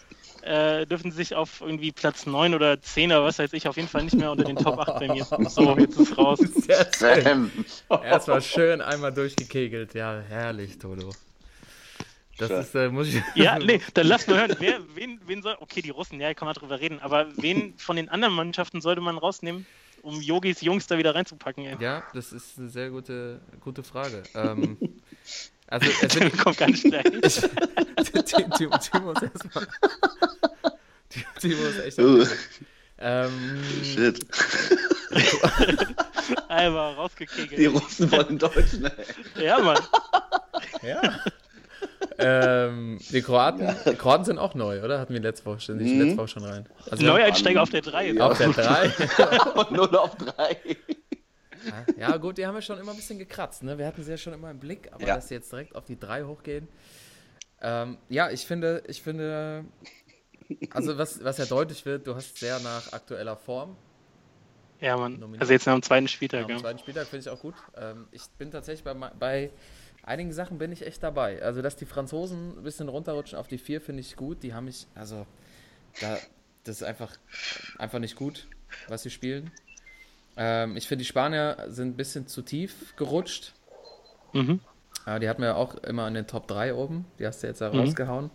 [0.45, 3.89] äh, dürfen sich auf irgendwie Platz 9 oder 10 oder was weiß ich, auf jeden
[3.89, 5.25] Fall nicht mehr unter den Top 8 bei mir.
[5.49, 6.39] So, jetzt ist raus.
[6.39, 7.51] Sehr schön.
[7.89, 9.95] Erstmal schön einmal durchgekegelt.
[9.95, 11.13] Ja, herrlich, Toto.
[12.39, 13.23] Das ist, äh, muss ich.
[13.35, 14.57] Ja, nee, dann lass mal hören.
[14.59, 15.57] Wer, wen, wen soll.
[15.61, 16.99] Okay, die Russen, ja, kann man drüber reden.
[17.01, 19.67] Aber wen von den anderen Mannschaften sollte man rausnehmen,
[20.03, 21.65] um Yogis Jungs da wieder reinzupacken?
[21.65, 21.77] Ey?
[21.81, 24.25] Ja, das ist eine sehr gute, gute Frage.
[24.35, 24.79] Ähm,
[25.69, 27.21] also, Tim kommt gar nicht rein.
[27.23, 29.69] Timo, ist erstmal.
[31.41, 31.99] Timo ist echt.
[32.99, 34.27] Ähm, Shit.
[36.49, 37.59] Einmal rausgekegelt.
[37.59, 39.45] Die Russen wollen Deutschen, ey.
[39.45, 39.79] Ja, Mann.
[40.83, 41.21] Ja
[42.19, 43.75] ähm, die Kroaten, ja.
[43.87, 45.01] die Kroaten sind auch neu, oder?
[45.01, 46.01] Hatten wir letzte Woche, die mhm.
[46.01, 46.69] letzte Woche schon rein.
[46.91, 48.13] Also Neueinsteiger auf der 3.
[48.13, 48.27] Ja.
[48.29, 48.93] Auf der 3.
[49.71, 50.57] Null auf 3.
[51.99, 53.63] Ja, gut, die haben wir schon immer ein bisschen gekratzt.
[53.63, 53.79] Ne?
[53.79, 55.15] Wir hatten sie ja schon immer im Blick, aber ja.
[55.17, 56.69] dass sie jetzt direkt auf die 3 hochgehen.
[57.63, 59.65] Ähm, ja, ich finde, ich finde,
[60.71, 63.77] also was, was ja deutlich wird, du hast sehr nach aktueller Form.
[64.81, 65.37] Ja, man.
[65.39, 66.43] Also jetzt nach dem zweiten Spieltag.
[66.43, 67.55] Nach dem zweiten Spieltag finde ich auch gut.
[67.77, 69.51] Ähm, ich bin tatsächlich bei, bei
[70.05, 71.43] einigen Sachen bin ich echt dabei.
[71.43, 74.43] Also, dass die Franzosen ein bisschen runterrutschen auf die 4, finde ich gut.
[74.43, 75.27] Die haben mich, also,
[76.01, 76.19] da,
[76.65, 77.17] das ist einfach,
[77.79, 78.47] einfach nicht gut,
[78.89, 79.51] was sie spielen.
[80.37, 83.53] Ähm, ich finde, die Spanier sind ein bisschen zu tief gerutscht.
[84.33, 84.61] Mhm.
[85.07, 87.05] Aber die hatten wir ja auch immer in den Top 3 oben.
[87.19, 87.81] Die hast du jetzt ja mhm.
[87.81, 88.31] rausgehauen.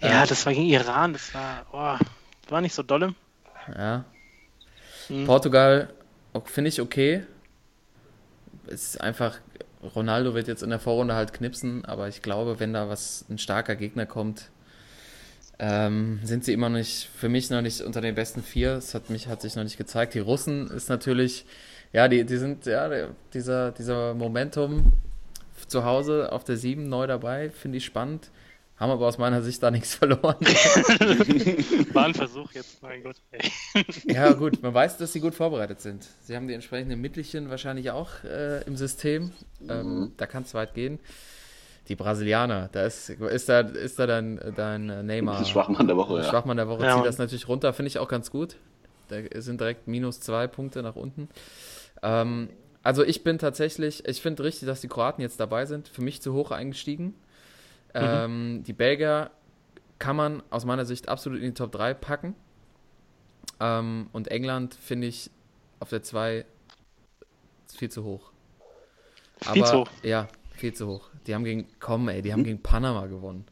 [0.00, 1.12] Ja, ähm, das war gegen Iran.
[1.12, 3.14] Das war, oh, war nicht so dolle.
[3.74, 4.04] Ja.
[5.08, 5.26] Mhm.
[5.26, 5.92] Portugal
[6.44, 7.24] finde ich okay.
[8.66, 9.38] Es ist einfach
[9.82, 13.38] Ronaldo wird jetzt in der Vorrunde halt knipsen, aber ich glaube, wenn da was ein
[13.38, 14.50] starker Gegner kommt,
[15.58, 18.74] ähm, sind sie immer noch nicht, für mich noch nicht unter den besten vier.
[18.74, 20.14] Das hat mich, hat sich noch nicht gezeigt.
[20.14, 21.44] Die Russen ist natürlich,
[21.92, 24.92] ja, die, die sind, ja, dieser, dieser Momentum
[25.68, 28.30] zu Hause auf der 7 neu dabei, finde ich spannend.
[28.82, 30.34] Haben aber aus meiner Sicht da nichts verloren.
[31.92, 33.14] War ein Versuch jetzt, mein Gott.
[34.06, 36.08] ja, gut, man weiß, dass sie gut vorbereitet sind.
[36.22, 39.30] Sie haben die entsprechenden Mittelchen wahrscheinlich auch äh, im System.
[39.68, 40.12] Ähm, mhm.
[40.16, 40.98] Da kann es weit gehen.
[41.86, 45.44] Die Brasilianer, da ist, ist, da, ist da dein, dein Neymar.
[45.44, 46.24] Schwachmann der Woche, ja.
[46.24, 46.96] Schwachmann der Woche ja.
[46.96, 48.56] zieht das natürlich runter, finde ich auch ganz gut.
[49.06, 51.28] Da sind direkt minus zwei Punkte nach unten.
[52.02, 52.48] Ähm,
[52.82, 55.86] also ich bin tatsächlich, ich finde richtig, dass die Kroaten jetzt dabei sind.
[55.86, 57.14] Für mich zu hoch eingestiegen.
[57.94, 58.00] Mhm.
[58.00, 59.30] Ähm, die Belgier
[59.98, 62.34] kann man aus meiner Sicht absolut in die Top 3 packen.
[63.60, 65.30] Ähm, und England finde ich
[65.80, 66.44] auf der 2
[67.74, 68.32] viel zu hoch.
[69.44, 69.90] Aber, viel zu hoch.
[70.02, 71.08] Ja, viel zu hoch.
[71.26, 72.44] Die haben gegen, komm ey, die haben hm?
[72.44, 73.44] gegen Panama gewonnen.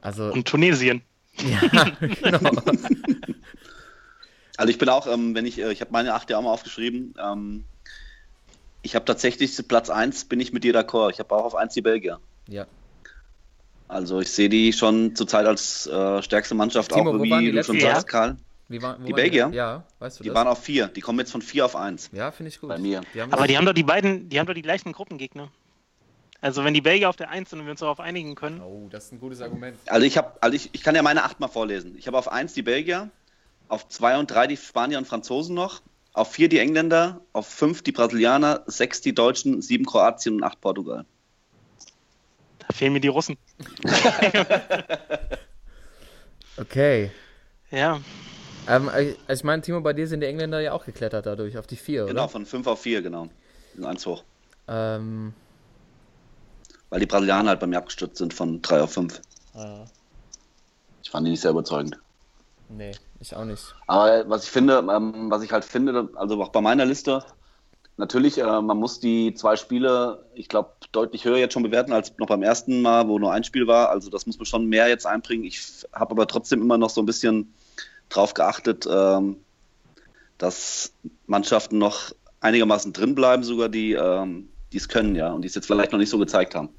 [0.00, 1.02] Also, und Tunesien.
[1.44, 1.58] Ja,
[2.00, 2.38] genau.
[4.56, 6.52] Also ich bin auch, ähm, wenn ich, äh, ich habe meine acht ja auch mal
[6.52, 7.14] aufgeschrieben.
[7.20, 7.64] Ähm,
[8.82, 11.10] ich habe tatsächlich Platz 1 bin ich mit dir d'accord.
[11.10, 12.20] Ich habe auch auf 1 die Belgier.
[12.48, 12.66] Ja,
[13.88, 17.80] also ich sehe die schon zurzeit als äh, stärkste Mannschaft, Timo, auch wie du schon
[17.80, 18.36] sagst, Karl.
[18.68, 19.48] Wie war, die Belgier?
[19.48, 19.56] Die?
[19.56, 20.36] Ja, weißt du Die das?
[20.36, 20.88] waren auf vier.
[20.88, 22.08] Die kommen jetzt von vier auf eins.
[22.12, 22.70] Ja, finde ich gut.
[22.70, 23.02] Bei mir.
[23.12, 25.50] Die Aber die haben doch die beiden, die haben doch die gleichen Gruppengegner.
[26.40, 28.60] Also wenn die Belgier auf der 1 sind und wir uns darauf einigen können.
[28.60, 29.76] Oh, das ist ein gutes Argument.
[29.86, 31.94] Also ich habe, also ich, ich kann ja meine acht mal vorlesen.
[31.96, 33.10] Ich habe auf 1 die Belgier,
[33.68, 35.80] auf 2 und 3 die Spanier und Franzosen noch,
[36.12, 40.60] auf 4 die Engländer, auf 5 die Brasilianer, 6 die Deutschen, 7 Kroatien und 8
[40.60, 41.06] Portugal.
[42.74, 43.36] Fehlen mir die Russen.
[46.56, 47.12] okay.
[47.70, 48.00] Ja.
[48.66, 51.68] Ähm, also ich meine, Timo, bei dir sind die Engländer ja auch geklettert dadurch auf
[51.68, 52.12] die 4, oder?
[52.12, 53.28] Genau, von 5 auf 4, genau.
[53.76, 54.24] In eins hoch.
[54.66, 55.34] Ähm.
[56.90, 59.20] Weil die Brasilianer halt bei mir abgestürzt sind von 3 auf 5.
[59.54, 59.84] Ah.
[61.04, 61.96] Ich fand die nicht sehr überzeugend.
[62.70, 63.72] Nee, ich auch nicht.
[63.86, 67.24] Aber was ich finde, ähm, was ich halt finde, also auch bei meiner Liste,
[67.96, 72.12] Natürlich, äh, man muss die zwei Spiele, ich glaube, deutlich höher jetzt schon bewerten als
[72.18, 73.90] noch beim ersten Mal, wo nur ein Spiel war.
[73.90, 75.44] Also das muss man schon mehr jetzt einbringen.
[75.44, 77.54] Ich habe aber trotzdem immer noch so ein bisschen
[78.08, 79.36] drauf geachtet, ähm,
[80.38, 80.92] dass
[81.26, 85.66] Mannschaften noch einigermaßen drin bleiben, sogar die ähm, es können, ja, und die es jetzt
[85.66, 86.70] vielleicht noch nicht so gezeigt haben.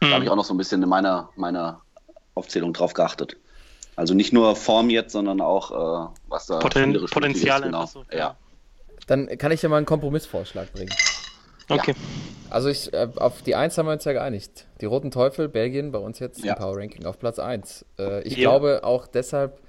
[0.00, 1.80] Da habe ich auch noch so ein bisschen in meiner, meiner
[2.34, 3.36] Aufzählung drauf geachtet.
[3.96, 7.86] Also nicht nur Form jetzt, sondern auch, äh, was da Poten Potenzial ist, genau.
[7.86, 8.36] So, ja.
[9.06, 10.92] Dann kann ich dir mal einen Kompromissvorschlag bringen.
[11.68, 11.92] Okay.
[11.92, 12.50] Ja.
[12.50, 14.66] Also ich, äh, auf die 1 haben wir uns ja geeinigt.
[14.80, 16.54] Die Roten Teufel, Belgien, bei uns jetzt ja.
[16.54, 17.84] im Power Ranking auf Platz 1.
[17.98, 18.50] Äh, ich ja.
[18.50, 19.60] glaube auch deshalb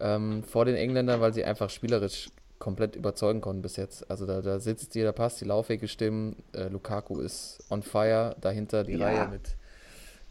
[0.00, 4.10] ähm, vor den Engländern, weil sie einfach spielerisch komplett überzeugen konnten bis jetzt.
[4.10, 6.36] Also da, da sitzt jeder Pass, die Laufwege stimmen.
[6.52, 8.34] Äh, Lukaku ist on fire.
[8.40, 9.56] Dahinter die Reihe mit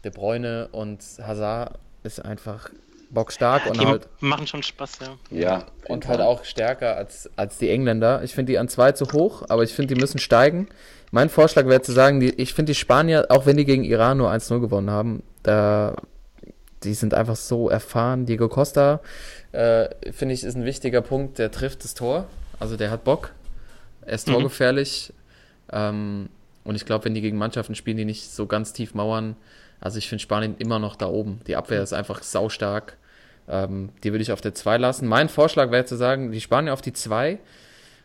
[0.04, 2.70] De Bruyne und Hazard ist einfach
[3.10, 4.08] bockstark und die halt.
[4.20, 5.38] Machen schon Spaß, ja.
[5.38, 5.66] Ja.
[5.88, 8.22] Und halt auch stärker als, als die Engländer.
[8.22, 10.68] Ich finde die an zwei zu hoch, aber ich finde, die müssen steigen.
[11.10, 14.18] Mein Vorschlag wäre zu sagen, die, ich finde die Spanier, auch wenn die gegen Iran
[14.18, 15.94] nur 1-0 gewonnen haben, da,
[16.82, 18.26] die sind einfach so erfahren.
[18.26, 19.00] Diego Costa,
[19.52, 21.38] äh, finde ich, ist ein wichtiger Punkt.
[21.38, 22.26] Der trifft das Tor.
[22.58, 23.32] Also der hat Bock.
[24.02, 24.32] Er ist mhm.
[24.32, 25.12] torgefährlich.
[25.72, 26.28] Ähm,
[26.64, 29.36] und ich glaube, wenn die gegen Mannschaften spielen, die nicht so ganz tief mauern,
[29.80, 31.40] also ich finde Spanien immer noch da oben.
[31.46, 32.96] Die Abwehr ist einfach saustark.
[33.48, 35.06] Ähm, die würde ich auf der 2 lassen.
[35.06, 37.38] Mein Vorschlag wäre zu sagen, die Spanier auf die 2.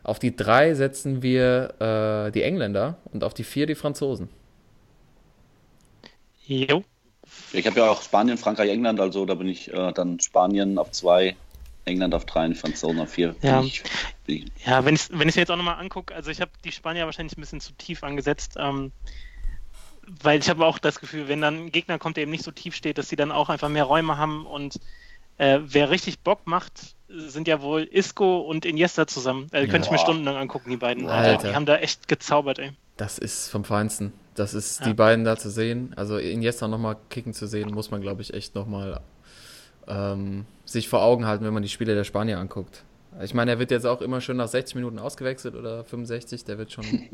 [0.03, 4.29] Auf die 3 setzen wir äh, die Engländer und auf die 4 die Franzosen.
[6.45, 6.83] Jo.
[7.53, 10.91] Ich habe ja auch Spanien, Frankreich, England, also da bin ich äh, dann Spanien auf
[10.91, 11.35] 2,
[11.85, 13.35] England auf 3 und Franzosen auf 4.
[13.41, 13.83] Ja, ich,
[14.65, 17.05] ja wenn ich es wenn mir jetzt auch nochmal angucke, also ich habe die Spanier
[17.05, 18.55] wahrscheinlich ein bisschen zu tief angesetzt.
[18.57, 18.91] Ähm,
[20.07, 22.51] weil ich habe auch das Gefühl, wenn dann ein Gegner kommt, der eben nicht so
[22.51, 24.79] tief steht, dass sie dann auch einfach mehr Räume haben und
[25.37, 29.47] äh, wer richtig Bock macht, sind ja wohl Isco und Iniesta zusammen.
[29.51, 31.07] Äh, könnte ich mir stundenlang angucken, die beiden.
[31.07, 31.49] Alter.
[31.49, 32.71] Die haben da echt gezaubert, ey.
[32.97, 34.13] Das ist vom Feinsten.
[34.35, 34.87] Das ist ja.
[34.87, 35.93] die beiden da zu sehen.
[35.95, 39.01] Also Iniesta nochmal kicken zu sehen, muss man, glaube ich, echt nochmal
[39.87, 42.83] ähm, sich vor Augen halten, wenn man die Spiele der Spanier anguckt.
[43.19, 46.45] Ich meine, er wird jetzt auch immer schön nach 60 Minuten ausgewechselt oder 65.
[46.45, 46.85] Der wird schon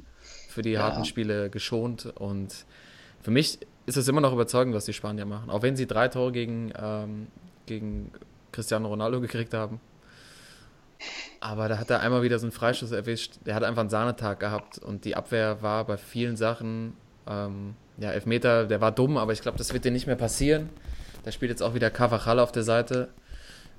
[0.50, 0.84] für die ja.
[0.84, 2.06] harten Spiele geschont.
[2.16, 2.66] Und
[3.22, 5.50] für mich ist es immer noch überzeugend, was die Spanier machen.
[5.50, 7.28] Auch wenn sie drei Tore gegen, ähm,
[7.66, 8.12] gegen
[8.52, 9.80] Cristiano Ronaldo gekriegt haben.
[11.40, 13.36] Aber da hat er einmal wieder so einen Freischuss erwischt.
[13.46, 16.94] Der hat einfach einen Sahnetag gehabt und die Abwehr war bei vielen Sachen,
[17.28, 20.70] ähm, ja, Elfmeter, der war dumm, aber ich glaube, das wird dir nicht mehr passieren.
[21.24, 23.10] Da spielt jetzt auch wieder Cavachal auf der Seite.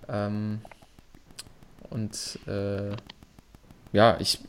[0.08, 0.60] Ähm,
[1.91, 2.91] und äh,
[3.93, 4.41] ja, ich,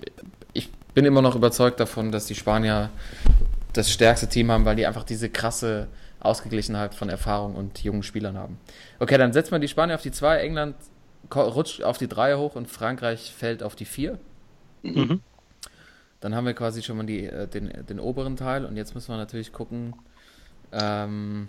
[0.54, 2.90] ich bin immer noch überzeugt davon, dass die Spanier
[3.74, 5.88] das stärkste Team haben, weil die einfach diese krasse
[6.20, 8.58] Ausgeglichenheit von Erfahrung und jungen Spielern haben.
[9.00, 10.76] Okay, dann setzt man die Spanier auf die 2, England
[11.34, 14.18] rutscht auf die 3 hoch und Frankreich fällt auf die 4.
[14.82, 15.22] Mhm.
[16.22, 19.10] Dann haben wir quasi schon mal die, äh, den, den oberen Teil und jetzt müssen
[19.10, 19.94] wir natürlich gucken.
[20.72, 21.48] Ähm,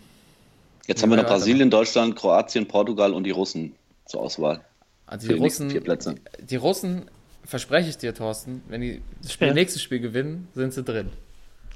[0.86, 3.74] jetzt haben wir noch Brasilien, Deutschland, Kroatien, Portugal und die Russen
[4.06, 4.60] zur Auswahl.
[5.10, 6.14] Also die Russen, vier Plätze.
[6.38, 7.10] die Russen,
[7.44, 9.54] verspreche ich dir, Thorsten, wenn die das Spiel, ja.
[9.54, 11.10] nächste Spiel gewinnen, sind sie drin.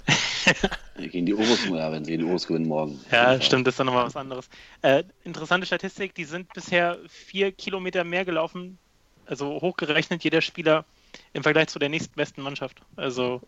[0.97, 3.01] gegen die Urus, ja, wenn sie die Urus gewinnen morgen.
[3.11, 4.49] Ja, stimmt, das ist dann nochmal was anderes.
[4.83, 8.79] Äh, interessante Statistik, die sind bisher vier Kilometer mehr gelaufen,
[9.27, 10.85] also hochgerechnet jeder Spieler
[11.33, 12.83] im Vergleich zu der nächstbesten Mannschaft.
[12.95, 13.41] Also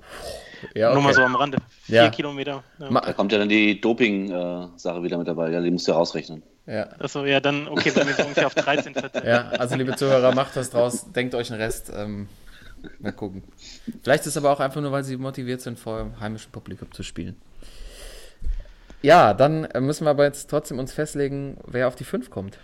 [0.74, 0.94] ja, okay.
[0.94, 1.58] nur mal so am Rande.
[1.82, 2.10] Vier ja.
[2.10, 2.64] Kilometer.
[2.80, 2.90] Ja.
[2.90, 5.50] Da kommt ja dann die Doping-Sache wieder mit dabei.
[5.52, 6.42] Ja, die musst du ja rausrechnen.
[6.66, 6.88] Ja.
[6.98, 9.24] Achso, ja, dann, okay, sind wir so ungefähr auf 13, 14.
[9.24, 11.92] Ja, also liebe Zuhörer, macht was draus, denkt euch einen Rest.
[11.94, 12.28] Ähm,
[12.98, 13.44] mal gucken.
[14.02, 16.90] Vielleicht ist es aber auch einfach nur, weil sie motiviert sind, vor dem heimischen Publikum
[16.92, 17.36] zu spielen.
[19.02, 22.58] Ja, dann müssen wir aber jetzt trotzdem uns festlegen, wer auf die 5 kommt.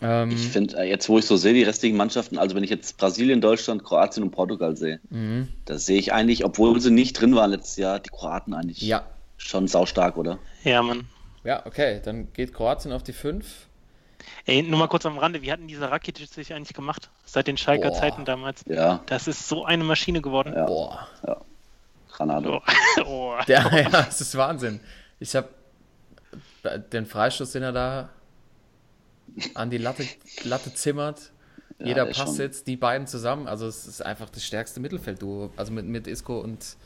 [0.00, 2.70] Ähm, ich finde, äh, jetzt wo ich so sehe, die restlichen Mannschaften, also wenn ich
[2.70, 5.48] jetzt Brasilien, Deutschland, Kroatien und Portugal sehe, mhm.
[5.64, 9.06] da sehe ich eigentlich, obwohl sie nicht drin waren letztes Jahr, die Kroaten eigentlich ja.
[9.36, 10.40] schon saustark, oder?
[10.64, 11.06] Ja, Mann.
[11.44, 13.66] Ja, okay, dann geht Kroatien auf die 5.
[14.46, 17.10] Ey, nur mal kurz am Rande, wie hatten diese Rakitic sich eigentlich gemacht?
[17.24, 18.62] Seit den Schalker Zeiten damals.
[18.66, 19.02] Ja.
[19.06, 20.52] Das ist so eine Maschine geworden.
[20.54, 20.66] Ja.
[20.66, 21.08] Boah.
[21.26, 21.40] Ja.
[22.12, 22.62] Granado.
[22.98, 23.02] Oh.
[23.06, 23.34] oh.
[23.46, 24.80] Ja, ja, das ist Wahnsinn.
[25.18, 25.48] Ich habe
[26.92, 28.08] den Freistoß, den er da
[29.54, 30.06] an die Latte,
[30.44, 31.32] Latte zimmert.
[31.78, 33.48] Ja, Jeder passt jetzt die beiden zusammen.
[33.48, 35.50] Also es ist einfach das stärkste Mittelfeldduo.
[35.56, 36.76] Also mit, mit Isco und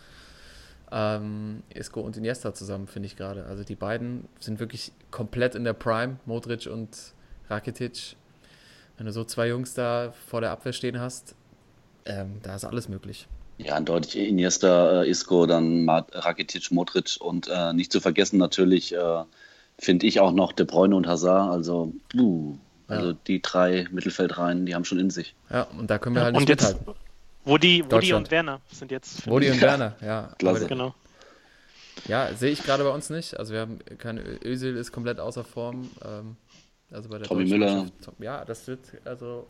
[0.93, 3.45] ähm, Isco und Iniesta zusammen, finde ich gerade.
[3.47, 6.89] Also die beiden sind wirklich komplett in der Prime, Modric und
[7.49, 8.17] Rakitic.
[8.97, 11.35] Wenn du so zwei Jungs da vor der Abwehr stehen hast,
[12.05, 13.27] ähm, da ist alles möglich.
[13.59, 19.25] Ja, eindeutig Iniesta, äh, Isco, dann Rakitic, Modric und äh, nicht zu vergessen natürlich äh,
[19.79, 21.51] finde ich auch noch De Bruyne und Hazard.
[21.51, 22.57] Also, uh,
[22.89, 23.17] also ja.
[23.27, 25.35] die drei Mittelfeldreihen, die haben schon in sich.
[25.51, 26.95] Ja, und da können wir halt nicht und jetzt, mithalten.
[27.47, 29.27] Woody, Woody und Werner sind jetzt.
[29.27, 30.35] Woody und Werner, ja.
[30.39, 30.67] Klasse.
[30.67, 30.95] Genau.
[32.07, 33.39] Ja, sehe ich gerade bei uns nicht.
[33.39, 35.91] Also wir haben keine Özil ist komplett außer Form.
[36.05, 36.37] Ähm,
[36.91, 37.87] also bei der Tommy Müller.
[38.19, 39.47] Ja, das wird also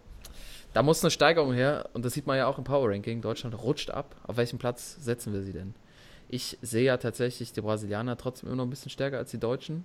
[0.73, 3.21] da muss eine Steigerung her und das sieht man ja auch im Power Ranking.
[3.21, 4.15] Deutschland rutscht ab.
[4.25, 5.75] Auf welchen Platz setzen wir sie denn?
[6.29, 9.85] Ich sehe ja tatsächlich die Brasilianer trotzdem immer noch ein bisschen stärker als die Deutschen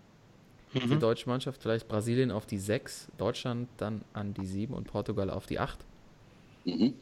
[0.73, 0.89] mhm.
[0.89, 1.61] die deutsche Mannschaft.
[1.61, 5.79] Vielleicht Brasilien auf die 6, Deutschland dann an die 7 und Portugal auf die 8.
[6.65, 6.93] Mhm.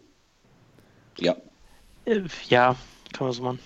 [1.21, 1.35] Ja.
[2.47, 2.75] Ja,
[3.13, 3.59] kann man so machen.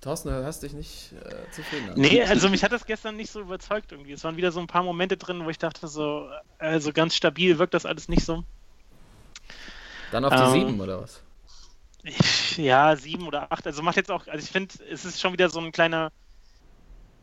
[0.00, 2.00] Thorsten, du hörst dich nicht äh, zufrieden an.
[2.00, 4.12] Nee, also mich hat das gestern nicht so überzeugt irgendwie.
[4.12, 6.28] Es waren wieder so ein paar Momente drin, wo ich dachte, so
[6.58, 8.44] also ganz stabil wirkt das alles nicht so.
[10.12, 11.22] Dann auf die ähm, 7 oder was?
[12.56, 13.66] Ja, 7 oder 8.
[13.66, 16.12] Also macht jetzt auch, also ich finde, es ist schon wieder so ein kleiner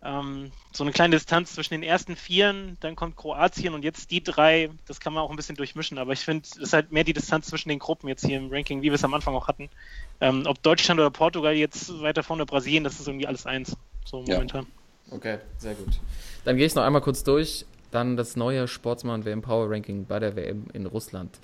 [0.06, 4.24] ähm, so eine kleine Distanz zwischen den ersten Vieren, dann kommt Kroatien und jetzt die
[4.24, 7.04] drei, das kann man auch ein bisschen durchmischen, aber ich finde, es ist halt mehr
[7.04, 9.48] die Distanz zwischen den Gruppen jetzt hier im Ranking, wie wir es am Anfang auch
[9.48, 9.70] hatten.
[10.22, 13.76] Ähm, ob Deutschland oder Portugal jetzt weiter vorne Brasilien, das ist irgendwie alles eins,
[14.06, 14.68] so momentan.
[15.10, 15.16] Ja.
[15.16, 16.00] Okay, sehr gut.
[16.46, 17.66] Dann gehe ich noch einmal kurz durch.
[17.92, 21.40] Dann das neue Sportsmann WM Power Ranking bei der WM in Russland.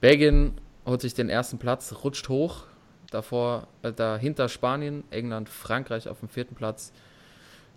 [0.00, 0.54] Belgien
[0.86, 2.64] holt sich den ersten Platz, rutscht hoch.
[3.10, 6.92] Davor, äh, dahinter Spanien, England, Frankreich auf dem vierten Platz.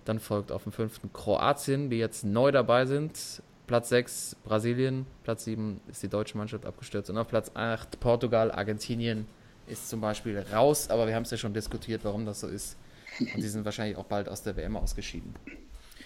[0.05, 3.41] Dann folgt auf dem fünften Kroatien, die jetzt neu dabei sind.
[3.67, 8.51] Platz 6 Brasilien, Platz 7 ist die deutsche Mannschaft abgestürzt und auf Platz 8 Portugal,
[8.51, 9.27] Argentinien
[9.67, 12.77] ist zum Beispiel raus, aber wir haben es ja schon diskutiert, warum das so ist.
[13.19, 15.33] Und die sind wahrscheinlich auch bald aus der WM ausgeschieden.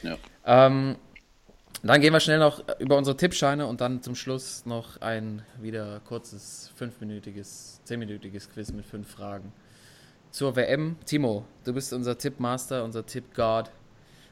[0.04, 0.18] Ja.
[0.46, 0.96] Ähm,
[1.82, 6.02] dann gehen wir schnell noch über unsere Tippscheine und dann zum Schluss noch ein wieder
[6.02, 9.52] kurzes, fünfminütiges, zehnminütiges Quiz mit fünf Fragen.
[10.32, 10.98] Zur WM.
[11.06, 13.72] Timo, du bist unser Tippmaster, unser Tippguard.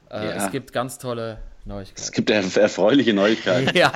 [0.10, 0.46] Äh, ja.
[0.46, 2.02] Es gibt ganz tolle Neuigkeiten.
[2.02, 3.76] Es gibt erf erfreuliche Neuigkeiten.
[3.78, 3.92] ja.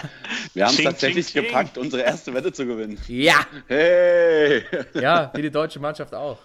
[0.54, 3.00] Wir haben es tatsächlich ching, gepackt, unsere erste Wette zu gewinnen.
[3.08, 3.46] Ja.
[3.68, 4.64] Hey.
[4.94, 6.40] Ja, wie die deutsche Mannschaft auch.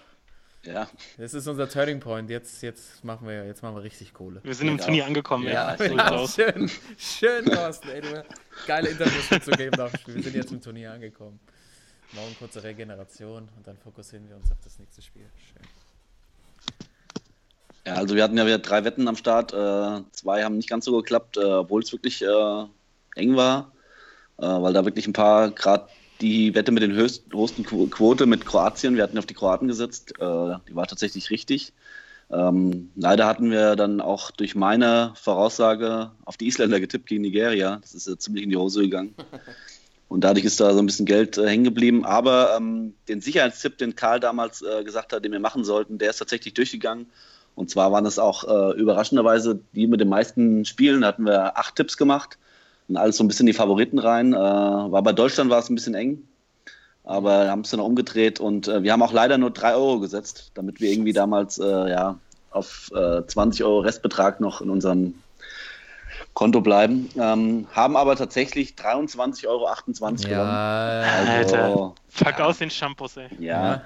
[0.63, 0.89] Ja.
[1.17, 2.29] Das ist unser Turning Point.
[2.29, 4.41] Jetzt, jetzt, machen, wir, jetzt machen wir richtig Kohle.
[4.43, 4.87] Wir sind im genau.
[4.87, 5.47] Turnier angekommen.
[5.47, 5.85] Ja, ja.
[5.85, 6.71] ja schön.
[6.99, 7.89] Schön, Thorsten.
[7.89, 8.25] Ey, du
[8.67, 10.17] geile Interviews mitzugeben Spiel.
[10.17, 11.39] Wir sind jetzt im Turnier angekommen.
[12.13, 15.27] Morgen kurze Regeneration und dann fokussieren wir uns auf das nächste Spiel.
[15.37, 15.86] Schön.
[17.87, 19.53] Ja, also wir hatten ja wieder drei Wetten am Start.
[19.53, 22.65] Äh, zwei haben nicht ganz so geklappt, äh, obwohl es wirklich äh,
[23.15, 23.73] eng war,
[24.39, 25.89] äh, weil da wirklich ein paar, gerade
[26.21, 30.15] die Wette mit den höchsten, höchsten Quote mit Kroatien, wir hatten auf die Kroaten gesetzt,
[30.19, 31.73] äh, die war tatsächlich richtig.
[32.29, 37.79] Ähm, leider hatten wir dann auch durch meine Voraussage auf die Isländer getippt gegen Nigeria.
[37.81, 39.15] Das ist ja ziemlich in die Hose gegangen.
[40.09, 42.05] Und dadurch ist da so ein bisschen Geld äh, hängen geblieben.
[42.05, 46.11] Aber ähm, den Sicherheitstipp, den Karl damals äh, gesagt hat, den wir machen sollten, der
[46.11, 47.07] ist tatsächlich durchgegangen.
[47.57, 51.01] Und zwar waren es auch äh, überraschenderweise die mit den meisten Spielen.
[51.01, 52.39] Da hatten wir acht Tipps gemacht
[52.89, 54.33] und alles so ein bisschen die Favoriten rein.
[54.35, 56.23] Äh, war bei Deutschland war es ein bisschen eng.
[57.03, 60.51] aber haben es dann umgedreht und äh, wir haben auch leider nur 3 Euro gesetzt,
[60.55, 62.19] damit wir irgendwie damals äh, ja,
[62.51, 65.15] auf äh, 20 Euro Restbetrag noch in unserem
[66.35, 67.09] Konto bleiben.
[67.17, 69.67] Ähm, haben aber tatsächlich 23,28 Euro
[70.29, 72.45] ja, Also, Alter, fuck ja.
[72.45, 73.29] aus den Shampoos, ey.
[73.39, 73.67] Ja.
[73.67, 73.83] ja.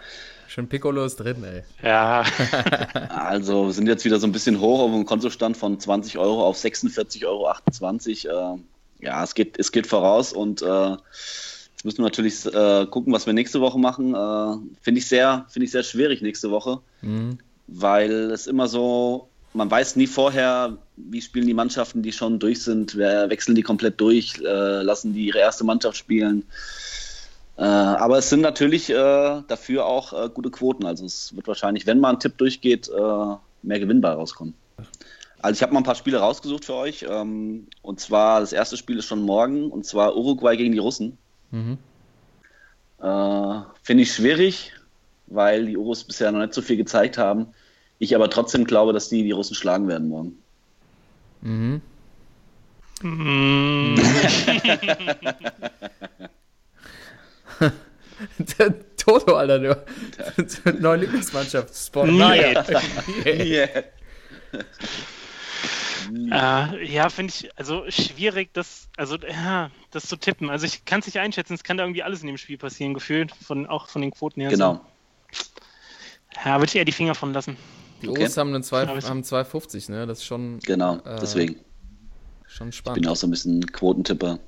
[0.51, 1.63] Schon Piccolo ist drin, ey.
[1.81, 2.25] Ja.
[3.09, 6.57] also sind jetzt wieder so ein bisschen hoch auf dem Kontostand von 20 Euro auf
[6.57, 8.57] 46,28 Euro.
[8.57, 10.97] Äh, ja, es geht, es geht voraus und äh,
[11.81, 14.15] Jetzt müssen wir natürlich äh, gucken, was wir nächste Woche machen.
[14.15, 17.39] Äh, Finde ich, sehr, find ich sehr schwierig nächste Woche, mhm.
[17.69, 22.63] weil es immer so, man weiß nie vorher, wie spielen die Mannschaften, die schon durch
[22.63, 26.45] sind, wer, wechseln die komplett durch, äh, lassen die ihre erste Mannschaft spielen.
[27.61, 30.87] Äh, aber es sind natürlich äh, dafür auch äh, gute Quoten.
[30.87, 32.91] Also es wird wahrscheinlich, wenn mal ein Tipp durchgeht,
[33.63, 34.55] mehr gewinnbar rauskommen.
[35.43, 37.05] Also ich habe mal ein paar Spiele rausgesucht für euch.
[37.09, 41.19] Ähm, und zwar, das erste Spiel ist schon morgen, und zwar Uruguay gegen die Russen.
[41.51, 41.77] Mhm.
[43.03, 44.73] Äh, Finde ich schwierig,
[45.27, 47.49] weil die Urus bisher noch nicht so viel gezeigt haben.
[47.99, 50.39] Ich aber trotzdem glaube, dass die die Russen schlagen werden morgen.
[51.43, 51.83] Mhm.
[57.61, 57.67] Mm.
[58.97, 59.85] Toto, Alter, du.
[60.81, 61.75] Neue Lieblingsmannschaft.
[61.75, 62.09] Sport.
[62.09, 63.69] Nee.
[66.31, 70.51] Äh, ja, finde ich also schwierig, das, also, ja, das zu tippen.
[70.51, 72.95] Also ich kann es nicht einschätzen, es kann da irgendwie alles in dem Spiel passieren,
[72.95, 74.51] gefühlt, von, auch von den Quoten her.
[74.51, 74.81] Genau.
[75.33, 75.43] So.
[76.45, 77.57] Ja, würde ich eher die Finger von lassen.
[78.03, 78.25] Die okay.
[78.25, 80.07] O's haben, einen zwei, haben 2,50, ne?
[80.07, 80.59] Das ist schon.
[80.61, 81.57] Genau, äh, deswegen.
[82.47, 82.99] Schon spannend.
[82.99, 84.41] Ich bin auch so ein bisschen Quotentipper.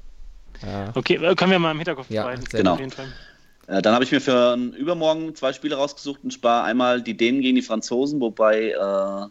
[0.66, 0.92] Ja.
[0.94, 2.44] Okay, äh, können wir mal im Hinterkopf ja, behalten.
[2.50, 2.78] Genau.
[3.66, 7.40] Äh, dann habe ich mir für übermorgen zwei Spiele rausgesucht und spare einmal die Dänen
[7.40, 9.28] gegen die Franzosen, wobei äh,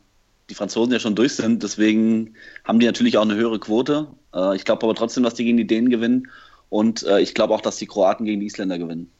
[0.49, 1.63] die Franzosen ja schon durch sind.
[1.63, 4.07] Deswegen haben die natürlich auch eine höhere Quote.
[4.34, 6.29] Äh, ich glaube aber trotzdem, dass die gegen die Dänen gewinnen.
[6.69, 9.11] Und äh, ich glaube auch, dass die Kroaten gegen die Isländer gewinnen.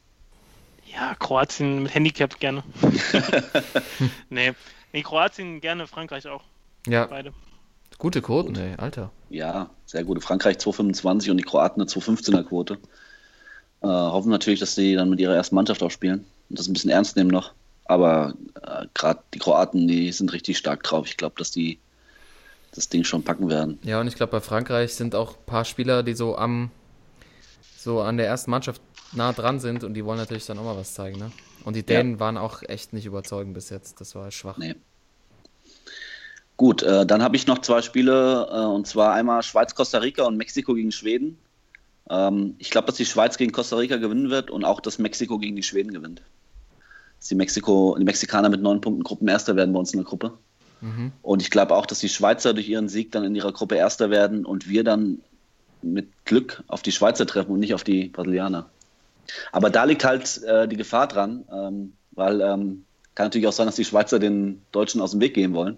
[0.92, 2.62] Ja, Kroatien mit Handicap gerne.
[4.30, 4.52] nee.
[4.92, 6.42] nee, Kroatien gerne, Frankreich auch.
[6.86, 7.06] Ja.
[7.06, 7.32] Beide.
[8.02, 9.12] Gute Quoten, ey, Alter.
[9.30, 10.20] Ja, sehr gute.
[10.20, 12.78] Frankreich 2,25 und die Kroaten eine 2,15er Quote.
[13.80, 16.72] Äh, hoffen natürlich, dass sie dann mit ihrer ersten Mannschaft auch spielen und das ein
[16.72, 17.52] bisschen ernst nehmen noch.
[17.84, 21.06] Aber äh, gerade die Kroaten, die sind richtig stark drauf.
[21.06, 21.78] Ich glaube, dass die
[22.74, 23.78] das Ding schon packen werden.
[23.84, 26.72] Ja, und ich glaube, bei Frankreich sind auch ein paar Spieler, die so am
[27.78, 28.82] so an der ersten Mannschaft
[29.12, 31.30] nah dran sind und die wollen natürlich dann auch mal was zeigen, ne?
[31.62, 32.18] Und die Dänen ja.
[32.18, 34.00] waren auch echt nicht überzeugend bis jetzt.
[34.00, 34.58] Das war schwach.
[34.58, 34.74] Nee.
[36.62, 40.36] Gut, äh, dann habe ich noch zwei Spiele, äh, und zwar einmal Schweiz-Costa Rica und
[40.36, 41.36] Mexiko gegen Schweden.
[42.08, 45.38] Ähm, ich glaube, dass die Schweiz gegen Costa Rica gewinnen wird und auch, dass Mexiko
[45.38, 46.22] gegen die Schweden gewinnt
[47.18, 50.34] dass die, Mexiko, die Mexikaner mit neun Punkten Gruppenerster werden bei uns in der Gruppe.
[50.80, 51.10] Mhm.
[51.22, 54.10] Und ich glaube auch, dass die Schweizer durch ihren Sieg dann in ihrer Gruppe Erster
[54.10, 55.18] werden und wir dann
[55.82, 58.68] mit Glück auf die Schweizer treffen und nicht auf die Brasilianer.
[59.50, 62.84] Aber da liegt halt äh, die Gefahr dran, ähm, weil ähm,
[63.16, 65.76] kann natürlich auch sein, dass die Schweizer den Deutschen aus dem Weg gehen wollen.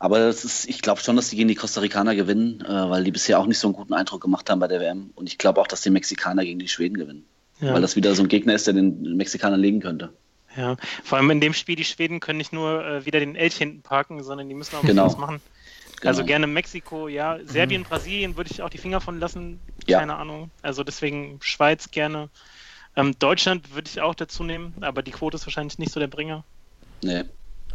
[0.00, 3.10] Aber ist, ich glaube schon, dass die gegen die Costa Ricaner gewinnen, äh, weil die
[3.10, 5.10] bisher auch nicht so einen guten Eindruck gemacht haben bei der WM.
[5.14, 7.26] Und ich glaube auch, dass die Mexikaner gegen die Schweden gewinnen.
[7.60, 7.74] Ja.
[7.74, 10.10] Weil das wieder so ein Gegner ist, der den Mexikanern legen könnte.
[10.56, 13.56] Ja, vor allem in dem Spiel, die Schweden können nicht nur äh, wieder den Elch
[13.56, 15.04] hinten parken, sondern die müssen auch genau.
[15.04, 15.42] was machen.
[16.00, 16.08] Genau.
[16.08, 17.38] Also gerne Mexiko, ja.
[17.44, 17.86] Serbien, mhm.
[17.86, 19.60] Brasilien würde ich auch die Finger von lassen.
[19.86, 19.98] Ja.
[19.98, 20.50] Keine Ahnung.
[20.62, 22.30] Also deswegen Schweiz gerne.
[22.96, 26.08] Ähm, Deutschland würde ich auch dazu nehmen, aber die Quote ist wahrscheinlich nicht so der
[26.08, 26.42] Bringer.
[27.02, 27.24] Nee.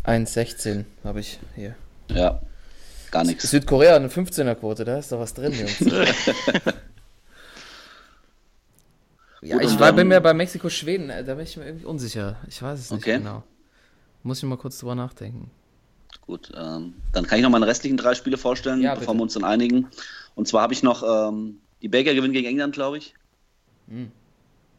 [0.04, 1.76] 1,16 habe ich hier.
[2.10, 2.42] Ja,
[3.12, 3.50] gar nichts.
[3.50, 5.80] Südkorea eine 15er Quote, da ist doch was drin, Jungs.
[9.46, 12.38] Ja, ich war, bin mir bei Mexiko-Schweden, äh, da bin ich mir irgendwie unsicher.
[12.48, 13.18] Ich weiß es nicht okay.
[13.20, 13.44] genau.
[14.24, 15.52] Muss ich mal kurz drüber nachdenken.
[16.22, 19.36] Gut, ähm, dann kann ich noch meine restlichen drei Spiele vorstellen, ja, bevor wir uns
[19.36, 19.88] dann einigen.
[20.34, 23.14] Und zwar habe ich noch ähm, die Belgier gewinnen gegen England, glaube ich.
[23.88, 24.12] Hm.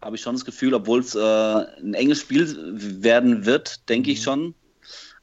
[0.03, 4.15] Habe ich schon das Gefühl, obwohl es äh, ein enges Spiel werden wird, denke hm.
[4.15, 4.55] ich schon.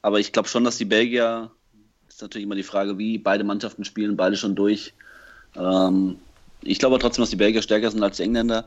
[0.01, 1.51] Aber ich glaube schon, dass die Belgier,
[2.23, 4.93] natürlich immer die Frage, wie beide Mannschaften spielen, beide schon durch.
[5.55, 6.17] Ähm,
[6.61, 8.65] ich glaube trotzdem, dass die Belgier stärker sind als die Engländer.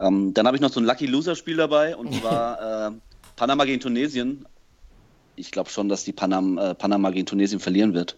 [0.00, 2.92] Ähm, dann habe ich noch so ein Lucky Loser-Spiel dabei und zwar äh,
[3.36, 4.44] Panama gegen Tunesien.
[5.36, 8.16] Ich glaube schon, dass die Panam, äh, Panama gegen Tunesien verlieren wird.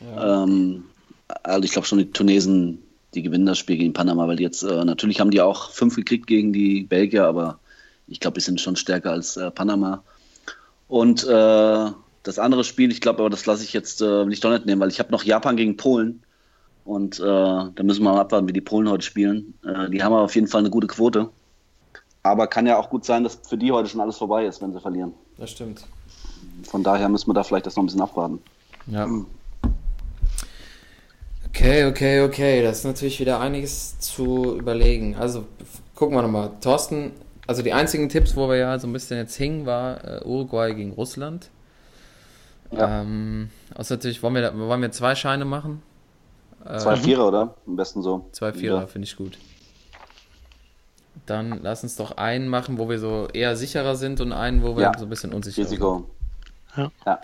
[0.00, 0.42] Ja.
[0.44, 0.84] Ähm,
[1.42, 2.82] also ich glaube schon, die Tunesen,
[3.14, 6.26] die gewinnen das Spiel gegen Panama, weil jetzt äh, natürlich haben die auch fünf gekriegt
[6.26, 7.58] gegen die Belgier, aber
[8.06, 10.02] ich glaube, die sind schon stärker als äh, Panama.
[10.88, 11.90] Und äh,
[12.24, 14.80] das andere Spiel, ich glaube aber, das lasse ich jetzt äh, nicht doch nicht nehmen,
[14.80, 16.22] weil ich habe noch Japan gegen Polen.
[16.84, 19.54] Und äh, da müssen wir mal abwarten, wie die Polen heute spielen.
[19.64, 21.30] Äh, die haben aber auf jeden Fall eine gute Quote.
[22.22, 24.72] Aber kann ja auch gut sein, dass für die heute schon alles vorbei ist, wenn
[24.72, 25.12] sie verlieren.
[25.38, 25.86] Das stimmt.
[26.64, 28.38] Von daher müssen wir da vielleicht das noch ein bisschen abwarten.
[28.86, 29.06] Ja.
[31.48, 32.62] Okay, okay, okay.
[32.62, 35.16] Das ist natürlich wieder einiges zu überlegen.
[35.16, 35.44] Also
[35.94, 36.50] gucken wir nochmal.
[36.62, 37.12] Thorsten,
[37.46, 40.74] also die einzigen Tipps, wo wir ja so ein bisschen jetzt hingen, war äh, Uruguay
[40.74, 41.50] gegen Russland.
[42.76, 43.02] Ja.
[43.02, 45.82] Ähm, außer natürlich, wollen wir, wollen wir zwei Scheine machen?
[46.78, 47.54] Zwei ähm, Vierer, oder?
[47.66, 48.26] Am besten so.
[48.32, 48.86] Zwei Vierer, ja.
[48.86, 49.38] finde ich gut.
[51.26, 54.76] Dann lass uns doch einen machen, wo wir so eher sicherer sind und einen, wo
[54.76, 54.98] wir ja.
[54.98, 56.06] so ein bisschen unsicherer Risiko.
[56.74, 56.90] sind.
[57.04, 57.20] Ja.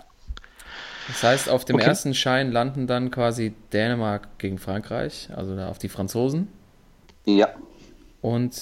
[1.07, 1.85] Das heißt, auf dem okay.
[1.85, 6.47] ersten Schein landen dann quasi Dänemark gegen Frankreich, also da auf die Franzosen.
[7.25, 7.49] Ja.
[8.21, 8.55] Und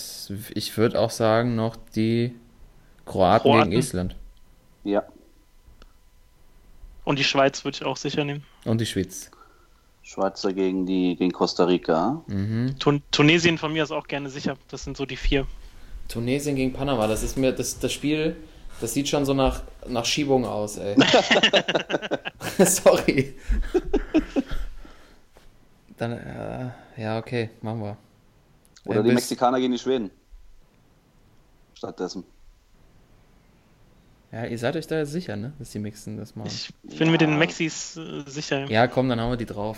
[0.55, 2.35] ich würde auch sagen, noch die
[3.05, 4.15] Kroaten, Kroaten, gegen Island.
[4.83, 5.03] Ja.
[7.03, 8.43] Und die Schweiz würde ich auch sicher nehmen.
[8.65, 9.31] Und die Schweiz.
[10.03, 12.23] Schweizer gegen die gegen Costa Rica.
[12.27, 12.77] Mhm.
[12.79, 14.57] Tun Tunesien von mir ist auch gerne sicher.
[14.69, 15.45] Das sind so die vier.
[16.09, 18.35] Tunesien gegen Panama, das ist mir das, das Spiel,
[18.81, 20.95] das sieht schon so nach, nach Schiebung aus, ey.
[22.65, 23.35] Sorry.
[25.97, 26.71] Dann, äh,
[27.01, 27.97] ja, okay, machen wir.
[28.85, 30.09] Oder die Mexikaner gegen die Schweden.
[31.75, 32.23] Stattdessen.
[34.31, 35.53] Ja, ihr seid euch da sicher, ne?
[35.57, 36.51] Dass die Mixen das machen.
[36.51, 37.11] Ich bin ja.
[37.11, 38.69] mit den Mexis äh, sicher.
[38.69, 39.77] Ja, komm, dann haben wir die drauf.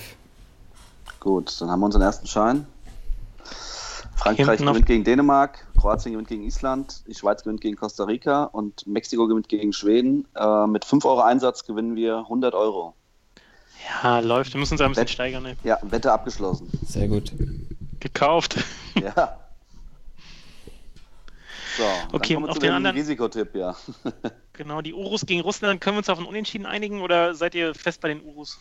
[1.19, 2.65] Gut, dann haben wir unseren ersten Schein.
[4.15, 8.85] Frankreich gewinnt gegen Dänemark, Kroatien gewinnt gegen Island, die Schweiz gewinnt gegen Costa Rica und
[8.85, 10.27] Mexiko gewinnt gegen Schweden.
[10.35, 12.93] Äh, mit 5 Euro Einsatz gewinnen wir 100 Euro.
[14.03, 14.53] Ja, läuft.
[14.53, 15.45] Wir müssen uns ein bisschen Wett steigern.
[15.45, 15.55] Ey.
[15.63, 16.69] Ja, Wette abgeschlossen.
[16.85, 17.31] Sehr gut.
[17.99, 18.57] Gekauft.
[19.01, 19.37] Ja.
[21.77, 23.75] So, okay, auf den anderen Risikotipp, ja.
[24.53, 27.73] genau, die Urus gegen Russland, können wir uns auf ein Unentschieden einigen oder seid ihr
[27.73, 28.59] fest bei den Urus?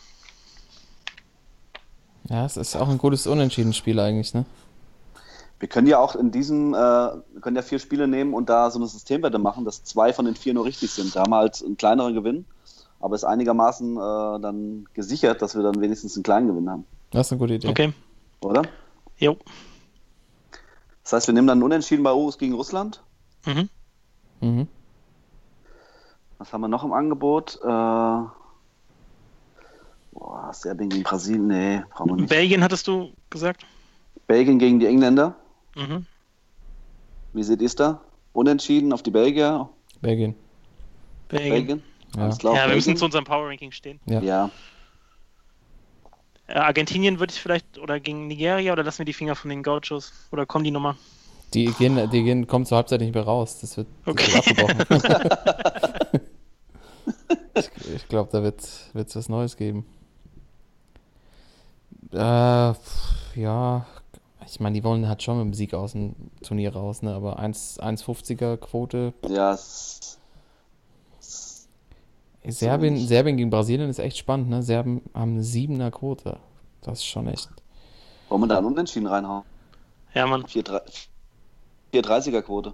[2.29, 4.45] Ja, es ist auch ein gutes Unentschieden-Spiel eigentlich, ne?
[5.59, 8.71] Wir können ja auch in diesem, äh, wir können ja vier Spiele nehmen und da
[8.71, 11.15] so eine Systemwette machen, dass zwei von den vier nur richtig sind.
[11.15, 12.45] Da haben wir halt einen kleineren Gewinn,
[12.99, 13.99] aber ist einigermaßen äh,
[14.41, 16.85] dann gesichert, dass wir dann wenigstens einen kleinen Gewinn haben.
[17.11, 17.67] Das ist eine gute Idee.
[17.67, 17.93] Okay.
[18.41, 18.63] Oder?
[19.17, 19.37] Jo.
[21.03, 23.01] Das heißt, wir nehmen dann einen Unentschieden bei Urus gegen Russland.
[23.45, 23.69] Mhm.
[24.41, 24.67] Mhm.
[26.37, 27.59] Was haben wir noch im Angebot?
[27.63, 28.31] Äh, boah,
[30.53, 32.29] Serbien gegen Brasilien, nee, brauchen wir nicht.
[32.29, 33.65] Belgien hattest du gesagt?
[34.27, 35.35] Belgien gegen die Engländer.
[35.75, 36.05] Mhm.
[37.33, 38.01] Wie seht ihr es da?
[38.33, 39.69] Unentschieden auf die Belgier?
[40.01, 40.35] Belgien.
[41.29, 41.51] Belgien.
[41.51, 41.83] Belgien?
[42.15, 42.75] Ja, ja wir Belgien.
[42.75, 43.99] müssen zu unserem Power Ranking stehen.
[44.05, 44.21] Ja.
[44.21, 44.49] ja.
[46.51, 49.63] Äh, Argentinien würde ich vielleicht, oder gegen Nigeria, oder lassen wir die Finger von den
[49.63, 50.11] Gauchos?
[50.31, 50.95] Oder kommen die nochmal?
[51.53, 53.59] Die gehen, die gehen, kommen zur Halbzeit nicht mehr raus.
[53.59, 54.33] Das wird, das okay.
[54.33, 56.21] wird abgebrochen.
[57.55, 59.85] ich, ich glaube, da wird es was Neues geben.
[62.13, 62.73] Äh,
[63.35, 63.85] ja,
[64.45, 67.13] ich meine, die wollen halt schon mit dem Sieg aus dem Turnier raus, ne?
[67.13, 69.13] Aber 1,50er Quote.
[69.27, 69.57] Ja.
[72.47, 74.63] Serbien, Serbien gegen Brasilien ist echt spannend, ne?
[74.63, 76.37] Serben haben eine 7er Quote.
[76.81, 77.49] Das ist schon echt.
[78.29, 79.43] Wollen wir da einen Unentschieden reinhauen?
[80.13, 80.43] Ja, Mann.
[80.43, 82.73] 4,30er Quote.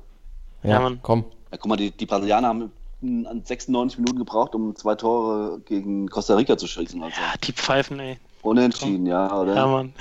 [0.64, 1.00] Ja, ja, Mann.
[1.02, 1.26] Komm.
[1.52, 2.72] Ja, guck mal, die, die Brasilianer haben
[3.02, 7.02] 96 Minuten gebraucht, um zwei Tore gegen Costa Rica zu schießen.
[7.04, 7.16] Also.
[7.20, 8.18] Ja, die pfeifen, ey.
[8.42, 9.56] Unentschieden, ja, oder?
[9.56, 9.94] Ja, Mann.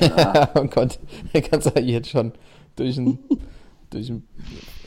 [0.00, 0.50] Ja.
[0.54, 0.98] oh Gott,
[1.32, 2.32] der kannst du jetzt schon
[2.76, 3.18] durch ein,
[3.90, 4.28] durch ein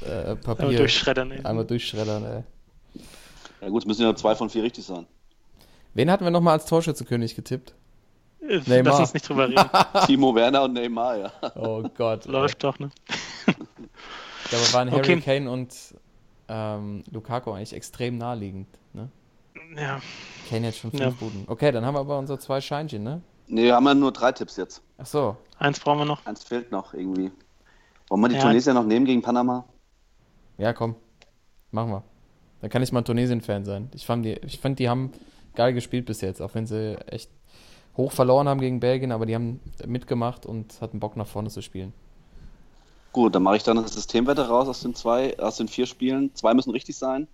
[0.01, 0.65] äh, Papier.
[0.65, 1.43] Einmal durchschreddern, ey.
[1.43, 2.43] Einmal durchschreddern, ey.
[3.61, 5.05] Ja, gut, es müssen ja zwei von vier richtig sein.
[5.93, 7.73] Wen hatten wir nochmal als Torschützekönig getippt?
[8.41, 8.93] Äh, Neymar.
[8.93, 9.65] Lass uns nicht drüber reden.
[10.05, 11.31] Timo Werner und Neymar, ja.
[11.55, 12.25] Oh Gott.
[12.25, 12.91] Läuft doch, ne?
[14.51, 15.21] Dabei waren Harry okay.
[15.21, 15.73] Kane und
[16.47, 19.09] ähm, Lukaku eigentlich extrem naheliegend, ne?
[19.75, 19.99] Ja.
[20.49, 21.09] Kane jetzt schon fünf ja.
[21.09, 21.45] Buden.
[21.47, 23.21] Okay, dann haben wir aber unsere zwei Scheinchen, ne?
[23.47, 24.81] Ne, haben wir nur drei Tipps jetzt.
[24.97, 25.37] Ach so.
[25.57, 26.25] Eins brauchen wir noch.
[26.25, 27.31] Eins fehlt noch irgendwie.
[28.09, 28.41] Wollen wir die ja.
[28.41, 29.65] Tunesier noch nehmen gegen Panama?
[30.57, 30.95] Ja, komm.
[31.71, 32.03] Machen wir.
[32.61, 33.89] Dann kann ich mal Tunesien-Fan sein.
[33.93, 35.11] Ich fand, die, ich fand, die haben
[35.55, 37.29] geil gespielt bis jetzt, auch wenn sie echt
[37.95, 41.61] hoch verloren haben gegen Belgien, aber die haben mitgemacht und hatten Bock nach vorne zu
[41.61, 41.93] spielen.
[43.11, 46.35] Gut, dann mache ich dann das Systemwette raus aus den zwei, aus den vier Spielen.
[46.35, 47.27] Zwei müssen richtig sein.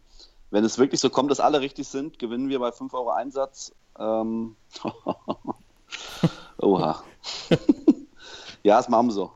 [0.50, 3.74] Wenn es wirklich so kommt, dass alle richtig sind, gewinnen wir bei 5 Euro Einsatz.
[4.00, 4.56] Ähm,
[6.60, 7.04] Oha.
[8.64, 9.32] ja, das machen wir so.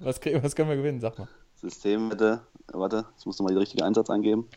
[0.00, 1.00] was, was können wir gewinnen?
[1.00, 1.28] Sag mal.
[1.60, 2.40] Systemwette.
[2.72, 4.48] Warte, ich muss nochmal den richtigen Einsatz eingeben.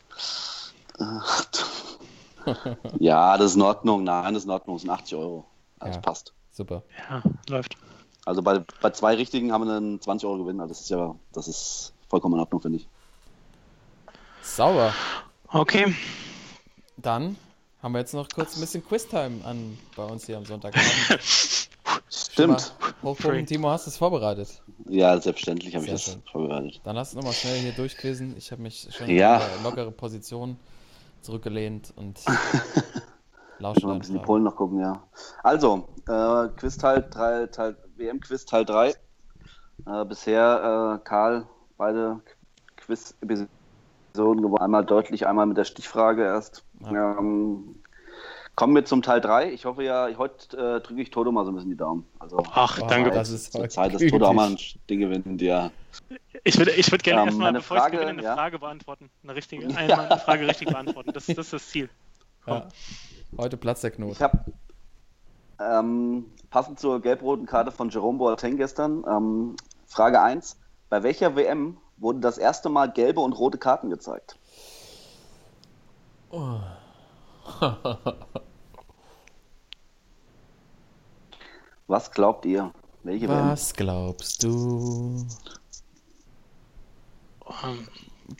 [2.99, 4.03] ja, das ist in Ordnung.
[4.03, 4.75] Nein, das ist in Ordnung.
[4.75, 5.45] Das sind 80 Euro.
[5.79, 6.33] Das ja, passt.
[6.51, 6.83] Super.
[7.09, 7.77] Ja, läuft.
[8.25, 10.59] Also bei, bei zwei richtigen haben wir einen 20 Euro Gewinn.
[10.59, 12.87] Also das ist ja, das ist vollkommen in Ordnung, finde ich.
[14.43, 14.93] Sauber.
[15.47, 15.95] Okay.
[16.97, 17.37] Dann
[17.81, 20.75] haben wir jetzt noch kurz ein bisschen Quiztime an bei uns hier am Sonntag.
[22.31, 22.73] Stimmt.
[23.03, 24.61] Hochpumpen, Timo, hast du es vorbereitet?
[24.87, 26.79] Ja, selbstverständlich habe ich das vorbereitet.
[26.85, 28.35] Dann hast du nochmal schnell hier durchquizzen.
[28.37, 29.35] Ich habe mich schon ja.
[29.35, 30.57] in eine lockere Position
[31.21, 32.21] zurückgelehnt und
[33.59, 35.03] lausche mal ein bisschen die Polen noch gucken, ja.
[35.43, 38.89] Also, äh, Quiz Teil 3, Teil, WM-Quiz Teil 3.
[39.87, 41.45] Äh, bisher äh, Karl
[41.77, 42.21] beide
[42.77, 44.61] Quiz-Episoden gewonnen.
[44.61, 46.63] Einmal deutlich, einmal mit der Stichfrage erst.
[46.79, 47.17] Ja.
[47.17, 47.80] Ähm,
[48.55, 49.51] kommen wir zum Teil 3.
[49.51, 52.05] Ich hoffe ja, heute äh, drücke ich Toto mal so ein bisschen die Daumen.
[52.19, 53.11] Also, Ach, danke.
[53.11, 54.57] Das ist zur Zeit, dass Toto auch mal ein
[54.89, 55.71] Ding gewinnt, ja.
[56.43, 58.35] Ich würde, ich würde gerne ähm, erstmal, bevor Frage, ich gewinne, eine ja?
[58.35, 59.09] Frage beantworten.
[59.23, 59.99] Eine, richtige, ja.
[59.99, 61.11] eine Frage richtig beantworten.
[61.13, 61.89] Das, das ist das Ziel.
[62.47, 62.67] Ja.
[63.37, 64.13] Heute Platz der Knoten.
[64.13, 64.43] Ich habe
[65.59, 69.55] ähm, passend zur gelb-roten Karte von Jerome Boateng gestern, ähm,
[69.85, 70.57] Frage 1.
[70.89, 74.37] Bei welcher WM wurde das erste Mal gelbe und rote Karten gezeigt?
[76.31, 76.59] Oh.
[81.87, 82.71] Was glaubt ihr?
[83.03, 83.77] Welche Was WM?
[83.77, 85.25] glaubst du?
[87.45, 87.87] Um,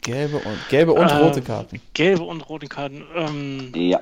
[0.02, 1.82] gelbe und, gelbe und äh, rote Karten.
[1.94, 3.04] Gelbe und rote Karten.
[3.14, 4.00] Ähm, ja.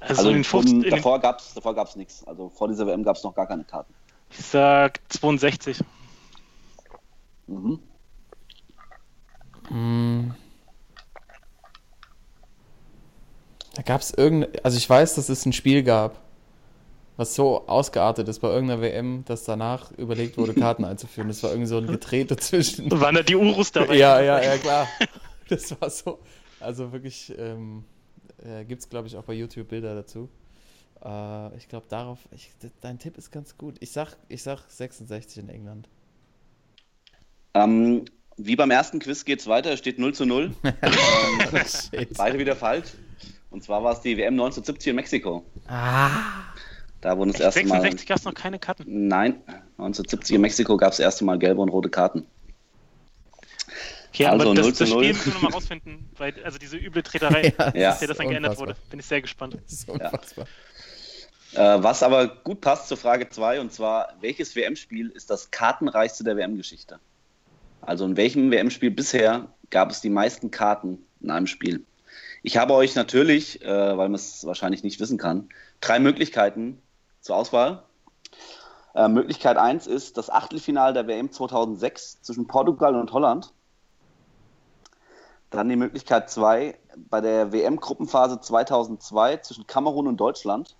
[0.00, 2.24] Also, also in 15, in davor gab es davor gab's nichts.
[2.26, 3.92] Also vor dieser WM gab es noch gar keine Karten.
[4.30, 5.80] Ich sag 62.
[7.46, 7.80] Mhm.
[9.68, 10.34] Hm.
[13.74, 14.64] Da gab es irgendeine.
[14.64, 16.20] Also ich weiß, dass es ein Spiel gab,
[17.16, 21.28] was so ausgeartet ist bei irgendeiner WM, dass danach überlegt wurde, Karten einzuführen.
[21.28, 22.90] Das war irgendwie so ein Getrete zwischen.
[22.90, 23.96] Waren da die Urus dabei?
[23.96, 24.88] Ja, ja, ja, klar.
[25.48, 26.20] Das war so.
[26.60, 27.84] Also wirklich, ähm,
[28.42, 30.28] äh, gibt es, glaube ich, auch bei YouTube Bilder dazu.
[31.04, 32.18] Äh, ich glaube, darauf.
[32.30, 33.76] Ich, dein Tipp ist ganz gut.
[33.80, 35.88] Ich sag, ich sag 66 in England.
[37.54, 38.04] Ähm,
[38.36, 40.54] wie beim ersten Quiz geht es weiter, es steht 0 zu 0.
[40.64, 42.88] ähm, beide wieder falsch.
[43.54, 45.44] Und zwar war es die WM 1970 in Mexiko.
[45.68, 46.10] Ah.
[47.00, 47.82] Da wurden das erste 66 Mal.
[47.82, 49.06] 66 gab es noch keine Karten.
[49.06, 49.42] Nein,
[49.78, 52.26] 1970 in Mexiko gab es das erste Mal gelbe und rote Karten.
[54.08, 57.54] Okay, also aber das, das Spiel müssen wir nochmal rausfinden, weil also diese üble Treterei,
[57.56, 58.74] ja, dass ja, das dann geändert wurde.
[58.90, 59.54] Bin ich sehr gespannt.
[59.54, 60.48] Das ist unfassbar.
[61.52, 61.76] Ja.
[61.76, 66.24] Äh, was aber gut passt zur Frage 2, und zwar, welches WM-Spiel ist das kartenreichste
[66.24, 66.98] der WM-Geschichte?
[67.82, 71.84] Also in welchem WM-Spiel bisher gab es die meisten Karten in einem Spiel?
[72.46, 73.66] Ich habe euch natürlich, äh,
[73.96, 75.48] weil man es wahrscheinlich nicht wissen kann,
[75.80, 76.82] drei Möglichkeiten
[77.22, 77.84] zur Auswahl.
[78.94, 83.54] Äh, Möglichkeit 1 ist das Achtelfinale der WM 2006 zwischen Portugal und Holland.
[85.48, 90.76] Dann die Möglichkeit 2 bei der WM-Gruppenphase 2002 zwischen Kamerun und Deutschland.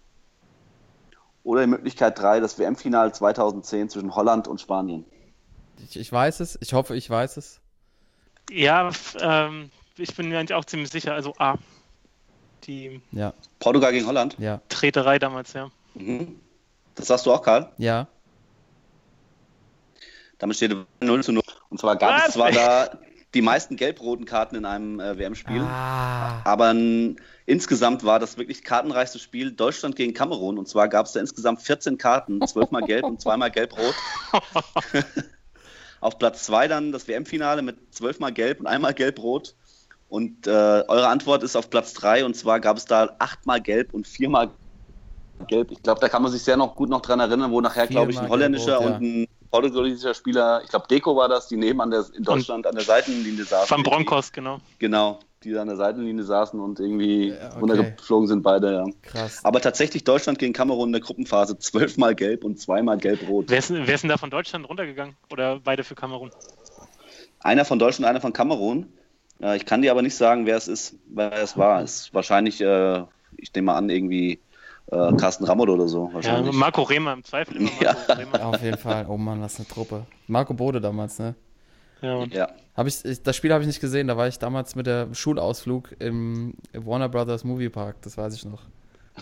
[1.44, 5.06] Oder die Möglichkeit 3 das WM-Finale 2010 zwischen Holland und Spanien.
[5.78, 7.62] Ich, ich, weiß es, ich hoffe, ich weiß es.
[8.50, 11.14] Ja, ähm, ich bin mir eigentlich auch ziemlich sicher.
[11.14, 11.56] Also A.
[12.64, 13.34] Die ja.
[13.58, 14.36] Portugal gegen Holland?
[14.38, 14.60] Ja.
[14.68, 15.70] Treterei damals, ja.
[15.94, 16.40] Mhm.
[16.94, 17.70] Das sagst du auch, Karl?
[17.78, 18.06] Ja.
[20.38, 21.42] Damit steht 0 zu 0.
[21.68, 22.28] Und zwar gab Was?
[22.28, 22.98] es zwar da
[23.34, 26.40] die meisten gelb-roten Karten in einem äh, WM-Spiel, ah.
[26.44, 27.16] aber n,
[27.46, 30.56] insgesamt war das wirklich kartenreichste Spiel Deutschland gegen Kamerun.
[30.56, 33.94] Und zwar gab es da insgesamt 14 Karten, zwölfmal gelb und zweimal gelb-rot.
[36.00, 39.56] Auf Platz 2 dann das WM-Finale mit zwölfmal gelb und einmal gelb-rot.
[40.14, 43.92] Und äh, eure Antwort ist auf Platz 3 und zwar gab es da achtmal gelb
[43.92, 44.48] und viermal
[45.48, 45.72] gelb.
[45.72, 48.12] Ich glaube, da kann man sich sehr noch gut noch dran erinnern, wo nachher, glaube
[48.12, 51.90] ich, ein holländischer und ein portugiesischer Spieler, ich glaube, Deko war das, die neben an
[51.90, 53.68] der, in Deutschland an der Seitenlinie saßen.
[53.68, 54.60] Van Bronckhorst, genau.
[54.78, 57.58] Genau, die an der Seitenlinie saßen und irgendwie ja, okay.
[57.58, 58.84] runtergeflogen sind beide, ja.
[59.02, 59.44] Krass.
[59.44, 63.46] Aber tatsächlich Deutschland gegen Kamerun in der Gruppenphase zwölfmal gelb und zweimal gelb-rot.
[63.48, 65.16] Wer, wer ist denn da von Deutschland runtergegangen?
[65.32, 66.30] Oder beide für Kamerun?
[67.40, 68.92] Einer von Deutschland, einer von Kamerun.
[69.40, 71.82] Äh, ich kann dir aber nicht sagen, wer es ist, wer es war.
[71.82, 73.02] Es ist wahrscheinlich, äh,
[73.36, 74.40] ich nehme mal an, irgendwie
[74.90, 76.10] äh, Carsten Rammel oder so.
[76.20, 77.96] Ja, Marco Rehmer im Zweifel immer ja.
[78.08, 78.44] ja.
[78.44, 79.06] auf jeden Fall.
[79.08, 80.06] Oh Mann, was eine Truppe.
[80.26, 81.34] Marco Bode damals, ne?
[82.02, 82.24] Ja.
[82.24, 82.48] ja.
[82.76, 85.94] Hab ich, das Spiel habe ich nicht gesehen, da war ich damals mit der Schulausflug
[86.00, 88.62] im Warner Brothers Movie Park, das weiß ich noch.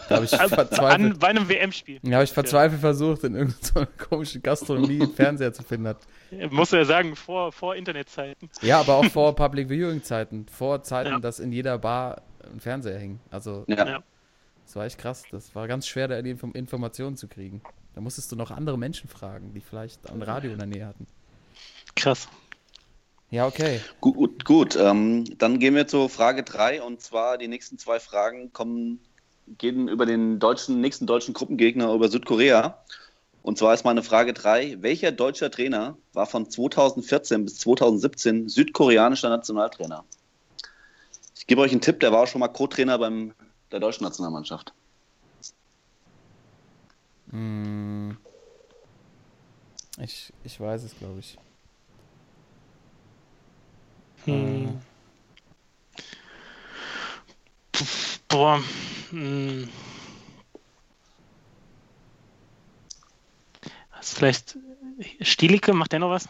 [0.09, 0.81] Da habe ich verzweifelt.
[0.81, 2.01] An, bei einem WM-Spiel.
[2.02, 2.89] Ja, habe ich verzweifelt ja.
[2.89, 5.94] versucht, in irgendeiner komischen Gastronomie einen Fernseher zu finden.
[6.51, 8.48] Muss ja sagen, vor, vor Internetzeiten.
[8.62, 10.47] Ja, aber auch vor Public Viewing-Zeiten.
[10.48, 11.19] Vor Zeiten, ja.
[11.19, 13.20] dass in jeder Bar ein Fernseher hing.
[13.31, 14.02] Also, ja.
[14.64, 15.24] das war echt krass.
[15.31, 17.60] Das war ganz schwer, da die Informationen zu kriegen.
[17.94, 21.06] Da musstest du noch andere Menschen fragen, die vielleicht ein Radio in der Nähe hatten.
[21.94, 22.28] Krass.
[23.31, 23.81] Ja, okay.
[24.01, 24.44] Gut, gut.
[24.44, 24.77] gut.
[24.77, 29.01] Ähm, dann gehen wir zur Frage 3 und zwar die nächsten zwei Fragen kommen,
[29.58, 32.78] gehen über den deutschen, nächsten deutschen Gruppengegner über Südkorea.
[33.42, 34.82] Und zwar ist meine Frage 3.
[34.82, 40.04] Welcher deutscher Trainer war von 2014 bis 2017 südkoreanischer Nationaltrainer?
[41.36, 43.34] Ich gebe euch einen Tipp, der war auch schon mal Co-Trainer beim
[43.72, 44.72] der deutschen Nationalmannschaft.
[47.30, 48.16] Hm.
[49.98, 51.36] Ich, ich weiß es, glaube ich.
[54.24, 54.80] Hm.
[58.32, 58.62] Boah.
[59.10, 59.68] Hm.
[64.00, 64.56] Vielleicht
[65.20, 66.28] Stielicke, macht der noch was?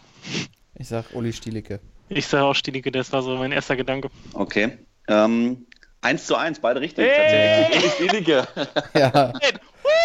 [0.75, 1.79] Ich sag Uli Stielicke.
[2.09, 4.11] Ich sage auch Stielicke, das war so mein erster Gedanke.
[4.35, 4.79] Okay.
[5.07, 5.67] Ähm,
[6.01, 7.07] 1 zu 1, beide richtig.
[7.07, 7.71] Hey!
[7.71, 8.01] Tatsächlich.
[8.01, 8.49] Uli Stielicke.
[8.95, 9.33] Ja.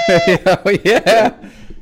[0.46, 1.34] ja, oh yeah.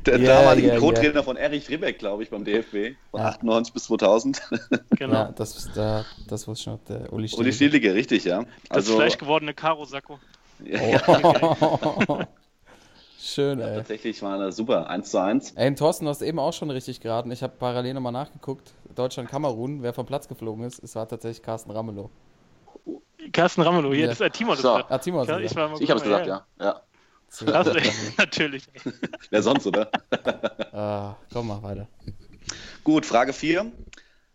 [0.06, 1.22] Der yeah, damalige yeah, Co-Trainer yeah.
[1.22, 2.96] von Erich Ribbeck, glaube ich, beim DFB.
[3.10, 3.28] Von ja.
[3.28, 4.40] 98 bis 2000.
[4.98, 5.14] Genau.
[5.14, 7.40] Ja, das, da, das wusste schon noch der Uli Stielicke.
[7.40, 8.44] Uli Stielicke, richtig, ja.
[8.70, 10.18] Also, das fleischgewordene Karo-Sakko.
[10.64, 11.02] Ja.
[12.08, 12.20] Oh.
[13.18, 13.68] Schön, ey.
[13.68, 15.50] Ja, tatsächlich war das super, 1 zu 1.
[15.56, 17.30] Ey, Thorsten, du hast eben auch schon richtig geraten.
[17.30, 18.72] Ich habe parallel nochmal nachgeguckt.
[18.94, 22.08] Deutschland-Kamerun, wer vom Platz geflogen ist, es war tatsächlich Carsten Ramelow.
[23.32, 24.06] Carsten Ramelow, hier, ja.
[24.08, 24.54] das ist Timo.
[24.54, 24.76] So.
[24.76, 26.46] Ah, Timo ja, ich ich habe es gesagt, ja.
[26.58, 26.80] ja.
[27.44, 27.66] Das,
[28.16, 28.64] natürlich.
[29.30, 29.90] Wer sonst, oder?
[30.72, 31.88] ah, komm mal weiter.
[32.84, 33.70] Gut, Frage 4.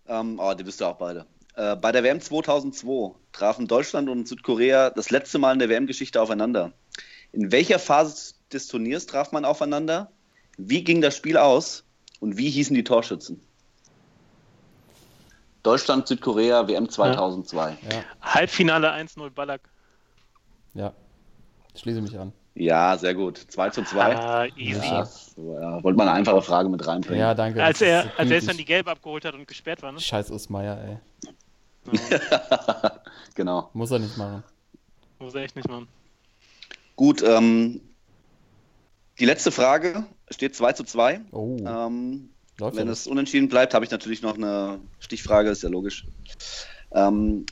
[0.08, 1.26] Ähm, oh, die wisst ihr auch beide.
[1.56, 6.22] Äh, bei der WM 2002 trafen Deutschland und Südkorea das letzte Mal in der WM-Geschichte
[6.22, 6.74] aufeinander.
[7.32, 10.12] In welcher Phase des Turniers traf man aufeinander?
[10.58, 11.84] Wie ging das Spiel aus?
[12.20, 13.42] Und wie hießen die Torschützen?
[15.64, 17.78] Deutschland, Südkorea, WM 2002.
[17.90, 17.96] Ja.
[17.96, 18.04] Ja.
[18.22, 19.62] Halbfinale 1-0 Ballack.
[20.74, 20.94] Ja,
[21.76, 22.34] schließe mich an.
[22.54, 23.38] Ja, sehr gut.
[23.38, 24.16] 2 zu 2.
[24.16, 24.86] Ah, easy.
[24.86, 25.08] Ja,
[25.38, 27.20] ja, wollte mal eine einfache Frage mit reinbringen.
[27.20, 27.64] Ja, danke.
[27.64, 30.00] Als er, als er dann die Gelbe abgeholt hat und gesperrt war, ne?
[30.00, 30.98] Scheiß Usmeier, ey.
[33.36, 33.70] genau.
[33.74, 34.44] Muss er nicht machen.
[35.20, 35.88] Muss er echt nicht machen.
[36.96, 37.82] Gut, ähm,
[39.20, 41.22] die letzte Frage steht 2 zu 2.
[41.32, 41.58] Oh.
[41.66, 42.30] Ähm,
[42.60, 46.06] wenn es unentschieden bleibt, habe ich natürlich noch eine Stichfrage, ist ja logisch.
[46.92, 47.46] Ähm,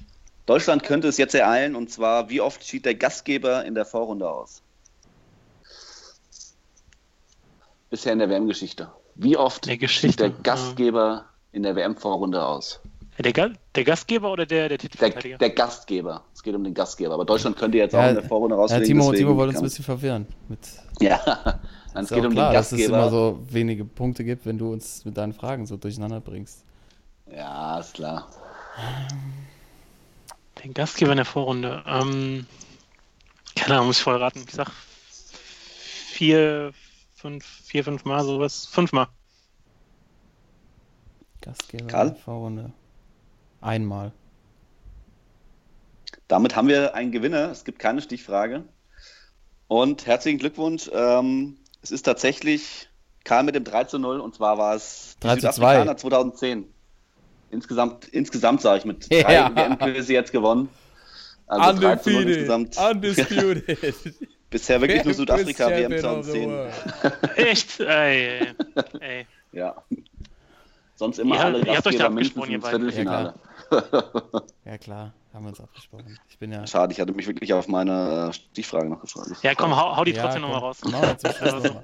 [0.46, 4.30] Deutschland könnte es jetzt ereilen und zwar, wie oft schied der Gastgeber in der Vorrunde
[4.30, 4.62] aus?
[7.90, 8.90] Bisher in der WM-Geschichte.
[9.16, 12.80] Wie oft der schied der Gastgeber in der WM-Vorrunde aus?
[13.18, 15.38] Der, Ga der, Gastgeber oder der, der Titelverteidiger?
[15.38, 16.24] Der, der, Gastgeber.
[16.34, 17.16] Es geht um den Gastgeber.
[17.16, 18.98] Aber Deutschland könnte jetzt ja, auch in der Vorrunde rausfliegen.
[18.98, 20.28] Ja, Timo, Timo wollte uns ein bisschen verwirren.
[20.48, 20.60] Mit
[21.02, 21.20] ja,
[21.96, 22.54] es geht um klar, den Gastgeber.
[22.54, 26.22] dass es immer so wenige Punkte gibt, wenn du uns mit deinen Fragen so durcheinander
[26.22, 26.64] bringst.
[27.30, 28.30] Ja, ist klar.
[30.64, 31.84] Den Gastgeber in der Vorrunde.
[31.88, 32.46] Ähm,
[33.56, 34.46] keine Ahnung, muss ich voll raten.
[34.48, 34.72] Ich sag
[36.12, 36.72] vier,
[37.20, 38.66] fünf, vier, fünf Mal sowas.
[38.66, 39.08] Fünf Mal.
[41.42, 42.16] Gastgeber Karl?
[42.16, 42.72] Vorrunde.
[43.62, 44.14] Einmal.
[46.28, 47.52] Damit haben wir einen Gewinner.
[47.52, 48.64] Es gibt keine Stichfrage.
[49.68, 50.90] Und herzlichen Glückwunsch.
[50.94, 52.90] Ähm, es ist tatsächlich
[53.24, 56.66] Karl mit dem 3 zu 0 und zwar war es die 3 Südafrikaner 2010.
[57.52, 59.54] Insgesamt, insgesamt sage ich mit drei ja.
[59.54, 60.70] WM-Quizze jetzt gewonnen.
[61.48, 62.78] Also Undefeated, insgesamt.
[62.78, 64.16] Undisputed.
[64.50, 66.52] Bisher wirklich nur Südafrika WM 2010.
[67.36, 67.80] Echt?
[67.80, 68.48] Ey,
[69.00, 69.28] ey.
[69.52, 69.82] Ja.
[70.94, 73.34] Sonst immer ja, alle Gastgeber mindestens ins Viertelfinale.
[73.72, 74.44] Ja klar.
[74.64, 76.20] ja klar, haben wir uns abgesprochen.
[76.30, 79.32] Ich bin ja Schade, ich hatte mich wirklich auf meine äh, Stichfrage noch gefragt.
[79.42, 80.82] Ja, komm, hau, hau die ja, trotzdem nochmal raus.
[80.82, 81.82] Genau, noch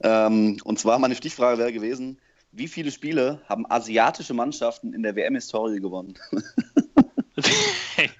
[0.00, 2.18] ähm, und zwar meine Stichfrage wäre gewesen,
[2.50, 6.14] wie viele Spiele haben asiatische Mannschaften in der WM-Historie gewonnen?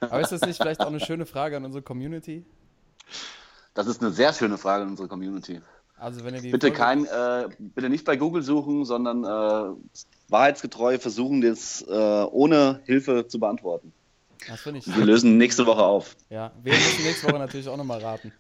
[0.01, 2.45] Aber ist das nicht vielleicht auch eine schöne Frage an unsere Community?
[3.75, 5.61] Das ist eine sehr schöne Frage an unsere Community.
[5.97, 10.99] Also wenn ihr die bitte kein, äh, bitte nicht bei Google suchen, sondern äh, wahrheitsgetreu
[10.99, 13.93] versuchen, das äh, ohne Hilfe zu beantworten.
[14.47, 14.97] Das finde ich.
[14.97, 16.17] Wir lösen nächste Woche auf.
[16.31, 18.33] Ja, wir müssen nächste Woche natürlich auch nochmal raten.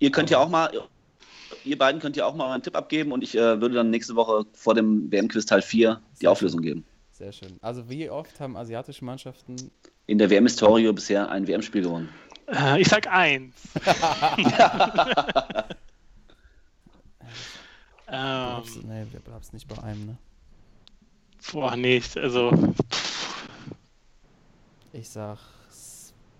[0.00, 0.72] Ihr könnt ja auch mal,
[1.64, 4.16] ihr beiden könnt ja auch mal einen Tipp abgeben und ich äh, würde dann nächste
[4.16, 6.84] Woche vor dem WM-Quiz Teil 4 die Auflösung geben.
[7.24, 7.56] Sehr schön.
[7.62, 9.56] Also wie oft haben asiatische Mannschaften
[10.06, 12.10] in der WM-Historie bisher ein WM-Spiel gewonnen?
[12.46, 13.54] Äh, ich sag eins.
[18.06, 20.16] Ähm, nee, wir bleibst nicht bei einem, ne?
[21.50, 22.52] Boah, nee, also.
[24.92, 25.38] Ich sag.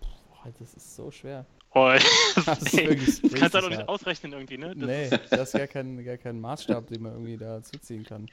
[0.00, 1.46] Boah, das ist so schwer.
[1.70, 1.88] Oh,
[2.46, 4.76] das ist nee, wirklich das kannst du doch nicht ausrechnen irgendwie, ne?
[4.76, 8.28] Das nee, das ist gar kein, gar kein Maßstab, den man irgendwie da zuziehen kann.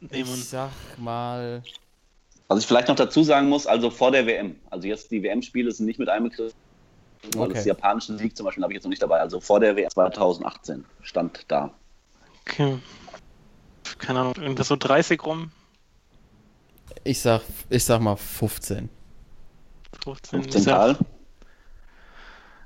[0.00, 1.62] Nee, ich sag mal.
[2.48, 4.56] Was ich vielleicht noch dazu sagen muss, also vor der WM.
[4.70, 6.58] Also jetzt die WM-Spiele sind nicht mit einbegriffen,
[7.34, 7.54] weil okay.
[7.54, 9.20] das japanischen Sieg zum Beispiel habe ich jetzt noch nicht dabei.
[9.20, 11.70] Also vor der WM 2018 stand da.
[12.42, 12.78] Okay.
[13.98, 15.52] Keine Ahnung, irgendwas so 30 rum.
[17.04, 18.88] Ich sag, ich sag mal 15.
[20.02, 20.96] 15, 15 ich sag,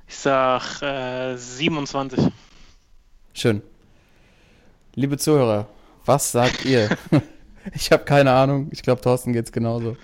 [0.07, 2.31] ich sag äh, 27.
[3.33, 3.61] Schön.
[4.95, 5.67] Liebe Zuhörer,
[6.05, 6.89] was sagt ihr?
[7.73, 8.69] ich habe keine Ahnung.
[8.71, 9.97] Ich glaube, Thorsten geht's genauso.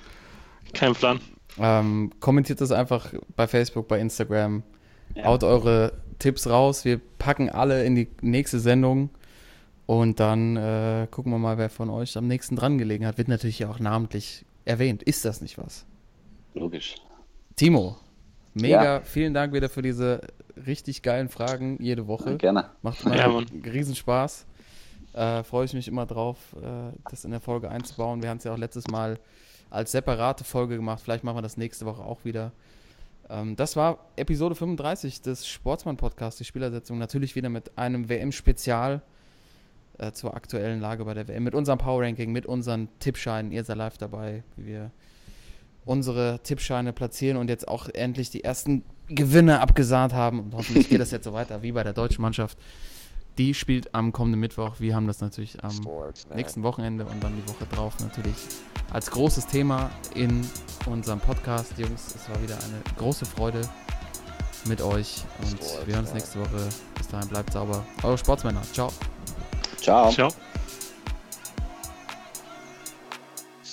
[0.74, 1.20] Kein Plan.
[1.60, 4.64] Ähm, kommentiert das einfach bei Facebook, bei Instagram.
[5.16, 5.26] Ja.
[5.26, 6.86] Haut eure Tipps raus.
[6.86, 9.10] Wir packen alle in die nächste Sendung.
[9.86, 13.18] Und dann äh, gucken wir mal, wer von euch am nächsten dran gelegen hat.
[13.18, 15.04] Wird natürlich auch namentlich erwähnt.
[15.04, 15.86] Ist das nicht was?
[16.54, 16.96] Logisch.
[17.56, 17.98] Timo,
[18.54, 19.02] mega, ja.
[19.02, 20.22] vielen Dank wieder für diese
[20.66, 22.32] richtig geilen Fragen jede Woche.
[22.32, 22.70] Ja, gerne.
[22.82, 24.46] Macht immer ja, Riesenspaß.
[25.14, 28.22] Äh, Freue ich mich immer drauf, äh, das in der Folge einzubauen.
[28.22, 29.20] Wir haben es ja auch letztes Mal
[29.70, 31.02] als separate Folge gemacht.
[31.04, 32.52] Vielleicht machen wir das nächste Woche auch wieder.
[33.30, 36.98] Ähm, das war Episode 35 des Sportsmann-Podcasts, die Spielersetzung.
[36.98, 39.02] Natürlich wieder mit einem WM-Spezial
[39.98, 43.52] äh, zur aktuellen Lage bei der WM, mit unserem Power-Ranking, mit unseren Tippscheinen.
[43.52, 44.92] Ihr seid live dabei, wie wir
[45.86, 50.40] unsere Tippscheine platzieren und jetzt auch endlich die ersten Gewinne abgesahnt haben.
[50.40, 52.58] Und hoffentlich geht das jetzt so weiter wie bei der deutschen Mannschaft.
[53.42, 54.76] Die spielt am kommenden Mittwoch.
[54.78, 55.74] Wir haben das natürlich am
[56.36, 58.36] nächsten Wochenende und dann die Woche drauf natürlich
[58.94, 60.48] als großes Thema in
[60.86, 61.74] unserem Podcast.
[61.76, 63.68] Jungs, es war wieder eine große Freude
[64.66, 66.70] mit euch und wir hören uns nächste Woche.
[66.96, 67.84] Bis dahin bleibt sauber.
[68.04, 68.62] Eure Sportsmänner.
[68.74, 68.94] Ciao.
[69.78, 70.12] Ciao.
[70.12, 70.30] Ciao.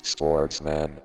[0.03, 0.99] Sportsman.